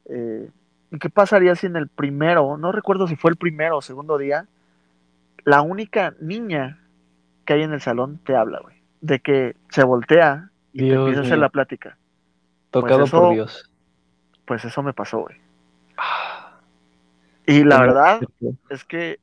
Eh, 0.06 0.50
¿qué 1.00 1.10
pasaría 1.10 1.56
si 1.56 1.68
en 1.68 1.76
el 1.76 1.88
primero, 1.88 2.58
no 2.58 2.72
recuerdo 2.72 3.08
si 3.08 3.16
fue 3.16 3.32
el 3.32 3.38
primero 3.38 3.78
o 3.78 3.82
segundo 3.82 4.18
día, 4.18 4.48
la 5.44 5.62
única 5.62 6.14
niña 6.20 6.80
que 7.46 7.54
hay 7.54 7.64
en 7.64 7.74
el 7.74 7.82
salón 7.82 8.20
te 8.24 8.36
habla, 8.36 8.60
güey? 8.60 8.78
De 9.02 9.20
que 9.20 9.56
se 9.70 9.84
voltea 9.84 10.50
y 10.74 10.80
te 10.80 10.94
empieza 10.94 11.20
a 11.22 11.24
hacer 11.24 11.38
la 11.38 11.50
plática. 11.50 11.98
Tocado 12.72 13.04
eso- 13.04 13.22
por 13.22 13.34
Dios. 13.34 13.72
Pues 14.46 14.66
eso 14.66 14.82
me 14.82 14.94
pasó, 14.94 15.20
güey. 15.20 15.38
Ah, 15.98 16.60
Y 17.46 17.64
la 17.64 17.80
verdad 17.82 18.20
es 18.70 18.84
que 18.84 19.20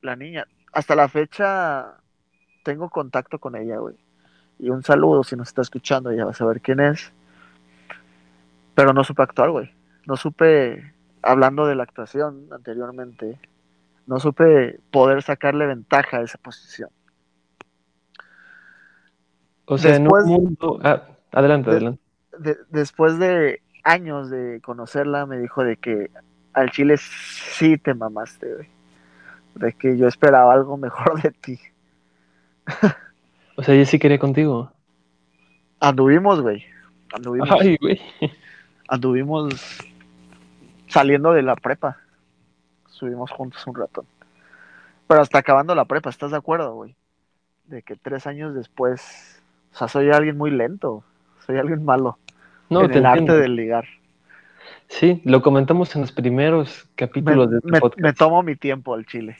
la 0.00 0.16
niña, 0.16 0.46
hasta 0.72 0.94
la 0.96 1.08
fecha, 1.08 1.94
tengo 2.64 2.88
contacto 2.90 3.38
con 3.38 3.54
ella, 3.54 3.78
güey. 3.78 3.94
Y 4.58 4.70
un 4.70 4.82
saludo 4.82 5.22
si 5.22 5.36
nos 5.36 5.48
está 5.48 5.62
escuchando, 5.62 6.12
ya 6.12 6.24
vas 6.24 6.40
a 6.40 6.46
ver 6.46 6.60
quién 6.60 6.80
es. 6.80 7.12
Pero 8.74 8.92
no 8.92 9.04
supe 9.04 9.22
actuar, 9.22 9.50
güey. 9.50 9.72
No 10.06 10.16
supe, 10.16 10.92
hablando 11.22 11.66
de 11.66 11.76
la 11.76 11.84
actuación 11.84 12.48
anteriormente, 12.50 13.38
no 14.06 14.18
supe 14.18 14.80
poder 14.90 15.22
sacarle 15.22 15.66
ventaja 15.66 16.18
a 16.18 16.22
esa 16.22 16.38
posición. 16.38 16.90
O 19.66 19.78
sea, 19.78 19.92
Después- 19.98 20.24
en 20.26 20.30
un 20.32 20.42
mundo. 20.44 20.80
Ah, 20.82 21.02
adelante, 21.32 21.70
de- 21.70 21.76
adelante. 21.76 22.02
De- 22.38 22.58
después 22.70 23.18
de 23.18 23.62
años 23.84 24.28
de 24.30 24.60
conocerla, 24.62 25.26
me 25.26 25.38
dijo 25.38 25.62
de 25.64 25.76
que 25.76 26.10
al 26.52 26.70
chile 26.70 26.96
sí 26.98 27.78
te 27.78 27.94
mamaste, 27.94 28.54
güey. 28.54 28.68
De 29.54 29.72
que 29.72 29.96
yo 29.96 30.06
esperaba 30.08 30.52
algo 30.52 30.76
mejor 30.76 31.22
de 31.22 31.30
ti. 31.30 31.58
O 33.56 33.62
sea, 33.62 33.74
ella 33.74 33.84
sí 33.86 34.00
quería 34.00 34.18
contigo. 34.18 34.72
Anduvimos, 35.78 36.40
güey. 36.40 36.64
Anduvimos. 37.12 37.48
Ay, 37.52 37.76
güey. 37.80 38.00
anduvimos 38.88 39.78
saliendo 40.88 41.32
de 41.32 41.42
la 41.42 41.54
prepa. 41.54 41.98
Estuvimos 42.90 43.30
juntos 43.30 43.64
un 43.68 43.76
rato. 43.76 44.04
Pero 45.06 45.20
hasta 45.20 45.38
acabando 45.38 45.74
la 45.74 45.84
prepa, 45.84 46.10
¿estás 46.10 46.32
de 46.32 46.36
acuerdo, 46.36 46.74
güey? 46.74 46.96
De 47.66 47.82
que 47.82 47.94
tres 47.94 48.26
años 48.26 48.54
después, 48.54 49.40
o 49.72 49.76
sea, 49.76 49.86
soy 49.88 50.10
alguien 50.10 50.36
muy 50.36 50.50
lento, 50.50 51.04
soy 51.46 51.56
alguien 51.58 51.84
malo 51.84 52.18
No, 52.70 52.82
en 52.84 52.90
te 52.90 52.98
el 52.98 53.06
arte 53.06 53.18
entiendo. 53.20 53.40
de 53.42 53.48
ligar. 53.50 53.84
Sí, 54.88 55.22
lo 55.24 55.42
comentamos 55.42 55.94
en 55.94 56.02
los 56.02 56.12
primeros 56.12 56.86
Me, 56.88 56.94
capítulos 57.06 57.50
de 57.50 57.58
este 57.58 57.70
me- 57.70 57.80
podcast. 57.80 58.02
me 58.02 58.12
tomo 58.14 58.42
mi 58.42 58.56
tiempo 58.56 58.94
al 58.94 59.06
chile. 59.06 59.36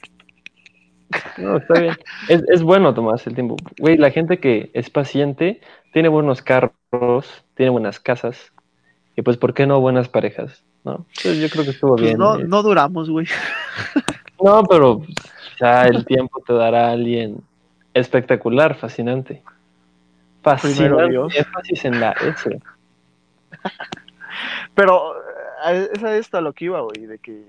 No, 1.38 1.56
está 1.56 1.80
bien. 1.80 1.96
Es, 2.28 2.42
es 2.48 2.62
bueno 2.62 2.94
tomarse 2.94 3.28
el 3.30 3.34
tiempo. 3.34 3.56
Güey, 3.78 3.96
la 3.96 4.10
gente 4.10 4.38
que 4.38 4.70
es 4.74 4.90
paciente 4.90 5.60
tiene 5.92 6.08
buenos 6.08 6.42
carros, 6.42 7.44
tiene 7.54 7.70
buenas 7.70 8.00
casas. 8.00 8.52
Y 9.16 9.22
pues, 9.22 9.36
¿por 9.36 9.54
qué 9.54 9.66
no 9.66 9.80
buenas 9.80 10.08
parejas? 10.08 10.64
¿No? 10.84 11.06
Pues 11.22 11.38
yo 11.38 11.48
creo 11.48 11.64
que 11.64 11.70
estuvo 11.70 11.92
Pues 11.92 12.02
bien. 12.02 12.18
no, 12.18 12.38
eh. 12.38 12.44
no 12.46 12.62
duramos, 12.62 13.08
güey. 13.10 13.26
No, 14.42 14.62
pero 14.64 15.02
ya 15.60 15.86
el 15.86 16.04
tiempo 16.04 16.42
te 16.46 16.52
dará 16.52 16.88
a 16.88 16.92
alguien 16.92 17.38
espectacular, 17.94 18.74
fascinante. 18.74 19.42
Fascinante. 20.42 21.38
Énfasis 21.38 21.84
en 21.86 22.00
la 22.00 22.12
S. 22.12 22.60
Pero 24.74 25.14
eh, 25.68 25.88
es 25.94 26.02
a 26.02 26.16
esto 26.16 26.38
a 26.38 26.40
lo 26.40 26.52
que 26.52 26.66
iba, 26.66 26.80
güey, 26.80 27.06
de 27.06 27.18
que 27.18 27.42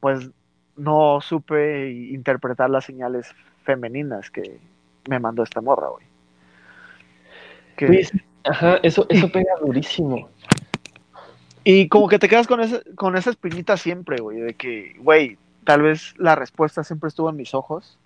pues 0.00 0.30
no 0.78 1.20
supe 1.20 1.90
interpretar 1.90 2.70
las 2.70 2.84
señales 2.84 3.34
femeninas 3.64 4.30
que 4.30 4.58
me 5.08 5.18
mandó 5.18 5.42
esta 5.42 5.60
morra, 5.60 5.88
güey. 5.88 6.06
Que- 7.76 7.86
Pues, 7.86 8.12
ajá, 8.44 8.78
eso, 8.82 9.06
eso 9.08 9.28
pega 9.32 9.52
durísimo. 9.60 10.28
Y 11.64 11.88
como 11.88 12.08
que 12.08 12.18
te 12.18 12.28
quedas 12.28 12.46
con 12.46 12.60
esa, 12.60 12.80
con 12.94 13.16
esa 13.16 13.30
espinita 13.30 13.76
siempre, 13.76 14.18
güey, 14.22 14.38
de 14.40 14.54
que, 14.54 14.94
güey, 15.00 15.36
tal 15.64 15.82
vez 15.82 16.14
la 16.16 16.34
respuesta 16.34 16.82
siempre 16.82 17.08
estuvo 17.08 17.28
en 17.28 17.36
mis 17.36 17.52
ojos 17.54 17.98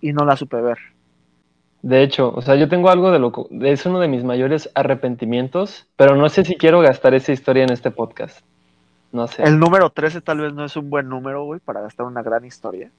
y 0.00 0.12
no 0.12 0.24
la 0.26 0.36
supe 0.36 0.60
ver. 0.60 0.78
De 1.80 2.02
hecho, 2.02 2.32
o 2.34 2.42
sea, 2.42 2.56
yo 2.56 2.68
tengo 2.68 2.90
algo 2.90 3.10
de 3.12 3.18
lo 3.20 3.32
es 3.62 3.86
uno 3.86 4.00
de 4.00 4.08
mis 4.08 4.24
mayores 4.24 4.68
arrepentimientos, 4.74 5.86
pero 5.96 6.16
no 6.16 6.28
sé 6.28 6.44
si 6.44 6.56
quiero 6.56 6.80
gastar 6.80 7.14
esa 7.14 7.32
historia 7.32 7.62
en 7.62 7.72
este 7.72 7.90
podcast. 7.90 8.40
No 9.12 9.26
sé. 9.26 9.42
El 9.42 9.58
número 9.58 9.90
13 9.90 10.20
tal 10.20 10.40
vez 10.40 10.52
no 10.52 10.64
es 10.64 10.76
un 10.76 10.90
buen 10.90 11.08
número, 11.08 11.44
güey, 11.44 11.60
para 11.60 11.80
gastar 11.80 12.06
una 12.06 12.22
gran 12.22 12.44
historia. 12.44 12.90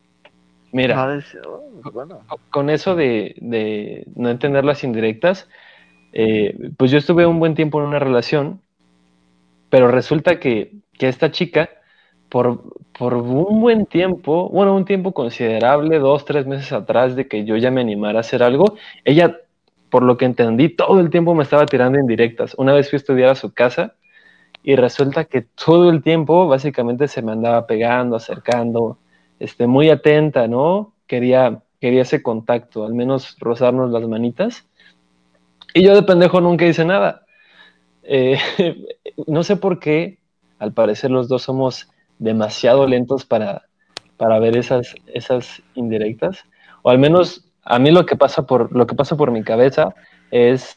Mira, 0.71 0.95
No, 0.95 1.13
es- 1.13 1.37
oh, 1.47 1.61
bueno. 1.91 2.21
co- 2.27 2.39
con 2.49 2.69
eso 2.69 2.95
de, 2.95 3.35
de 3.41 4.05
no 4.15 4.29
entender 4.29 4.65
las 4.65 4.83
indirectas, 4.83 5.47
eh, 6.13 6.71
pues 6.77 6.91
yo 6.91 6.97
estuve 6.97 7.25
un 7.25 7.39
buen 7.39 7.53
tiempo 7.55 7.79
en 7.79 7.87
una 7.87 7.99
relación, 7.99 8.61
pero 9.69 9.89
resulta 9.89 10.39
que, 10.39 10.73
que 10.93 11.07
esta 11.07 11.31
chica, 11.31 11.69
por, 12.29 12.63
por 12.97 13.13
un 13.15 13.61
buen 13.61 13.85
tiempo, 13.85 14.49
bueno, 14.49 14.75
un 14.75 14.85
tiempo 14.85 15.11
considerable, 15.13 15.99
dos, 15.99 16.25
tres 16.25 16.45
meses 16.47 16.71
atrás 16.71 17.15
de 17.15 17.27
que 17.27 17.45
yo 17.45 17.55
ya 17.57 17.71
me 17.71 17.81
animara 17.81 18.17
a 18.19 18.21
hacer 18.21 18.41
algo, 18.43 18.75
ella, 19.05 19.37
por 19.89 20.03
lo 20.03 20.17
que 20.17 20.25
entendí, 20.25 20.69
todo 20.69 20.99
el 20.99 21.09
tiempo 21.09 21.33
me 21.35 21.43
estaba 21.43 21.65
tirando 21.65 21.99
indirectas. 21.99 22.53
Una 22.57 22.73
vez 22.73 22.89
fui 22.89 22.97
a 22.97 23.01
estudiar 23.01 23.29
a 23.29 23.35
su 23.35 23.53
casa 23.53 23.95
y 24.63 24.75
resulta 24.75 25.25
que 25.25 25.41
todo 25.41 25.89
el 25.89 26.03
tiempo 26.03 26.47
básicamente 26.47 27.07
se 27.07 27.21
me 27.21 27.31
andaba 27.31 27.65
pegando, 27.65 28.15
acercando, 28.15 28.99
este, 29.39 29.67
muy 29.67 29.89
atenta, 29.89 30.47
¿no? 30.47 30.93
Quería, 31.07 31.63
quería 31.79 32.01
ese 32.01 32.21
contacto, 32.21 32.85
al 32.85 32.93
menos 32.93 33.37
rozarnos 33.39 33.91
las 33.91 34.07
manitas. 34.07 34.67
Y 35.73 35.83
yo 35.83 35.95
de 35.95 36.03
pendejo 36.03 36.41
nunca 36.41 36.65
hice 36.65 36.85
nada. 36.85 37.25
Eh, 38.03 38.37
no 39.27 39.43
sé 39.43 39.55
por 39.55 39.79
qué, 39.79 40.19
al 40.59 40.73
parecer 40.73 41.09
los 41.11 41.29
dos 41.29 41.43
somos 41.43 41.89
demasiado 42.17 42.85
lentos 42.85 43.25
para, 43.25 43.63
para 44.17 44.39
ver 44.39 44.57
esas, 44.57 44.93
esas 45.07 45.63
indirectas. 45.75 46.43
O 46.81 46.89
al 46.89 46.99
menos 46.99 47.49
a 47.63 47.79
mí 47.79 47.91
lo 47.91 48.05
que 48.05 48.15
pasa 48.15 48.45
por, 48.45 48.75
lo 48.75 48.85
que 48.87 48.95
pasa 48.95 49.15
por 49.15 49.31
mi 49.31 49.43
cabeza 49.43 49.95
es, 50.31 50.75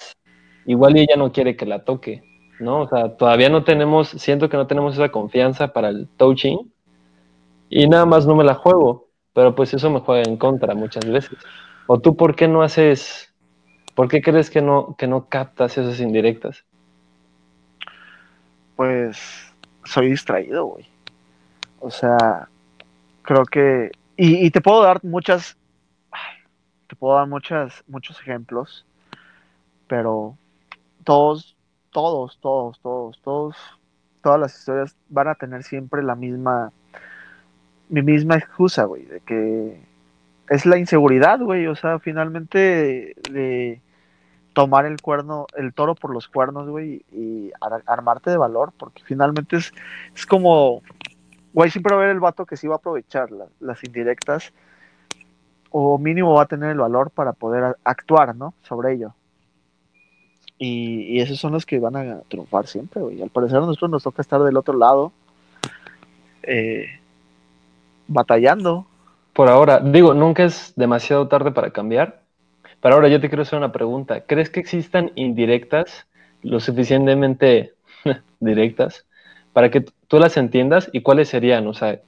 igual 0.67 0.97
ella 0.97 1.17
no 1.17 1.33
quiere 1.33 1.57
que 1.57 1.67
la 1.67 1.85
toque, 1.85 2.23
¿no? 2.59 2.83
O 2.83 2.89
sea, 2.89 3.17
todavía 3.17 3.49
no 3.49 3.65
tenemos, 3.65 4.09
siento 4.09 4.49
que 4.49 4.57
no 4.57 4.67
tenemos 4.67 4.95
esa 4.95 5.11
confianza 5.11 5.73
para 5.73 5.89
el 5.89 6.09
touching 6.17 6.73
y 7.69 7.89
nada 7.89 8.07
más 8.07 8.27
no 8.27 8.35
me 8.35 8.45
la 8.45 8.55
juego, 8.55 9.09
pero 9.33 9.55
pues 9.55 9.75
eso 9.75 9.91
me 9.91 10.01
juega 10.01 10.23
en 10.29 10.37
contra 10.37 10.75
muchas 10.75 11.05
veces. 11.05 11.39
¿O 11.87 12.01
tú 12.01 12.17
por 12.17 12.37
qué 12.37 12.49
no 12.49 12.63
haces, 12.63 13.33
por 13.95 14.09
qué 14.09 14.21
crees 14.21 14.51
que 14.51 14.63
no, 14.63 14.95
que 14.97 15.07
no 15.07 15.29
captas 15.29 15.79
esas 15.79 16.01
indirectas? 16.01 16.65
pues 18.83 19.55
soy 19.85 20.11
distraído, 20.11 20.65
güey. 20.67 20.87
O 21.79 21.91
sea, 21.91 22.49
creo 23.23 23.45
que... 23.45 23.93
Y, 24.17 24.51
te 24.51 24.61
puedo 24.61 24.83
dar 24.83 25.05
muchas... 25.05 25.57
Te 26.89 26.97
puedo 26.97 27.15
dar 27.15 27.29
muchas, 27.29 27.85
muchos 27.87 28.21
ejemplos, 28.21 28.85
pero 29.87 30.37
todos, 31.05 31.52
todos, 31.93 32.39
todos, 32.41 32.81
todos, 32.81 33.21
todos, 33.23 33.57
todas 34.23 34.41
las 34.41 34.59
historias 34.59 34.97
van 35.09 35.29
a 35.29 35.35
tener 35.35 35.63
siempre 35.63 36.03
la 36.03 36.15
misma, 36.17 36.73
mi 37.89 38.03
misma 38.03 38.37
excusa, 38.37 38.85
güey, 38.85 39.05
de 39.05 39.21
que 39.21 39.81
es 40.49 40.67
la 40.67 40.79
inseguridad, 40.79 41.41
güey, 41.41 41.67
o 41.67 41.77
sea, 41.77 41.99
finalmente 41.99 43.15
de, 43.31 43.81
tomar 44.55 44.85
el 44.85 45.01
cuerno, 45.01 45.47
el 45.57 45.73
toro 45.73 45.95
por 45.95 46.13
los 46.13 46.29
cuernos, 46.29 46.69
güey, 46.69 47.05
y 47.11 47.53
ar- 47.61 47.83
armarte 47.87 48.31
de 48.31 48.37
valor, 48.37 48.73
porque 48.77 49.03
finalmente 49.05 49.57
es, 49.57 49.73
es 50.15 50.27
como, 50.27 50.83
güey, 51.55 51.71
siempre 51.71 51.95
va 51.95 52.01
a 52.01 52.05
haber 52.05 52.15
el 52.15 52.21
vato 52.21 52.45
que 52.45 52.57
sí 52.57 52.67
va 52.67 52.75
a 52.75 52.79
aprovechar 52.79 53.31
la- 53.31 53.49
las 53.61 53.83
indirectas, 53.85 54.53
o 55.71 55.97
mínimo 55.97 56.35
va 56.35 56.43
a 56.43 56.47
tener 56.47 56.71
el 56.71 56.79
valor 56.79 57.11
para 57.11 57.33
poder 57.33 57.77
actuar, 57.83 58.37
¿no? 58.37 58.53
Sobre 58.63 58.93
ello. 58.93 59.15
Y, 60.65 61.21
esos 61.21 61.41
son 61.41 61.55
los 61.55 61.67
que 61.67 61.81
van 61.81 61.97
a 61.97 62.21
triunfar 62.29 62.69
siempre, 62.69 63.03
güey. 63.03 63.21
Al 63.21 63.31
parecer 63.31 63.57
a 63.57 63.63
nosotros 63.63 63.91
nos 63.91 64.05
toca 64.05 64.23
estar 64.23 64.41
del 64.45 64.57
otro 64.57 64.79
lado, 64.79 65.11
eh, 66.45 67.01
batallando. 68.07 68.87
Por 69.33 69.49
ahora, 69.49 69.81
digo, 69.81 70.15
nunca 70.15 70.45
es 70.45 70.73
demasiado 70.77 71.27
tarde 71.27 71.51
para 71.51 71.73
cambiar, 71.73 72.23
pero 72.81 72.95
ahora 72.95 73.09
yo 73.09 73.21
te 73.21 73.29
quiero 73.29 73.43
hacer 73.43 73.59
una 73.59 73.73
pregunta. 73.73 74.21
¿Crees 74.21 74.51
que 74.51 74.61
existan 74.61 75.11
indirectas 75.17 76.07
lo 76.43 76.61
suficientemente 76.61 77.75
directas 78.39 79.05
para 79.53 79.69
que 79.69 79.85
tú 80.07 80.21
las 80.21 80.37
entiendas 80.37 80.89
y 80.93 81.01
cuáles 81.01 81.29
serían? 81.29 81.67
O 81.67 81.75
sea, 81.75 81.99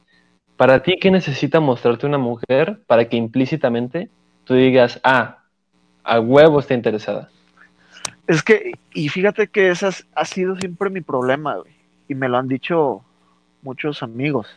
para 0.57 0.81
ti, 0.85 0.97
¿qué 1.01 1.11
necesita 1.11 1.59
mostrarte 1.59 2.07
una 2.07 2.19
mujer 2.19 2.79
para 2.87 3.09
que 3.09 3.17
implícitamente 3.17 4.11
tú 4.45 4.55
digas, 4.55 5.01
ah, 5.03 5.39
a 6.05 6.21
huevo 6.21 6.61
está 6.61 6.75
interesada? 6.75 7.31
Es 8.27 8.43
que, 8.43 8.73
y 8.93 9.09
fíjate 9.09 9.49
que 9.49 9.71
ese 9.71 9.89
ha 10.15 10.25
sido 10.25 10.57
siempre 10.57 10.91
mi 10.91 11.01
problema, 11.01 11.57
güey. 11.57 11.73
Y 12.09 12.15
me 12.15 12.29
lo 12.29 12.39
han 12.39 12.49
dicho 12.49 13.03
muchos 13.63 14.03
amigos. 14.03 14.49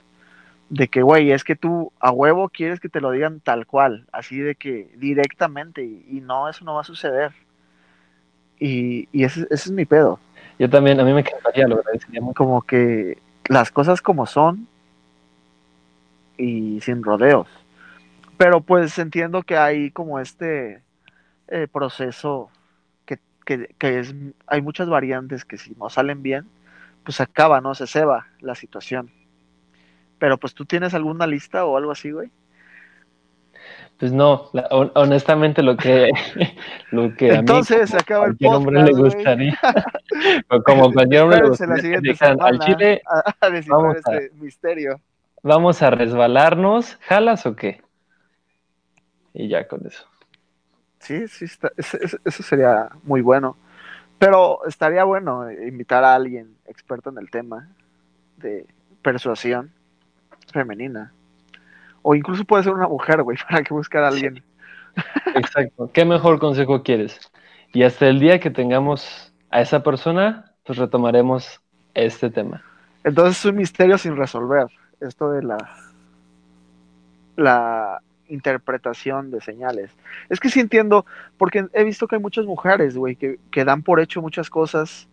De 0.70 0.88
que, 0.88 1.01
güey, 1.01 1.32
es 1.32 1.43
que 1.43 1.55
tú 1.55 1.91
a 1.99 2.11
huevo 2.11 2.49
quieres 2.49 2.80
que 2.80 2.89
te 2.89 3.01
lo 3.01 3.11
digan 3.11 3.39
tal 3.39 3.65
cual, 3.65 4.05
así 4.11 4.38
de 4.38 4.55
que 4.55 4.89
directamente, 4.97 5.84
y, 5.84 6.05
y 6.09 6.22
no, 6.22 6.49
eso 6.49 6.65
no 6.65 6.76
va 6.76 6.82
a 6.82 6.86
suceder. 6.86 7.32
Y, 8.59 9.07
y 9.11 9.24
ese, 9.24 9.41
ese 9.43 9.53
es 9.53 9.72
mi 9.72 9.86
pedo. 9.86 10.20
Yo 10.59 10.70
también, 10.70 10.99
a 10.99 11.03
mí 11.03 11.13
me 11.13 11.22
encantaría, 11.22 11.68
lo 11.68 11.76
agradecería 11.76 12.22
mucho. 12.22 12.36
Como 12.36 12.61
que, 12.63 13.18
las 13.47 13.72
cosas 13.72 14.01
como 14.01 14.26
son 14.26 14.68
y 16.38 16.80
sin 16.82 17.03
rodeos. 17.03 17.47
Pero 18.38 18.61
pues 18.61 18.97
entiendo 18.99 19.43
que 19.43 19.57
hay 19.57 19.91
como 19.91 20.20
este 20.20 20.82
eh, 21.47 21.68
proceso 21.72 22.49
que, 23.47 23.99
es, 23.99 24.13
hay 24.45 24.61
muchas 24.61 24.89
variantes 24.89 25.45
que 25.45 25.57
si 25.57 25.73
no 25.75 25.89
salen 25.89 26.21
bien, 26.21 26.45
pues 27.03 27.21
acaba, 27.21 27.61
¿no? 27.61 27.73
Se 27.73 27.87
ceba 27.87 28.27
la 28.41 28.55
situación. 28.55 29.09
Pero 30.19 30.37
pues 30.37 30.53
tú 30.53 30.65
tienes 30.65 30.93
alguna 30.93 31.25
lista 31.25 31.63
o 31.65 31.77
algo 31.77 31.91
así, 31.91 32.11
güey. 32.11 32.29
Pues 33.97 34.11
no, 34.11 34.49
la, 34.53 34.67
honestamente 34.69 35.63
lo 35.63 35.75
que, 35.77 36.09
lo 36.91 37.15
que 37.15 37.29
Entonces, 37.33 37.91
a 37.93 37.95
mí, 37.95 38.01
acaba 38.01 38.25
el 38.27 38.37
podcast, 38.37 38.55
hombre 38.55 38.83
le 38.83 38.93
gustaría, 38.93 39.59
como 40.65 40.91
cualquier 40.93 41.23
hombre 41.23 41.41
le 41.41 41.49
gustaría 41.49 41.99
al 42.29 42.59
Chile, 42.59 43.01
a, 43.07 43.47
a 43.47 43.49
vamos 43.67 43.95
este 43.95 44.31
a, 44.31 44.43
misterio. 44.43 44.99
Vamos 45.41 45.81
a 45.81 45.89
resbalarnos, 45.89 46.97
¿jalas 47.01 47.45
o 47.45 47.55
qué? 47.55 47.81
Y 49.33 49.47
ya 49.47 49.67
con 49.67 49.85
eso. 49.87 50.05
Sí, 51.07 51.25
sí, 51.29 51.45
está, 51.45 51.71
eso, 51.77 51.97
eso 52.25 52.43
sería 52.43 52.89
muy 53.03 53.21
bueno. 53.21 53.55
Pero 54.19 54.65
estaría 54.67 55.05
bueno 55.05 55.49
invitar 55.49 56.03
a 56.03 56.15
alguien 56.15 56.57
experto 56.65 57.11
en 57.11 57.17
el 57.17 57.29
tema 57.29 57.69
de 58.35 58.65
persuasión 59.01 59.71
femenina. 60.51 61.13
O 62.01 62.13
incluso 62.13 62.43
puede 62.43 62.63
ser 62.63 62.73
una 62.73 62.89
mujer, 62.89 63.23
güey, 63.23 63.37
para 63.49 63.63
que 63.63 63.73
buscar 63.73 64.03
a 64.03 64.09
alguien. 64.09 64.43
Exacto. 65.33 65.89
¿Qué 65.93 66.03
mejor 66.03 66.39
consejo 66.39 66.83
quieres? 66.83 67.17
Y 67.71 67.83
hasta 67.83 68.07
el 68.07 68.19
día 68.19 68.41
que 68.41 68.49
tengamos 68.49 69.33
a 69.49 69.61
esa 69.61 69.83
persona, 69.83 70.51
pues 70.65 70.77
retomaremos 70.77 71.61
este 71.93 72.29
tema. 72.29 72.61
Entonces 73.05 73.37
es 73.39 73.45
un 73.45 73.55
misterio 73.55 73.97
sin 73.97 74.17
resolver, 74.17 74.67
esto 74.99 75.31
de 75.31 75.43
la, 75.43 75.57
la 77.37 78.01
interpretación 78.30 79.32
de 79.32 79.41
señales. 79.41 79.91
Es 80.30 80.39
que 80.39 80.49
sí 80.49 80.59
entiendo, 80.59 81.05
porque 81.38 81.67
he 81.73 81.84
visto 81.84 82.07
que 82.07 82.15
hay 82.15 82.21
muchas 82.21 82.45
mujeres, 82.45 82.97
güey, 82.97 83.15
que, 83.15 83.39
que, 83.51 83.65
dan 83.65 83.84
por 83.84 83.99
hecho 83.99 84.21
muchas 84.21 84.49
cosas 84.49 85.07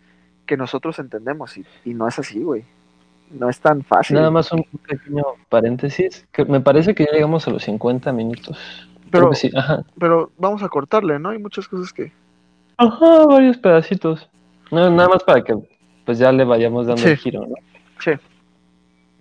que 0.47 0.57
nosotros 0.57 0.99
entendemos 0.99 1.57
y, 1.57 1.65
y 1.85 1.95
no 1.95 2.07
es 2.09 2.19
así, 2.19 2.43
güey. 2.43 2.65
No 3.31 3.49
es 3.49 3.59
tan 3.59 3.83
fácil. 3.83 4.17
Nada 4.17 4.31
más 4.31 4.53
un 4.53 4.65
pequeño 4.87 5.25
paréntesis, 5.49 6.27
que 6.31 6.45
me 6.45 6.61
parece 6.61 6.95
que 6.95 7.05
ya 7.05 7.13
llegamos 7.13 7.49
a 7.49 7.51
los 7.51 7.65
50 7.65 8.13
minutos. 8.13 8.59
Pero, 9.11 9.33
sí. 9.33 9.51
Ajá. 9.55 9.85
pero 9.99 10.31
vamos 10.39 10.63
a 10.63 10.69
cortarle, 10.69 11.19
¿no? 11.19 11.31
Hay 11.31 11.39
muchas 11.39 11.69
cosas 11.69 11.93
que... 11.93 12.13
Ajá, 12.77 13.27
varios 13.27 13.57
pedacitos. 13.57 14.29
No, 14.71 14.91
nada 14.91 15.09
más 15.09 15.23
para 15.23 15.43
que 15.43 15.55
pues 16.05 16.19
ya 16.19 16.33
le 16.33 16.45
vayamos 16.45 16.87
dando 16.87 17.03
Sí. 17.03 17.09
el 17.11 17.17
giro, 17.17 17.47
¿no? 17.47 17.55
Sí. 18.01 18.13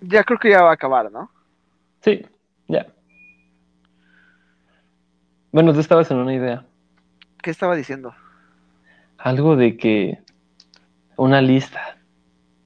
Ya 0.02 0.22
creo 0.24 0.38
que 0.38 0.50
ya 0.50 0.62
va 0.62 0.70
a 0.70 0.74
acabar, 0.74 1.10
¿no? 1.10 1.30
Sí, 2.00 2.24
ya. 2.68 2.86
Bueno, 5.54 5.72
tú 5.72 5.78
estabas 5.78 6.10
en 6.10 6.16
una 6.16 6.34
idea. 6.34 6.64
¿Qué 7.40 7.52
estaba 7.52 7.76
diciendo? 7.76 8.12
Algo 9.18 9.54
de 9.54 9.76
que 9.76 10.18
una 11.16 11.40
lista. 11.40 11.96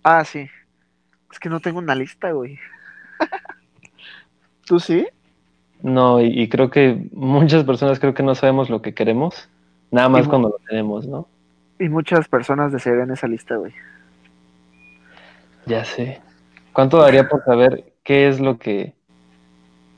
Ah, 0.02 0.24
sí. 0.24 0.48
Es 1.30 1.38
que 1.38 1.50
no 1.50 1.60
tengo 1.60 1.80
una 1.80 1.94
lista, 1.94 2.32
güey. 2.32 2.58
¿Tú 4.66 4.80
sí? 4.80 5.06
No, 5.82 6.18
y, 6.22 6.28
y 6.28 6.48
creo 6.48 6.70
que 6.70 6.98
muchas 7.12 7.62
personas 7.64 8.00
creo 8.00 8.14
que 8.14 8.22
no 8.22 8.34
sabemos 8.34 8.70
lo 8.70 8.80
que 8.80 8.94
queremos, 8.94 9.50
nada 9.90 10.08
más 10.08 10.24
Y- 10.24 10.28
cuando 10.30 10.48
lo 10.48 10.58
tenemos, 10.66 11.06
¿no? 11.06 11.28
Y 11.78 11.90
muchas 11.90 12.26
personas 12.26 12.72
desearían 12.72 13.10
esa 13.10 13.28
lista, 13.28 13.56
güey. 13.56 13.74
Ya 15.66 15.84
sé. 15.84 16.22
¿Cuánto 16.72 16.96
daría 16.96 17.28
por 17.28 17.44
saber 17.44 17.92
qué 18.02 18.28
es 18.28 18.40
lo 18.40 18.58
que 18.58 18.94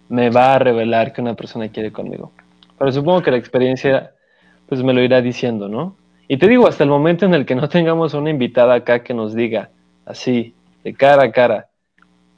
me 0.08 0.28
va 0.30 0.54
a 0.54 0.58
revelar 0.58 1.12
que 1.12 1.20
una 1.20 1.34
persona 1.34 1.68
quiere 1.68 1.92
conmigo? 1.92 2.32
Pero 2.80 2.92
supongo 2.92 3.20
que 3.22 3.30
la 3.30 3.36
experiencia 3.36 4.12
pues 4.66 4.82
me 4.82 4.94
lo 4.94 5.02
irá 5.02 5.20
diciendo, 5.20 5.68
¿no? 5.68 5.96
Y 6.28 6.38
te 6.38 6.48
digo, 6.48 6.66
hasta 6.66 6.82
el 6.84 6.88
momento 6.90 7.26
en 7.26 7.34
el 7.34 7.44
que 7.44 7.54
no 7.54 7.68
tengamos 7.68 8.14
una 8.14 8.30
invitada 8.30 8.74
acá 8.74 9.02
que 9.02 9.12
nos 9.12 9.34
diga 9.34 9.68
así, 10.06 10.54
de 10.82 10.94
cara 10.94 11.24
a 11.24 11.30
cara, 11.32 11.68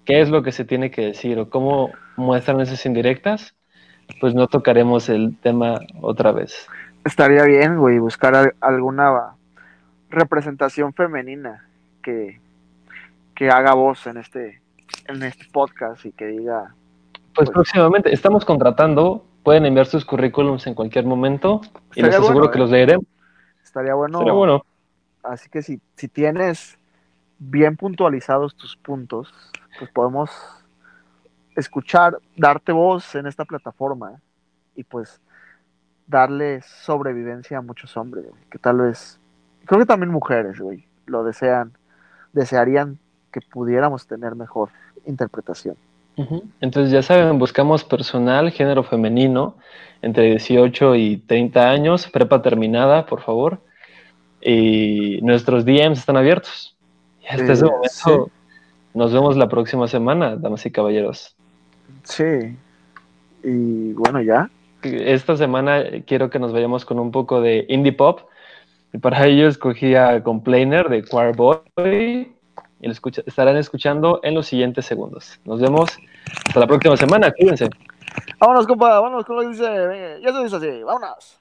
qué 0.05 0.21
es 0.21 0.31
lo 0.31 0.43
que 0.43 0.51
se 0.51 0.65
tiene 0.65 0.91
que 0.91 1.03
decir 1.07 1.39
o 1.39 1.49
cómo 1.49 1.91
muestran 2.17 2.61
esas 2.61 2.85
indirectas, 2.87 3.55
pues 4.21 4.35
no 4.35 4.49
tocaremos 4.49 5.09
el 5.09 5.37
tema 5.41 5.79
otra 6.01 6.33
vez. 6.33 6.67
Estaría 7.05 7.45
bien, 7.45 7.79
güey, 7.79 7.99
buscar 8.01 8.35
al- 8.35 8.55
alguna 8.61 9.35
representación 10.11 10.93
femenina 10.93 11.67
que, 12.03 12.41
que 13.35 13.49
haga 13.49 13.75
voz 13.75 14.07
en 14.07 14.17
este, 14.17 14.61
en 15.07 15.23
este 15.23 15.45
podcast 15.53 16.05
y 16.05 16.13
que 16.13 16.27
diga, 16.27 16.75
Pues 17.35 17.49
Pues- 17.49 17.51
próximamente 17.51 18.13
estamos 18.13 18.45
contratando, 18.45 19.25
pueden 19.43 19.67
enviar 19.67 19.87
sus 19.87 20.05
currículums 20.05 20.67
en 20.67 20.75
cualquier 20.75 21.05
momento 21.05 21.61
y 21.95 22.01
Estaría 22.01 22.07
les 22.07 22.15
aseguro 22.17 22.35
bueno, 22.35 22.51
que 22.51 22.59
¿eh? 22.59 22.61
los 22.61 22.71
leeremos. 22.71 23.07
estaría 23.63 23.95
bueno. 23.95 24.65
Así 25.23 25.49
que 25.49 25.63
si, 25.63 25.81
si 25.97 26.09
tienes 26.09 26.79
bien 27.39 27.77
puntualizados 27.77 28.57
tus 28.57 28.77
puntos, 28.77 29.33
pues 29.79 29.91
podemos 29.91 30.31
escuchar, 31.57 32.19
darte 32.37 32.73
voz 32.73 33.15
en 33.15 33.27
esta 33.27 33.45
plataforma 33.45 34.21
y 34.75 34.85
pues 34.85 35.21
darle 36.07 36.63
sobrevivencia 36.63 37.59
a 37.59 37.63
muchos 37.63 37.97
hombres, 37.97 38.27
güey, 38.29 38.43
que 38.51 38.59
tal 38.59 38.79
vez, 38.79 39.21
creo 39.65 39.81
que 39.81 39.87
también 39.87 40.11
mujeres, 40.11 40.59
güey, 40.61 40.87
lo 41.07 41.25
desean, 41.25 41.73
desearían 42.33 42.99
que 43.31 43.41
pudiéramos 43.41 44.07
tener 44.07 44.35
mejor 44.35 44.71
interpretación. 45.07 45.77
Entonces 46.61 46.93
ya 46.93 47.03
saben, 47.03 47.39
buscamos 47.39 47.85
personal, 47.85 48.51
género 48.51 48.83
femenino, 48.83 49.57
entre 50.03 50.25
18 50.25 50.95
y 50.97 51.17
30 51.19 51.71
años, 51.71 52.09
prepa 52.09 52.43
terminada, 52.43 53.07
por 53.07 53.23
favor. 53.23 53.61
Y 54.41 55.21
nuestros 55.23 55.65
DMs 55.65 55.99
están 55.99 56.17
abiertos. 56.17 56.77
Y 57.23 57.27
hasta 57.27 57.45
Eh, 57.45 57.53
ese 57.53 57.65
momento 57.65 58.31
nos 58.95 59.13
vemos 59.13 59.37
la 59.37 59.49
próxima 59.49 59.89
semana, 59.89 60.37
damas 60.37 60.67
y 60.67 60.71
caballeros. 60.71 61.35
Sí. 62.05 62.57
Y 63.43 63.93
bueno, 63.95 64.21
ya. 64.21 64.51
Esta 64.83 65.37
semana 65.37 65.85
quiero 66.07 66.29
que 66.29 66.39
nos 66.39 66.53
vayamos 66.53 66.85
con 66.85 66.99
un 66.99 67.11
poco 67.11 67.41
de 67.41 67.65
indie 67.69 67.93
pop. 67.93 68.21
Y 68.93 68.99
para 68.99 69.27
ello 69.27 69.49
escogí 69.49 69.95
a 69.95 70.23
Complainer 70.23 70.89
de 70.89 71.05
Choir 71.05 71.35
Boy. 71.35 72.32
Y 72.83 72.87
lo 72.87 72.93
escucha- 72.93 73.23
estarán 73.25 73.57
escuchando 73.57 74.21
en 74.23 74.35
los 74.35 74.47
siguientes 74.47 74.85
segundos. 74.85 75.41
Nos 75.45 75.61
vemos 75.61 75.89
hasta 76.49 76.61
la 76.61 76.67
próxima 76.67 76.97
semana. 76.97 77.31
Cuídense. 77.33 77.71
Vámonos, 78.39 78.67
compa, 78.67 79.01
vámonos 79.01 79.25
con 79.25 79.37
lo 79.37 79.43
que 79.43 79.49
dice. 79.49 80.21
Ya 80.23 80.33
se 80.33 80.43
dice 80.43 80.57
así, 80.57 80.83
vámonos. 80.83 81.39